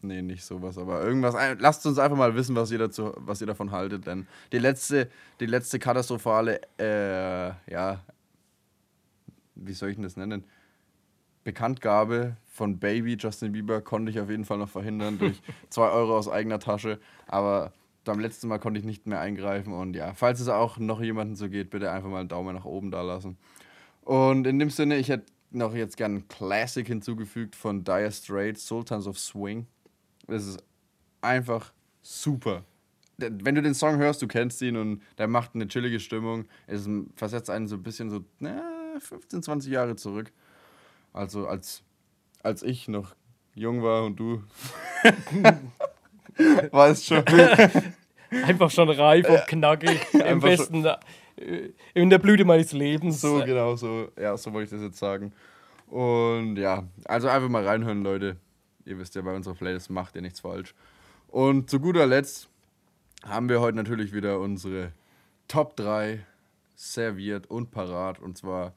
Nee, 0.00 0.20
nicht 0.20 0.44
sowas, 0.44 0.76
aber 0.76 1.02
irgendwas. 1.02 1.34
Lasst 1.58 1.86
uns 1.86 1.98
einfach 1.98 2.16
mal 2.16 2.34
wissen, 2.34 2.54
was 2.56 2.70
ihr, 2.70 2.78
dazu, 2.78 3.12
was 3.16 3.40
ihr 3.40 3.46
davon 3.46 3.70
haltet, 3.70 4.06
denn 4.06 4.26
die 4.52 4.58
letzte, 4.58 5.10
die 5.40 5.46
letzte 5.46 5.78
katastrophale, 5.78 6.60
äh, 6.78 7.52
ja, 7.72 8.04
wie 9.54 9.72
soll 9.72 9.90
ich 9.90 9.96
denn 9.96 10.04
das 10.04 10.16
nennen? 10.16 10.44
Bekanntgabe 11.42 12.36
von 12.54 12.78
Baby 12.78 13.16
Justin 13.18 13.50
Bieber 13.50 13.80
konnte 13.80 14.12
ich 14.12 14.20
auf 14.20 14.30
jeden 14.30 14.44
Fall 14.44 14.58
noch 14.58 14.68
verhindern 14.68 15.18
durch 15.18 15.42
2 15.70 15.90
Euro 15.90 16.16
aus 16.16 16.28
eigener 16.28 16.60
Tasche. 16.60 17.00
Aber 17.26 17.72
beim 18.04 18.20
letzten 18.20 18.46
Mal 18.46 18.58
konnte 18.58 18.78
ich 18.78 18.86
nicht 18.86 19.08
mehr 19.08 19.18
eingreifen. 19.18 19.72
Und 19.72 19.96
ja, 19.96 20.14
falls 20.14 20.38
es 20.38 20.48
auch 20.48 20.78
noch 20.78 21.02
jemandem 21.02 21.34
so 21.34 21.48
geht, 21.48 21.70
bitte 21.70 21.90
einfach 21.90 22.08
mal 22.08 22.20
einen 22.20 22.28
Daumen 22.28 22.54
nach 22.54 22.64
oben 22.64 22.92
da 22.92 23.02
lassen. 23.02 23.36
Und 24.02 24.46
in 24.46 24.60
dem 24.60 24.70
Sinne, 24.70 24.98
ich 24.98 25.08
hätte 25.08 25.26
noch 25.50 25.74
jetzt 25.74 25.96
gerne 25.96 26.18
ein 26.18 26.28
Classic 26.28 26.86
hinzugefügt 26.86 27.56
von 27.56 27.82
Dire 27.82 28.12
Straits, 28.12 28.68
Sultans 28.68 29.08
of 29.08 29.18
Swing. 29.18 29.66
Das 30.28 30.46
ist 30.46 30.62
einfach 31.22 31.72
super. 32.02 32.62
Wenn 33.16 33.56
du 33.56 33.62
den 33.62 33.74
Song 33.74 33.96
hörst, 33.96 34.22
du 34.22 34.28
kennst 34.28 34.62
ihn 34.62 34.76
und 34.76 35.02
der 35.18 35.26
macht 35.26 35.56
eine 35.56 35.66
chillige 35.66 35.98
Stimmung. 35.98 36.44
Es 36.68 36.88
versetzt 37.16 37.50
einen 37.50 37.66
so 37.66 37.74
ein 37.74 37.82
bisschen 37.82 38.10
so 38.10 38.24
na, 38.38 38.62
15, 39.00 39.42
20 39.42 39.72
Jahre 39.72 39.96
zurück. 39.96 40.30
Also 41.12 41.48
als, 41.48 41.82
als 42.44 42.62
ich 42.62 42.86
noch 42.86 43.14
jung 43.54 43.82
war 43.82 44.04
und 44.04 44.16
du 44.20 44.42
weißt 46.70 47.06
schon. 47.06 47.24
Einfach 48.46 48.70
schon 48.70 48.90
reif 48.90 49.28
und 49.28 49.46
knackig. 49.46 50.00
Im 50.12 50.40
besten, 50.40 50.84
äh, 50.84 51.70
in 51.94 52.10
der 52.10 52.18
Blüte 52.18 52.44
meines 52.44 52.72
Lebens. 52.72 53.20
So, 53.20 53.44
genau 53.44 53.76
so. 53.76 54.08
Ja, 54.18 54.36
so 54.36 54.52
wollte 54.52 54.64
ich 54.64 54.70
das 54.70 54.82
jetzt 54.82 54.98
sagen. 54.98 55.32
Und 55.86 56.56
ja, 56.56 56.84
also 57.04 57.28
einfach 57.28 57.48
mal 57.48 57.66
reinhören, 57.66 58.02
Leute. 58.02 58.36
Ihr 58.84 58.98
wisst 58.98 59.14
ja, 59.14 59.22
bei 59.22 59.34
unserer 59.34 59.54
Playlist 59.54 59.88
macht 59.90 60.16
ihr 60.16 60.22
nichts 60.22 60.40
falsch. 60.40 60.74
Und 61.28 61.70
zu 61.70 61.78
guter 61.80 62.06
Letzt 62.06 62.48
haben 63.24 63.48
wir 63.48 63.60
heute 63.60 63.76
natürlich 63.76 64.12
wieder 64.12 64.40
unsere 64.40 64.92
Top 65.46 65.76
3 65.76 66.24
serviert 66.74 67.48
und 67.48 67.70
parat. 67.70 68.18
Und 68.18 68.36
zwar, 68.36 68.72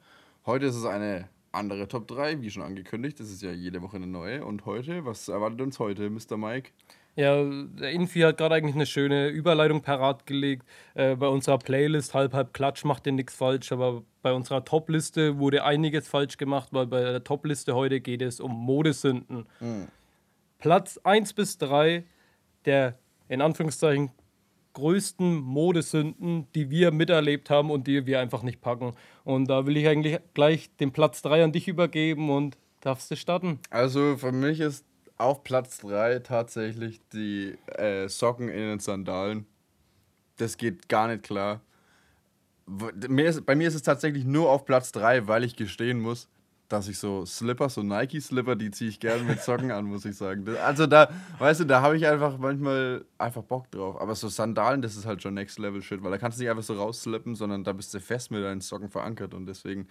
heute 0.46 0.66
ist 0.66 0.76
es 0.76 0.84
eine 0.84 1.28
andere 1.52 1.88
Top 1.88 2.06
3, 2.08 2.42
wie 2.42 2.50
schon 2.50 2.62
angekündigt. 2.62 3.20
Das 3.20 3.30
ist 3.30 3.42
ja 3.42 3.52
jede 3.52 3.82
Woche 3.82 3.96
eine 3.96 4.06
neue. 4.06 4.44
Und 4.44 4.66
heute, 4.66 5.04
was 5.04 5.28
erwartet 5.28 5.60
uns 5.60 5.78
heute, 5.78 6.10
Mr. 6.10 6.36
Mike? 6.36 6.70
Ja, 7.16 7.42
der 7.42 7.90
Infi 7.90 8.20
hat 8.20 8.36
gerade 8.36 8.54
eigentlich 8.54 8.76
eine 8.76 8.86
schöne 8.86 9.28
Überleitung 9.28 9.82
parat 9.82 10.24
gelegt. 10.24 10.64
Äh, 10.94 11.16
bei 11.16 11.26
unserer 11.26 11.58
Playlist 11.58 12.14
Halb 12.14 12.32
Halb 12.32 12.54
Klatsch 12.54 12.84
macht 12.84 13.06
ihr 13.06 13.12
nichts 13.12 13.34
falsch, 13.34 13.72
aber 13.72 14.04
bei 14.22 14.32
unserer 14.32 14.64
Top-Liste 14.64 15.38
wurde 15.38 15.64
einiges 15.64 16.06
falsch 16.06 16.36
gemacht, 16.36 16.68
weil 16.70 16.86
bei 16.86 17.00
der 17.00 17.24
Top-Liste 17.24 17.74
heute 17.74 18.00
geht 18.00 18.22
es 18.22 18.38
um 18.38 18.52
Modesünden. 18.52 19.46
Mhm. 19.58 19.88
Platz 20.58 20.98
1 21.02 21.32
bis 21.32 21.58
3 21.58 22.04
der 22.64 22.98
in 23.28 23.40
Anführungszeichen 23.40 24.10
größten 24.78 25.40
Modesünden, 25.40 26.46
die 26.54 26.70
wir 26.70 26.92
miterlebt 26.92 27.50
haben 27.50 27.70
und 27.70 27.88
die 27.88 28.06
wir 28.06 28.20
einfach 28.20 28.44
nicht 28.44 28.60
packen. 28.60 28.94
Und 29.24 29.50
da 29.50 29.66
will 29.66 29.76
ich 29.76 29.88
eigentlich 29.88 30.18
gleich 30.34 30.70
den 30.76 30.92
Platz 30.92 31.20
3 31.22 31.42
an 31.44 31.52
dich 31.52 31.66
übergeben 31.66 32.30
und 32.30 32.56
darfst 32.80 33.10
du 33.10 33.16
starten. 33.16 33.58
Also 33.70 34.16
für 34.16 34.30
mich 34.30 34.60
ist 34.60 34.84
auf 35.16 35.42
Platz 35.42 35.78
3 35.78 36.20
tatsächlich 36.20 37.00
die 37.12 37.56
äh, 37.76 38.08
Socken 38.08 38.48
in 38.48 38.60
den 38.60 38.78
Sandalen. 38.78 39.46
Das 40.36 40.56
geht 40.56 40.88
gar 40.88 41.08
nicht 41.08 41.24
klar. 41.24 41.60
Bei 42.66 43.56
mir 43.56 43.68
ist 43.68 43.74
es 43.74 43.82
tatsächlich 43.82 44.24
nur 44.24 44.48
auf 44.50 44.64
Platz 44.64 44.92
3, 44.92 45.26
weil 45.26 45.42
ich 45.42 45.56
gestehen 45.56 45.98
muss, 45.98 46.28
dass 46.68 46.86
ich 46.88 46.98
so 46.98 47.24
Slipper, 47.24 47.68
so 47.68 47.82
Nike-Slipper, 47.82 48.54
die 48.54 48.70
ziehe 48.70 48.90
ich 48.90 49.00
gerne 49.00 49.22
mit 49.22 49.40
Socken 49.40 49.70
an, 49.70 49.86
muss 49.86 50.04
ich 50.04 50.16
sagen. 50.16 50.44
Das, 50.44 50.58
also 50.64 50.86
da, 50.86 51.08
weißt 51.38 51.60
du, 51.60 51.64
da 51.64 51.80
habe 51.80 51.96
ich 51.96 52.06
einfach 52.06 52.36
manchmal 52.38 53.04
einfach 53.16 53.42
Bock 53.42 53.70
drauf. 53.70 54.00
Aber 54.00 54.14
so 54.14 54.28
Sandalen, 54.28 54.82
das 54.82 54.96
ist 54.96 55.06
halt 55.06 55.22
schon 55.22 55.34
Next 55.34 55.58
Level 55.58 55.82
Shit, 55.82 56.02
weil 56.02 56.10
da 56.10 56.18
kannst 56.18 56.38
du 56.38 56.42
nicht 56.42 56.50
einfach 56.50 56.62
so 56.62 56.74
rausslippen, 56.74 57.34
sondern 57.34 57.64
da 57.64 57.72
bist 57.72 57.94
du 57.94 58.00
fest 58.00 58.30
mit 58.30 58.44
deinen 58.44 58.60
Socken 58.60 58.88
verankert 58.88 59.34
und 59.34 59.46
deswegen. 59.46 59.88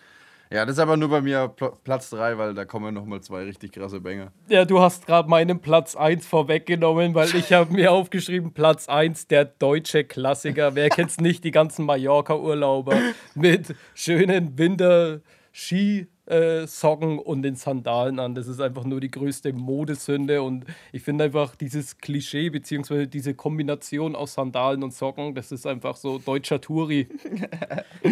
Ja, 0.50 0.66
das 0.66 0.76
ist 0.78 0.80
aber 0.80 0.96
nur 0.96 1.10
bei 1.10 1.20
mir 1.20 1.50
Pl 1.50 1.74
Platz 1.84 2.10
3, 2.12 2.38
weil 2.38 2.54
da 2.54 2.64
kommen 2.64 2.94
nochmal 2.94 3.20
zwei 3.20 3.44
richtig 3.44 3.74
krasse 3.74 4.00
Banger. 4.00 4.32
Ja, 4.48 4.64
du 4.64 4.80
hast 4.80 5.06
gerade 5.06 5.30
meinen 5.30 5.60
Platz 5.60 5.94
1 5.96 6.26
vorweggenommen, 6.26 7.14
weil 7.16 7.28
ich 7.36 7.52
habe 7.52 7.74
mir 7.74 7.92
aufgeschrieben, 7.92 8.54
Platz 8.54 8.88
1, 8.88 9.28
der 9.28 9.44
deutsche 9.44 10.06
Klassiker. 10.06 10.74
Wer 10.74 10.88
kennt's 10.90 11.20
nicht, 11.20 11.44
die 11.44 11.52
ganzen 11.52 11.86
Mallorca-Urlauber 11.86 12.98
mit 13.36 13.76
schönen 13.94 14.58
Winter-Ski- 14.58 16.08
äh, 16.28 16.68
Socken 16.68 17.20
und 17.20 17.42
den 17.42 17.56
Sandalen 17.56 18.20
an. 18.20 18.36
Das 18.36 18.48
ist 18.48 18.60
einfach 18.62 18.84
nur 18.84 19.00
die 19.00 19.10
größte 19.12 19.54
Modesünde 19.54 20.42
und 20.42 20.66
ich 20.92 21.02
finde 21.02 21.24
einfach 21.26 21.56
dieses 21.56 21.98
Klischee 21.98 22.50
beziehungsweise 22.50 23.08
diese 23.08 23.34
Kombination 23.34 24.16
aus 24.16 24.34
Sandalen 24.34 24.84
und 24.84 24.94
Socken, 24.94 25.34
das 25.36 25.52
ist 25.52 25.66
einfach 25.66 25.96
so 25.96 26.20
deutscher 26.20 26.60
Touri. 26.62 27.08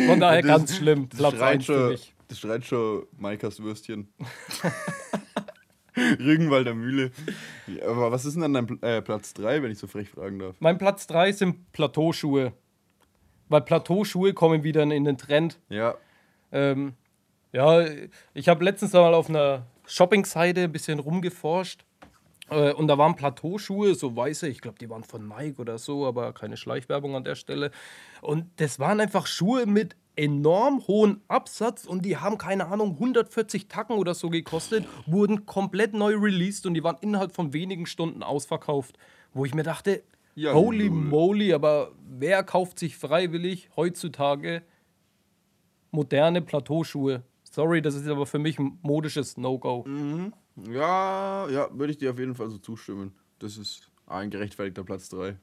Von 0.07 0.19
daher 0.19 0.41
Das- 0.41 0.49
ganz 0.51 0.75
schlimm. 0.77 1.09
Das 1.09 1.19
Platz 1.19 1.35
schreit, 1.35 1.53
1 1.55 1.65
für 1.65 1.97
schon, 1.97 2.07
das 2.27 2.39
schreit 2.39 2.65
schon 2.65 3.03
Maikas 3.17 3.59
Würstchen. 3.61 4.07
Rügenwalder 5.97 6.73
Mühle. 6.73 7.11
Aber 7.87 8.11
was 8.11 8.25
ist 8.25 8.33
denn 8.35 8.41
dann 8.53 8.53
dein 8.67 8.83
äh, 8.83 9.01
Platz 9.01 9.33
3, 9.33 9.63
wenn 9.63 9.71
ich 9.71 9.77
so 9.79 9.87
frech 9.87 10.09
fragen 10.09 10.39
darf? 10.39 10.55
Mein 10.59 10.77
Platz 10.77 11.07
3 11.07 11.31
sind 11.31 11.71
Plateauschuhe. 11.71 12.51
Weil 13.47 13.61
Plateauschuhe 13.61 14.33
kommen 14.33 14.63
wieder 14.63 14.83
in 14.83 15.05
den 15.05 15.17
Trend. 15.17 15.59
Ja, 15.69 15.95
Ähm, 16.51 16.93
ja, 17.55 17.85
ich 18.33 18.49
habe 18.49 18.63
letztens 18.65 18.91
mal 18.93 19.13
auf 19.13 19.29
einer 19.29 19.65
Shopping-Seite 19.85 20.63
ein 20.63 20.71
bisschen 20.71 20.99
rumgeforscht. 20.99 21.85
Äh, 22.49 22.73
und 22.73 22.87
da 22.87 22.97
waren 22.97 23.15
Plateauschuhe, 23.15 23.95
so 23.95 24.15
weiße, 24.15 24.47
ich 24.49 24.59
glaube, 24.61 24.77
die 24.77 24.89
waren 24.89 25.03
von 25.03 25.27
Nike 25.27 25.59
oder 25.59 25.77
so, 25.77 26.05
aber 26.05 26.33
keine 26.33 26.57
Schleichwerbung 26.57 27.15
an 27.15 27.23
der 27.23 27.35
Stelle. 27.35 27.71
Und 28.21 28.45
das 28.57 28.77
waren 28.79 28.99
einfach 28.99 29.25
Schuhe 29.25 29.65
mit 29.65 29.95
enorm 30.17 30.85
hohem 30.87 31.21
Absatz 31.27 31.85
und 31.85 32.05
die 32.05 32.17
haben, 32.17 32.37
keine 32.37 32.67
Ahnung, 32.67 32.91
140 32.91 33.67
Tacken 33.67 33.97
oder 33.97 34.13
so 34.13 34.29
gekostet, 34.29 34.85
wurden 35.05 35.45
komplett 35.45 35.93
neu 35.93 36.15
released 36.15 36.65
und 36.65 36.73
die 36.73 36.83
waren 36.83 36.97
innerhalb 37.01 37.33
von 37.33 37.53
wenigen 37.53 37.85
Stunden 37.85 38.21
ausverkauft. 38.21 38.97
Wo 39.33 39.45
ich 39.45 39.53
mir 39.53 39.63
dachte, 39.63 40.03
Ja, 40.35 40.53
holy 40.53 40.87
lol. 40.87 40.95
moly, 40.95 41.53
aber 41.53 41.91
wer 42.07 42.43
kauft 42.43 42.79
sich 42.79 42.95
freiwillig 42.97 43.69
heutzutage 43.75 44.61
moderne 45.91 46.41
Plateauschuhe? 46.41 47.23
Sorry, 47.55 47.81
das 47.81 47.95
ist 47.95 48.05
aber 48.09 48.25
für 48.25 48.37
mich 48.37 48.59
ein 48.59 48.79
modisches 48.81 49.37
No-Go. 49.37 49.85
ja, 50.69 51.47
ja, 51.49 51.69
würde 51.71 51.91
ich 51.91 51.97
dir 51.97 52.11
auf 52.11 52.19
jeden 52.19 52.35
Fall 52.35 52.49
so 52.49 52.57
zustimmen. 52.57 53.15
Das 53.39 53.55
ist 53.55 53.89
ein 54.07 54.29
gerechtfertigter 54.29 54.83
Platz 54.83 55.07
3. 55.07 55.37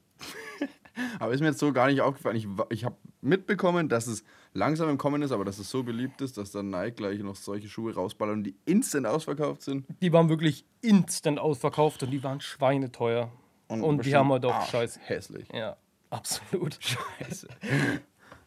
aber 1.19 1.33
ist 1.33 1.39
mir 1.39 1.47
jetzt 1.47 1.57
so 1.57 1.73
gar 1.73 1.87
nicht 1.87 2.01
aufgefallen. 2.01 2.35
Ich, 2.35 2.47
ich 2.69 2.85
habe 2.85 2.95
mitbekommen, 3.21 3.89
dass 3.89 4.05
es 4.05 4.23
langsam 4.53 4.89
im 4.89 4.99
Kommen 4.99 5.23
ist, 5.23 5.31
aber 5.31 5.43
dass 5.43 5.57
es 5.57 5.71
so 5.71 5.81
beliebt 5.81 6.21
ist, 6.21 6.37
dass 6.37 6.51
dann 6.51 6.69
Nike 6.69 6.97
gleich 6.97 7.19
noch 7.23 7.35
solche 7.35 7.67
Schuhe 7.67 7.95
rausballern, 7.95 8.43
die 8.43 8.55
instant 8.65 9.07
ausverkauft 9.07 9.63
sind. 9.63 9.87
Die 9.99 10.13
waren 10.13 10.29
wirklich 10.29 10.65
instant 10.81 11.39
ausverkauft 11.39 12.03
und 12.03 12.11
die 12.11 12.23
waren 12.23 12.41
schweineteuer. 12.41 13.31
Und, 13.67 13.81
die 13.81 13.97
bestimmt 13.97 14.15
haben 14.17 14.31
halt 14.33 14.45
auch 14.45 14.53
arsch 14.53 14.69
scheiße. 14.69 14.99
Hässlich. 15.03 15.47
Ja, 15.51 15.77
absolut. 16.11 16.77
Scheiße. 16.79 17.47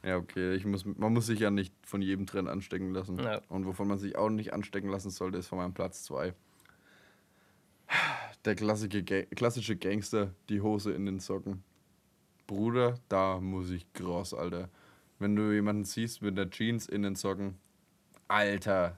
Ja, 0.07 0.18
okay. 0.18 0.54
Ich 0.54 0.64
muss, 0.64 0.84
man 0.84 1.12
muss 1.12 1.26
sich 1.26 1.40
ja 1.40 1.50
nicht 1.50 1.74
von 1.84 2.00
jedem 2.00 2.26
Trend 2.26 2.48
anstecken 2.48 2.92
lassen. 2.92 3.18
Ja. 3.18 3.40
Und 3.48 3.66
wovon 3.66 3.88
man 3.88 3.98
sich 3.98 4.16
auch 4.16 4.30
nicht 4.30 4.52
anstecken 4.52 4.88
lassen 4.88 5.11
sollte, 5.11 5.38
ist 5.38 5.48
von 5.48 5.59
meinem 5.59 5.74
Platz 5.74 6.04
2. 6.04 6.32
Der 8.44 8.54
klassische, 8.54 9.02
klassische 9.02 9.74
Gangster, 9.74 10.32
die 10.48 10.61
Hose 10.61 10.92
in 10.92 11.07
den 11.07 11.18
Socken. 11.18 11.64
Bruder, 12.46 13.00
da 13.09 13.40
muss 13.40 13.70
ich 13.70 13.92
groß, 13.94 14.34
Alter. 14.34 14.68
Wenn 15.18 15.34
du 15.34 15.52
jemanden 15.52 15.84
siehst 15.84 16.22
mit 16.22 16.38
der 16.38 16.50
Jeans 16.50 16.86
in 16.86 17.02
den 17.02 17.16
Socken. 17.16 17.59
Alter. 18.28 18.96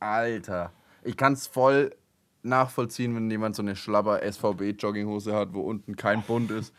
Alter. 0.00 0.72
Ich 1.04 1.18
kann 1.18 1.34
es 1.34 1.46
voll 1.46 1.94
nachvollziehen, 2.42 3.14
wenn 3.14 3.30
jemand 3.30 3.54
so 3.54 3.62
eine 3.62 3.76
schlabber 3.76 4.22
SVB-Jogginghose 4.22 5.34
hat, 5.34 5.52
wo 5.52 5.60
unten 5.60 5.96
kein 5.96 6.22
Bund 6.22 6.50
ist. 6.50 6.72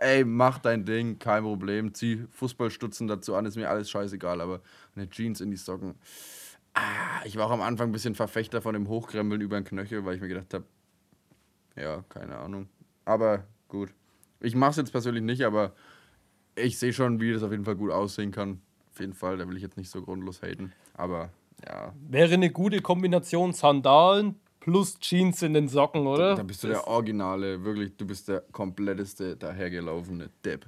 Ey, 0.00 0.24
mach 0.24 0.58
dein 0.58 0.86
Ding, 0.86 1.18
kein 1.18 1.42
Problem. 1.42 1.92
Zieh 1.92 2.24
Fußballstutzen 2.30 3.06
dazu 3.06 3.34
an, 3.34 3.44
ist 3.44 3.56
mir 3.56 3.68
alles 3.68 3.90
scheißegal, 3.90 4.40
aber 4.40 4.62
eine 4.96 5.10
Jeans 5.10 5.42
in 5.42 5.50
die 5.50 5.58
Socken. 5.58 5.94
Ah, 6.72 7.22
ich 7.24 7.36
war 7.36 7.46
auch 7.46 7.50
am 7.50 7.60
Anfang 7.60 7.90
ein 7.90 7.92
bisschen 7.92 8.14
Verfechter 8.14 8.62
von 8.62 8.72
dem 8.72 8.88
Hochkrempeln 8.88 9.42
über 9.42 9.60
den 9.60 9.64
Knöchel, 9.64 10.06
weil 10.06 10.14
ich 10.14 10.22
mir 10.22 10.28
gedacht 10.28 10.54
habe, 10.54 10.64
ja, 11.76 12.02
keine 12.08 12.38
Ahnung. 12.38 12.68
Aber 13.04 13.44
gut. 13.68 13.92
Ich 14.40 14.54
mache 14.54 14.70
es 14.70 14.76
jetzt 14.78 14.92
persönlich 14.92 15.22
nicht, 15.22 15.44
aber 15.44 15.74
ich 16.54 16.78
sehe 16.78 16.94
schon, 16.94 17.20
wie 17.20 17.34
das 17.34 17.42
auf 17.42 17.50
jeden 17.50 17.66
Fall 17.66 17.76
gut 17.76 17.90
aussehen 17.90 18.32
kann. 18.32 18.62
Auf 18.92 19.00
jeden 19.00 19.12
Fall, 19.12 19.36
da 19.36 19.46
will 19.46 19.56
ich 19.56 19.62
jetzt 19.62 19.76
nicht 19.76 19.90
so 19.90 20.00
grundlos 20.00 20.40
haten. 20.40 20.72
Aber 20.94 21.28
ja, 21.66 21.92
Wäre 22.08 22.34
eine 22.34 22.50
gute 22.50 22.80
Kombination 22.80 23.52
Sandalen 23.52 24.39
plus 24.60 24.98
Jeans 25.00 25.42
in 25.42 25.54
den 25.54 25.68
Socken, 25.68 26.06
oder? 26.06 26.36
da 26.36 26.42
bist 26.42 26.62
du 26.62 26.68
der 26.68 26.86
Originale, 26.86 27.64
wirklich, 27.64 27.96
du 27.96 28.06
bist 28.06 28.28
der 28.28 28.42
kompletteste 28.52 29.36
dahergelaufene 29.36 30.30
Depp. 30.44 30.66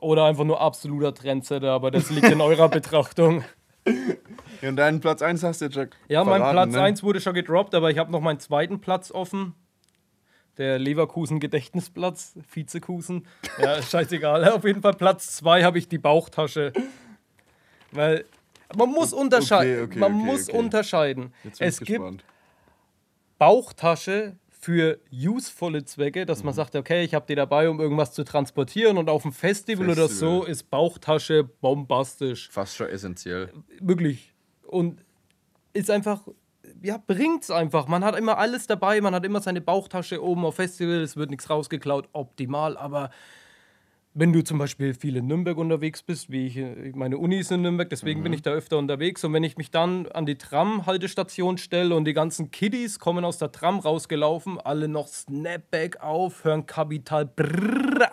Oder 0.00 0.24
einfach 0.24 0.44
nur 0.44 0.60
absoluter 0.60 1.14
Trendsetter, 1.14 1.70
aber 1.70 1.90
das 1.90 2.10
liegt 2.10 2.28
in 2.28 2.40
eurer 2.40 2.68
Betrachtung. 2.70 3.44
Ja, 4.60 4.68
und 4.68 4.76
deinen 4.76 5.00
Platz 5.00 5.22
1 5.22 5.42
hast 5.42 5.60
du 5.60 5.66
jetzt 5.66 5.74
schon 5.74 5.88
Ja, 6.08 6.24
mein 6.24 6.42
Platz 6.42 6.72
ne? 6.72 6.82
1 6.82 7.02
wurde 7.02 7.20
schon 7.20 7.34
gedroppt, 7.34 7.74
aber 7.74 7.90
ich 7.90 7.98
habe 7.98 8.10
noch 8.10 8.20
meinen 8.20 8.40
zweiten 8.40 8.80
Platz 8.80 9.10
offen. 9.10 9.54
Der 10.58 10.78
Leverkusen-Gedächtnisplatz, 10.78 12.34
Vizekusen. 12.50 13.26
Ja, 13.60 13.80
scheißegal. 13.82 14.48
Auf 14.52 14.64
jeden 14.64 14.80
Fall 14.82 14.94
Platz 14.94 15.36
2 15.36 15.62
habe 15.62 15.78
ich 15.78 15.88
die 15.88 15.98
Bauchtasche. 15.98 16.72
Weil 17.92 18.24
man 18.74 18.90
muss 18.90 19.12
unterscheiden. 19.12 19.84
okay, 19.84 19.98
man 19.98 20.14
okay, 20.14 20.24
muss 20.24 20.48
okay. 20.48 20.58
unterscheiden. 20.58 21.32
Jetzt 21.44 21.58
bin 21.58 21.68
Es 21.68 21.80
ich 21.80 21.86
gibt 21.86 22.00
gespannt. 22.00 22.24
Bauchtasche 23.38 24.36
für 24.50 24.98
usevolle 25.12 25.84
Zwecke, 25.84 26.26
dass 26.26 26.42
man 26.42 26.52
Mhm. 26.52 26.56
sagt, 26.56 26.76
okay, 26.76 27.04
ich 27.04 27.14
habe 27.14 27.24
die 27.28 27.34
dabei, 27.34 27.68
um 27.68 27.80
irgendwas 27.80 28.12
zu 28.12 28.24
transportieren 28.24 28.98
und 28.98 29.08
auf 29.08 29.22
dem 29.22 29.32
Festival, 29.32 29.86
oder 29.88 30.08
Festival. 30.08 30.40
so 30.40 30.44
ist 30.44 30.70
Bauchtasche 30.70 31.44
bombastisch. 31.44 32.48
Fast 32.50 32.76
schon 32.76 32.88
essentiell. 32.88 33.52
Wirklich. 33.80 34.32
Und 34.66 35.04
ist 35.72 35.90
einfach, 35.90 36.26
ja, 36.82 36.98
bringt's 37.06 37.50
einfach. 37.50 37.86
Man 37.86 38.04
hat 38.04 38.18
immer 38.18 38.38
alles 38.38 38.66
dabei, 38.66 39.00
man 39.00 39.14
hat 39.14 39.24
immer 39.24 39.40
seine 39.40 39.60
Bauchtasche 39.60 40.22
oben 40.22 40.44
auf 40.44 40.56
Festival, 40.56 40.96
es 41.02 41.16
wird 41.16 41.30
nichts 41.30 41.48
rausgeklaut, 41.48 42.08
optimal, 42.12 42.76
aber 42.76 43.10
wenn 44.18 44.32
du 44.32 44.42
zum 44.42 44.56
Beispiel 44.56 44.94
viel 44.94 45.16
in 45.16 45.26
Nürnberg 45.26 45.58
unterwegs 45.58 46.02
bist, 46.02 46.30
wie 46.30 46.46
ich, 46.46 46.56
äh, 46.56 46.92
meine 46.94 47.18
Uni 47.18 47.38
ist 47.38 47.52
in 47.52 47.60
Nürnberg, 47.60 47.90
deswegen 47.90 48.22
bin 48.22 48.32
ich 48.32 48.40
da 48.40 48.50
öfter 48.50 48.78
unterwegs. 48.78 49.22
Und 49.24 49.34
wenn 49.34 49.44
ich 49.44 49.58
mich 49.58 49.70
dann 49.70 50.06
an 50.06 50.24
die 50.24 50.38
Tram-Haltestation 50.38 51.58
stelle 51.58 51.94
und 51.94 52.06
die 52.06 52.14
ganzen 52.14 52.50
Kiddies 52.50 52.98
kommen 52.98 53.26
aus 53.26 53.36
der 53.36 53.52
Tram 53.52 53.78
rausgelaufen, 53.78 54.58
alle 54.58 54.88
noch 54.88 55.06
Snapback 55.06 56.00
auf, 56.00 56.44
hören 56.44 56.64
Kapital 56.64 57.26
brrrr, 57.26 58.10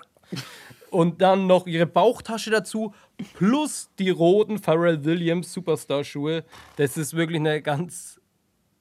und 0.89 1.21
dann 1.21 1.47
noch 1.47 1.67
ihre 1.67 1.87
Bauchtasche 1.87 2.51
dazu, 2.51 2.93
plus 3.33 3.89
die 3.97 4.09
roten 4.09 4.59
Pharrell 4.59 5.05
Williams 5.05 5.53
Superstar-Schuhe. 5.53 6.43
Das 6.75 6.97
ist 6.97 7.15
wirklich 7.15 7.39
eine 7.39 7.61
ganz 7.61 8.19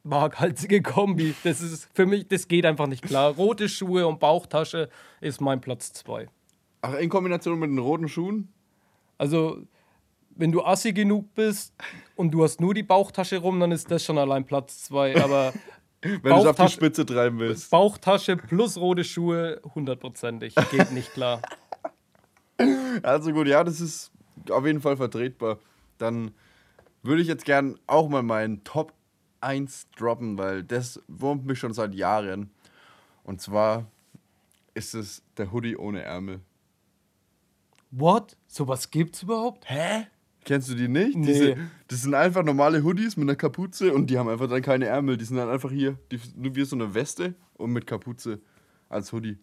waghalsige 0.02 0.82
Kombi. 0.82 1.34
Das 1.44 1.60
ist 1.60 1.88
für 1.94 2.04
mich, 2.04 2.26
das 2.26 2.48
geht 2.48 2.66
einfach 2.66 2.88
nicht 2.88 3.02
klar. 3.04 3.32
Rote 3.32 3.68
Schuhe 3.68 4.08
und 4.08 4.18
Bauchtasche 4.18 4.88
ist 5.20 5.40
mein 5.40 5.60
Platz 5.60 5.92
2. 5.92 6.28
Ach, 6.83 6.95
in 6.95 7.09
Kombination 7.09 7.59
mit 7.59 7.70
den 7.70 7.78
roten 7.78 8.09
Schuhen? 8.09 8.53
Also, 9.18 9.62
wenn 10.30 10.53
du 10.53 10.62
assi 10.64 10.93
genug 10.93 11.35
bist 11.35 11.74
und 12.16 12.33
du 12.33 12.43
hast 12.43 12.61
nur 12.61 12.74
die 12.74 12.83
Bauchtasche 12.83 13.39
rum, 13.39 13.61
dann 13.61 13.72
ist 13.72 13.91
das 13.91 14.05
schon 14.05 14.18
allein 14.18 14.45
Platz 14.45 14.83
2. 14.85 15.22
Aber 15.22 15.53
Wenn 16.03 16.20
du 16.22 16.41
es 16.41 16.47
auf 16.47 16.57
die 16.57 16.68
Spitze 16.68 17.07
treiben 17.07 17.39
willst. 17.39 17.70
Bauchtasche 17.70 18.37
plus 18.37 18.76
rote 18.76 19.05
Schuhe, 19.05 19.61
hundertprozentig. 19.74 20.55
Geht 20.70 20.93
nicht 20.93 21.12
klar. 21.12 21.41
Also 23.03 23.33
gut, 23.33 23.49
ja, 23.49 23.64
das 23.64 23.80
ist 23.80 24.12
auf 24.49 24.64
jeden 24.64 24.80
Fall 24.80 24.97
vertretbar. 24.97 25.59
Dann 25.99 26.30
würde 27.03 27.20
ich 27.20 27.26
jetzt 27.26 27.45
gern 27.45 27.76
auch 27.89 28.09
mal 28.09 28.22
meinen 28.22 28.62
Top 28.62 28.93
1 29.41 29.89
droppen, 29.97 30.39
weil 30.39 30.62
das 30.62 31.03
wurmt 31.09 31.45
mich 31.45 31.59
schon 31.59 31.72
seit 31.72 31.93
Jahren. 31.93 32.51
Und 33.24 33.41
zwar 33.41 33.87
ist 34.74 34.95
es 34.95 35.24
der 35.39 35.51
Hoodie 35.51 35.76
ohne 35.76 36.03
Ärmel. 36.03 36.41
What? 37.93 38.36
Sowas 38.49 38.90
gibt's 38.90 39.22
überhaupt? 39.22 39.68
Hä? 39.68 40.07
Kennst 40.45 40.68
du 40.70 40.74
die 40.74 40.88
nicht? 40.88 41.16
Nee. 41.16 41.26
Diese, 41.26 41.57
das 41.86 42.03
sind 42.03 42.14
einfach 42.14 42.43
normale 42.43 42.82
Hoodies 42.82 43.16
mit 43.16 43.28
einer 43.28 43.36
Kapuze 43.36 43.93
und 43.93 44.09
die 44.09 44.18
haben 44.18 44.28
einfach 44.28 44.49
dann 44.49 44.62
keine 44.62 44.86
Ärmel. 44.86 45.16
Die 45.16 45.24
sind 45.24 45.36
dann 45.36 45.49
einfach 45.49 45.70
hier, 45.70 45.97
die, 46.11 46.18
nur 46.34 46.57
wie 46.57 46.64
so 46.64 46.74
eine 46.74 46.95
Weste 46.95 47.34
und 47.55 47.70
mit 47.70 47.86
Kapuze 47.86 48.40
als 48.88 49.12
Hoodie. 49.12 49.38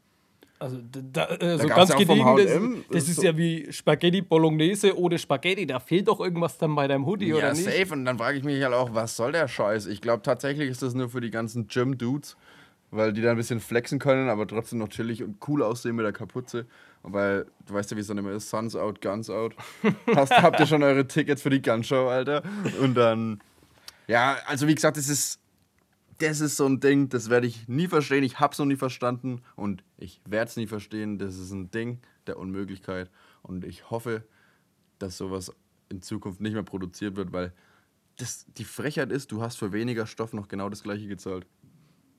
Also, 0.57 0.77
da, 0.83 1.23
also 1.23 1.67
da 1.69 1.73
ganz 1.73 1.95
gediegen, 1.95 2.35
das, 2.35 2.51
das, 2.91 3.07
ist 3.07 3.15
so 3.15 3.23
ja 3.23 3.37
wie 3.37 3.71
Spaghetti 3.71 4.21
Bolognese 4.21 4.97
oder 4.97 5.17
Spaghetti. 5.17 5.65
Da 5.65 5.79
fehlt 5.79 6.09
doch 6.09 6.19
irgendwas 6.19 6.57
dann 6.57 6.75
bei 6.75 6.85
deinem 6.85 7.05
Hoodie, 7.05 7.29
ja, 7.29 7.35
oder 7.35 7.53
nicht? 7.53 7.65
Ja, 7.65 7.71
safe. 7.71 7.93
Und 7.93 8.03
dann 8.03 8.17
frage 8.17 8.39
ich 8.39 8.43
mich 8.43 8.61
halt 8.61 8.73
auch, 8.73 8.93
was 8.93 9.15
soll 9.15 9.31
der 9.31 9.47
Scheiß? 9.47 9.85
Ich 9.85 10.01
glaube 10.01 10.21
tatsächlich 10.21 10.69
ist 10.69 10.81
das 10.81 10.95
nur 10.95 11.09
für 11.09 11.21
die 11.21 11.31
ganzen 11.31 11.67
Gym-Dudes, 11.67 12.35
weil 12.91 13.13
die 13.13 13.21
da 13.21 13.31
ein 13.31 13.37
bisschen 13.37 13.61
flexen 13.61 13.99
können, 13.99 14.27
aber 14.27 14.47
trotzdem 14.47 14.79
noch 14.79 14.89
chillig 14.89 15.23
und 15.23 15.37
cool 15.47 15.63
aussehen 15.63 15.95
mit 15.95 16.03
der 16.03 16.11
Kapuze. 16.11 16.65
Weil, 17.01 17.45
du 17.65 17.73
weißt 17.73 17.91
ja, 17.91 17.97
wie 17.97 18.01
es 18.01 18.07
dann 18.07 18.17
immer 18.17 18.31
ist, 18.31 18.49
Suns 18.49 18.75
out, 18.75 19.01
Guns 19.01 19.29
out. 19.29 19.55
Hast, 20.15 20.31
habt 20.31 20.59
ihr 20.59 20.67
schon 20.67 20.83
eure 20.83 21.07
Tickets 21.07 21.41
für 21.41 21.49
die 21.49 21.61
Gunshow, 21.61 22.09
Alter? 22.09 22.43
Und 22.81 22.95
dann, 22.95 23.39
ja, 24.07 24.37
also 24.45 24.67
wie 24.67 24.75
gesagt, 24.75 24.97
das 24.97 25.07
ist 25.07 25.39
das 26.19 26.41
ist 26.41 26.57
so 26.57 26.65
ein 26.65 26.79
Ding, 26.79 27.09
das 27.09 27.29
werde 27.29 27.47
ich 27.47 27.67
nie 27.67 27.87
verstehen. 27.87 28.23
Ich 28.23 28.39
habe 28.39 28.51
es 28.51 28.59
noch 28.59 28.65
nie 28.65 28.75
verstanden 28.75 29.41
und 29.55 29.83
ich 29.97 30.21
werde 30.25 30.49
es 30.49 30.57
nie 30.57 30.67
verstehen. 30.67 31.17
Das 31.17 31.37
ist 31.37 31.51
ein 31.51 31.71
Ding 31.71 31.99
der 32.27 32.37
Unmöglichkeit 32.37 33.09
und 33.41 33.63
ich 33.65 33.89
hoffe, 33.89 34.23
dass 34.99 35.17
sowas 35.17 35.53
in 35.87 36.01
Zukunft 36.01 36.41
nicht 36.41 36.53
mehr 36.53 36.63
produziert 36.63 37.15
wird, 37.15 37.31
weil 37.31 37.53
das, 38.17 38.45
die 38.57 38.65
Frechheit 38.65 39.11
ist, 39.11 39.31
du 39.31 39.41
hast 39.41 39.57
für 39.57 39.71
weniger 39.71 40.05
Stoff 40.05 40.33
noch 40.33 40.49
genau 40.49 40.69
das 40.69 40.83
gleiche 40.83 41.07
gezahlt. 41.07 41.47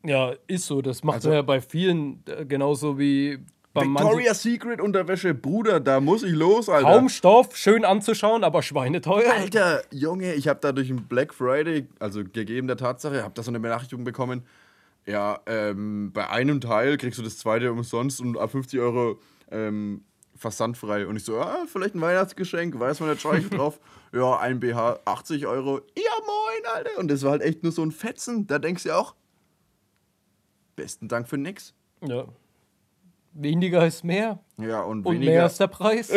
Ja, 0.03 0.33
ist 0.47 0.65
so. 0.65 0.81
Das 0.81 1.05
macht 1.05 1.17
also, 1.17 1.29
man 1.29 1.37
ja 1.37 1.43
bei 1.43 1.61
vielen 1.61 2.25
äh, 2.27 2.47
genauso 2.47 2.99
wie 2.99 3.39
Victoria's 3.75 4.43
Secret 4.43 4.81
Unterwäsche, 4.81 5.33
Bruder, 5.33 5.79
da 5.79 6.01
muss 6.01 6.23
ich 6.23 6.33
los, 6.33 6.69
Alter. 6.69 6.89
Kaum 6.89 7.09
Stoff, 7.09 7.57
schön 7.57 7.85
anzuschauen, 7.85 8.43
aber 8.43 8.63
schweineteuer. 8.63 9.33
Alter, 9.33 9.83
Junge, 9.93 10.35
ich 10.35 10.49
habe 10.49 10.59
da 10.61 10.73
durch 10.73 10.91
einen 10.91 11.07
Black 11.07 11.33
Friday, 11.33 11.87
also 12.01 12.25
gegeben 12.25 12.67
der 12.67 12.77
Tatsache, 12.77 13.23
habe 13.23 13.35
da 13.35 13.43
so 13.43 13.51
eine 13.51 13.61
Benachrichtigung 13.61 14.05
bekommen. 14.05 14.43
Ja, 15.07 15.41
ähm, 15.47 16.11
bei 16.13 16.29
einem 16.29 16.61
Teil 16.61 16.97
kriegst 16.97 17.19
du 17.19 17.23
das 17.23 17.39
zweite 17.39 17.71
umsonst 17.73 18.21
und 18.21 18.37
ab 18.37 18.51
50 18.51 18.81
Euro 18.81 19.19
ähm, 19.51 20.05
versandfrei. 20.37 21.07
Und 21.07 21.17
ich 21.17 21.25
so, 21.25 21.39
ah, 21.39 21.65
vielleicht 21.67 21.95
ein 21.95 22.01
Weihnachtsgeschenk, 22.01 22.79
weiß 22.79 23.01
man 23.01 23.11
nicht, 23.11 23.21
schaue 23.23 23.39
ich 23.39 23.49
drauf. 23.51 23.79
ja, 24.13 24.39
ein 24.39 24.59
BH, 24.59 25.01
80 25.05 25.47
Euro. 25.47 25.81
Ja, 25.97 26.13
moin, 26.27 26.75
Alter. 26.75 26.99
Und 26.99 27.09
das 27.09 27.23
war 27.23 27.33
halt 27.33 27.43
echt 27.43 27.63
nur 27.63 27.73
so 27.73 27.83
ein 27.83 27.93
Fetzen. 27.93 28.47
Da 28.47 28.59
denkst 28.59 28.83
du 28.83 28.97
auch, 28.97 29.15
besten 30.77 31.09
Dank 31.09 31.29
für 31.29 31.39
nix. 31.39 31.75
Ja. 32.03 32.27
Weniger 33.33 33.87
ist 33.87 34.05
mehr. 34.05 34.41
Ja, 34.59 34.83
und, 34.83 35.07
und 35.07 35.15
weniger 35.15 35.33
mehr 35.33 35.47
ist 35.47 35.61
der 35.61 35.69
Preis. 35.69 36.13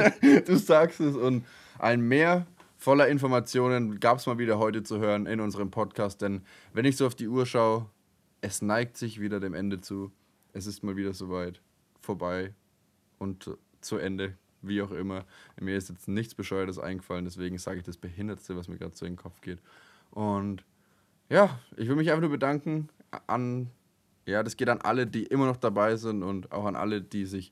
du 0.46 0.56
sagst 0.56 1.00
es. 1.00 1.16
Und 1.16 1.44
ein 1.78 2.00
Mehr 2.00 2.46
voller 2.76 3.08
Informationen 3.08 4.00
gab 4.00 4.18
es 4.18 4.26
mal 4.26 4.38
wieder 4.38 4.58
heute 4.58 4.82
zu 4.82 4.98
hören 4.98 5.26
in 5.26 5.40
unserem 5.40 5.70
Podcast. 5.70 6.22
Denn 6.22 6.42
wenn 6.72 6.84
ich 6.84 6.96
so 6.96 7.06
auf 7.06 7.14
die 7.14 7.28
Uhr 7.28 7.46
schaue, 7.46 7.86
es 8.40 8.62
neigt 8.62 8.96
sich 8.96 9.20
wieder 9.20 9.40
dem 9.40 9.54
Ende 9.54 9.80
zu. 9.80 10.12
Es 10.52 10.66
ist 10.66 10.82
mal 10.82 10.96
wieder 10.96 11.12
soweit. 11.12 11.60
Vorbei 12.00 12.54
und 13.18 13.50
zu 13.80 13.96
Ende. 13.96 14.34
Wie 14.60 14.82
auch 14.82 14.90
immer. 14.90 15.24
Mir 15.60 15.76
ist 15.76 15.88
jetzt 15.88 16.08
nichts 16.08 16.34
Bescheuertes 16.34 16.78
eingefallen, 16.78 17.24
deswegen 17.24 17.58
sage 17.58 17.78
ich 17.78 17.84
das 17.84 17.96
Behindertste, 17.96 18.56
was 18.56 18.68
mir 18.68 18.76
gerade 18.76 18.96
so 18.96 19.06
in 19.06 19.12
den 19.12 19.18
Kopf 19.18 19.40
geht. 19.40 19.60
Und 20.10 20.64
ja, 21.28 21.58
ich 21.76 21.88
will 21.88 21.96
mich 21.96 22.10
einfach 22.10 22.22
nur 22.22 22.30
bedanken 22.30 22.88
an 23.26 23.70
ja, 24.28 24.42
das 24.42 24.56
geht 24.56 24.68
an 24.68 24.80
alle, 24.82 25.06
die 25.06 25.24
immer 25.24 25.46
noch 25.46 25.56
dabei 25.56 25.96
sind 25.96 26.22
und 26.22 26.52
auch 26.52 26.66
an 26.66 26.76
alle, 26.76 27.00
die 27.00 27.24
sich 27.24 27.50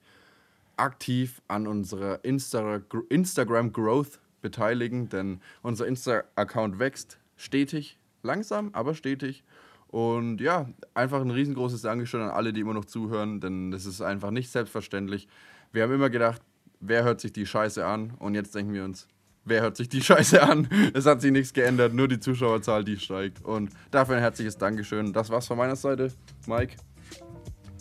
aktiv 0.76 1.40
an 1.48 1.66
unserer 1.66 2.22
Insta 2.22 2.82
Instagram 3.08 3.72
Growth 3.72 4.20
beteiligen, 4.42 5.08
denn 5.08 5.40
unser 5.62 5.86
Insta-Account 5.86 6.78
wächst 6.78 7.18
stetig, 7.36 7.98
langsam, 8.22 8.70
aber 8.74 8.94
stetig. 8.94 9.42
Und 9.88 10.42
ja, 10.42 10.68
einfach 10.92 11.22
ein 11.22 11.30
riesengroßes 11.30 11.80
Dankeschön 11.80 12.20
an 12.20 12.30
alle, 12.30 12.52
die 12.52 12.60
immer 12.60 12.74
noch 12.74 12.84
zuhören, 12.84 13.40
denn 13.40 13.70
das 13.70 13.86
ist 13.86 14.02
einfach 14.02 14.30
nicht 14.30 14.50
selbstverständlich. 14.50 15.28
Wir 15.72 15.82
haben 15.82 15.94
immer 15.94 16.10
gedacht, 16.10 16.42
wer 16.80 17.04
hört 17.04 17.20
sich 17.22 17.32
die 17.32 17.46
Scheiße 17.46 17.86
an? 17.86 18.12
Und 18.18 18.34
jetzt 18.34 18.54
denken 18.54 18.74
wir 18.74 18.84
uns, 18.84 19.08
wer 19.46 19.62
hört 19.62 19.76
sich 19.76 19.88
die 19.88 20.02
Scheiße 20.02 20.42
an? 20.42 20.68
Es 20.92 21.06
hat 21.06 21.22
sich 21.22 21.32
nichts 21.32 21.52
geändert, 21.52 21.94
nur 21.94 22.08
die 22.08 22.20
Zuschauerzahl, 22.20 22.84
die 22.84 22.98
steigt. 22.98 23.42
Und 23.44 23.70
dafür 23.90 24.16
ein 24.16 24.22
herzliches 24.22 24.58
Dankeschön. 24.58 25.12
Das 25.12 25.30
war's 25.30 25.46
von 25.46 25.56
meiner 25.56 25.76
Seite. 25.76 26.12
Mike. 26.46 26.76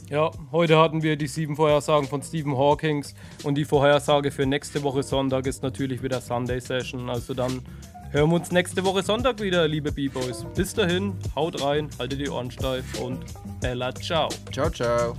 Ja, 0.09 0.29
heute 0.51 0.77
hatten 0.77 1.01
wir 1.01 1.15
die 1.15 1.25
sieben 1.25 1.55
Vorhersagen 1.55 2.07
von 2.07 2.21
Stephen 2.21 2.55
Hawkings 2.55 3.15
und 3.43 3.55
die 3.55 3.65
Vorhersage 3.65 4.29
für 4.29 4.45
nächste 4.45 4.83
Woche 4.83 5.01
Sonntag 5.01 5.47
ist 5.47 5.63
natürlich 5.63 6.03
wieder 6.03 6.21
Sunday 6.21 6.61
Session. 6.61 7.09
Also 7.09 7.33
dann 7.33 7.61
hören 8.11 8.29
wir 8.29 8.35
uns 8.35 8.51
nächste 8.51 8.85
Woche 8.85 9.01
Sonntag 9.01 9.41
wieder, 9.41 9.67
liebe 9.67 9.91
B-Boys. 9.91 10.45
Bis 10.55 10.75
dahin, 10.75 11.13
haut 11.35 11.59
rein, 11.63 11.89
haltet 11.97 12.19
die 12.19 12.29
Ohren 12.29 12.51
steif 12.51 13.01
und 13.01 13.19
Bella 13.61 13.95
ciao. 13.95 14.29
Ciao, 14.51 14.69
ciao. 14.69 15.15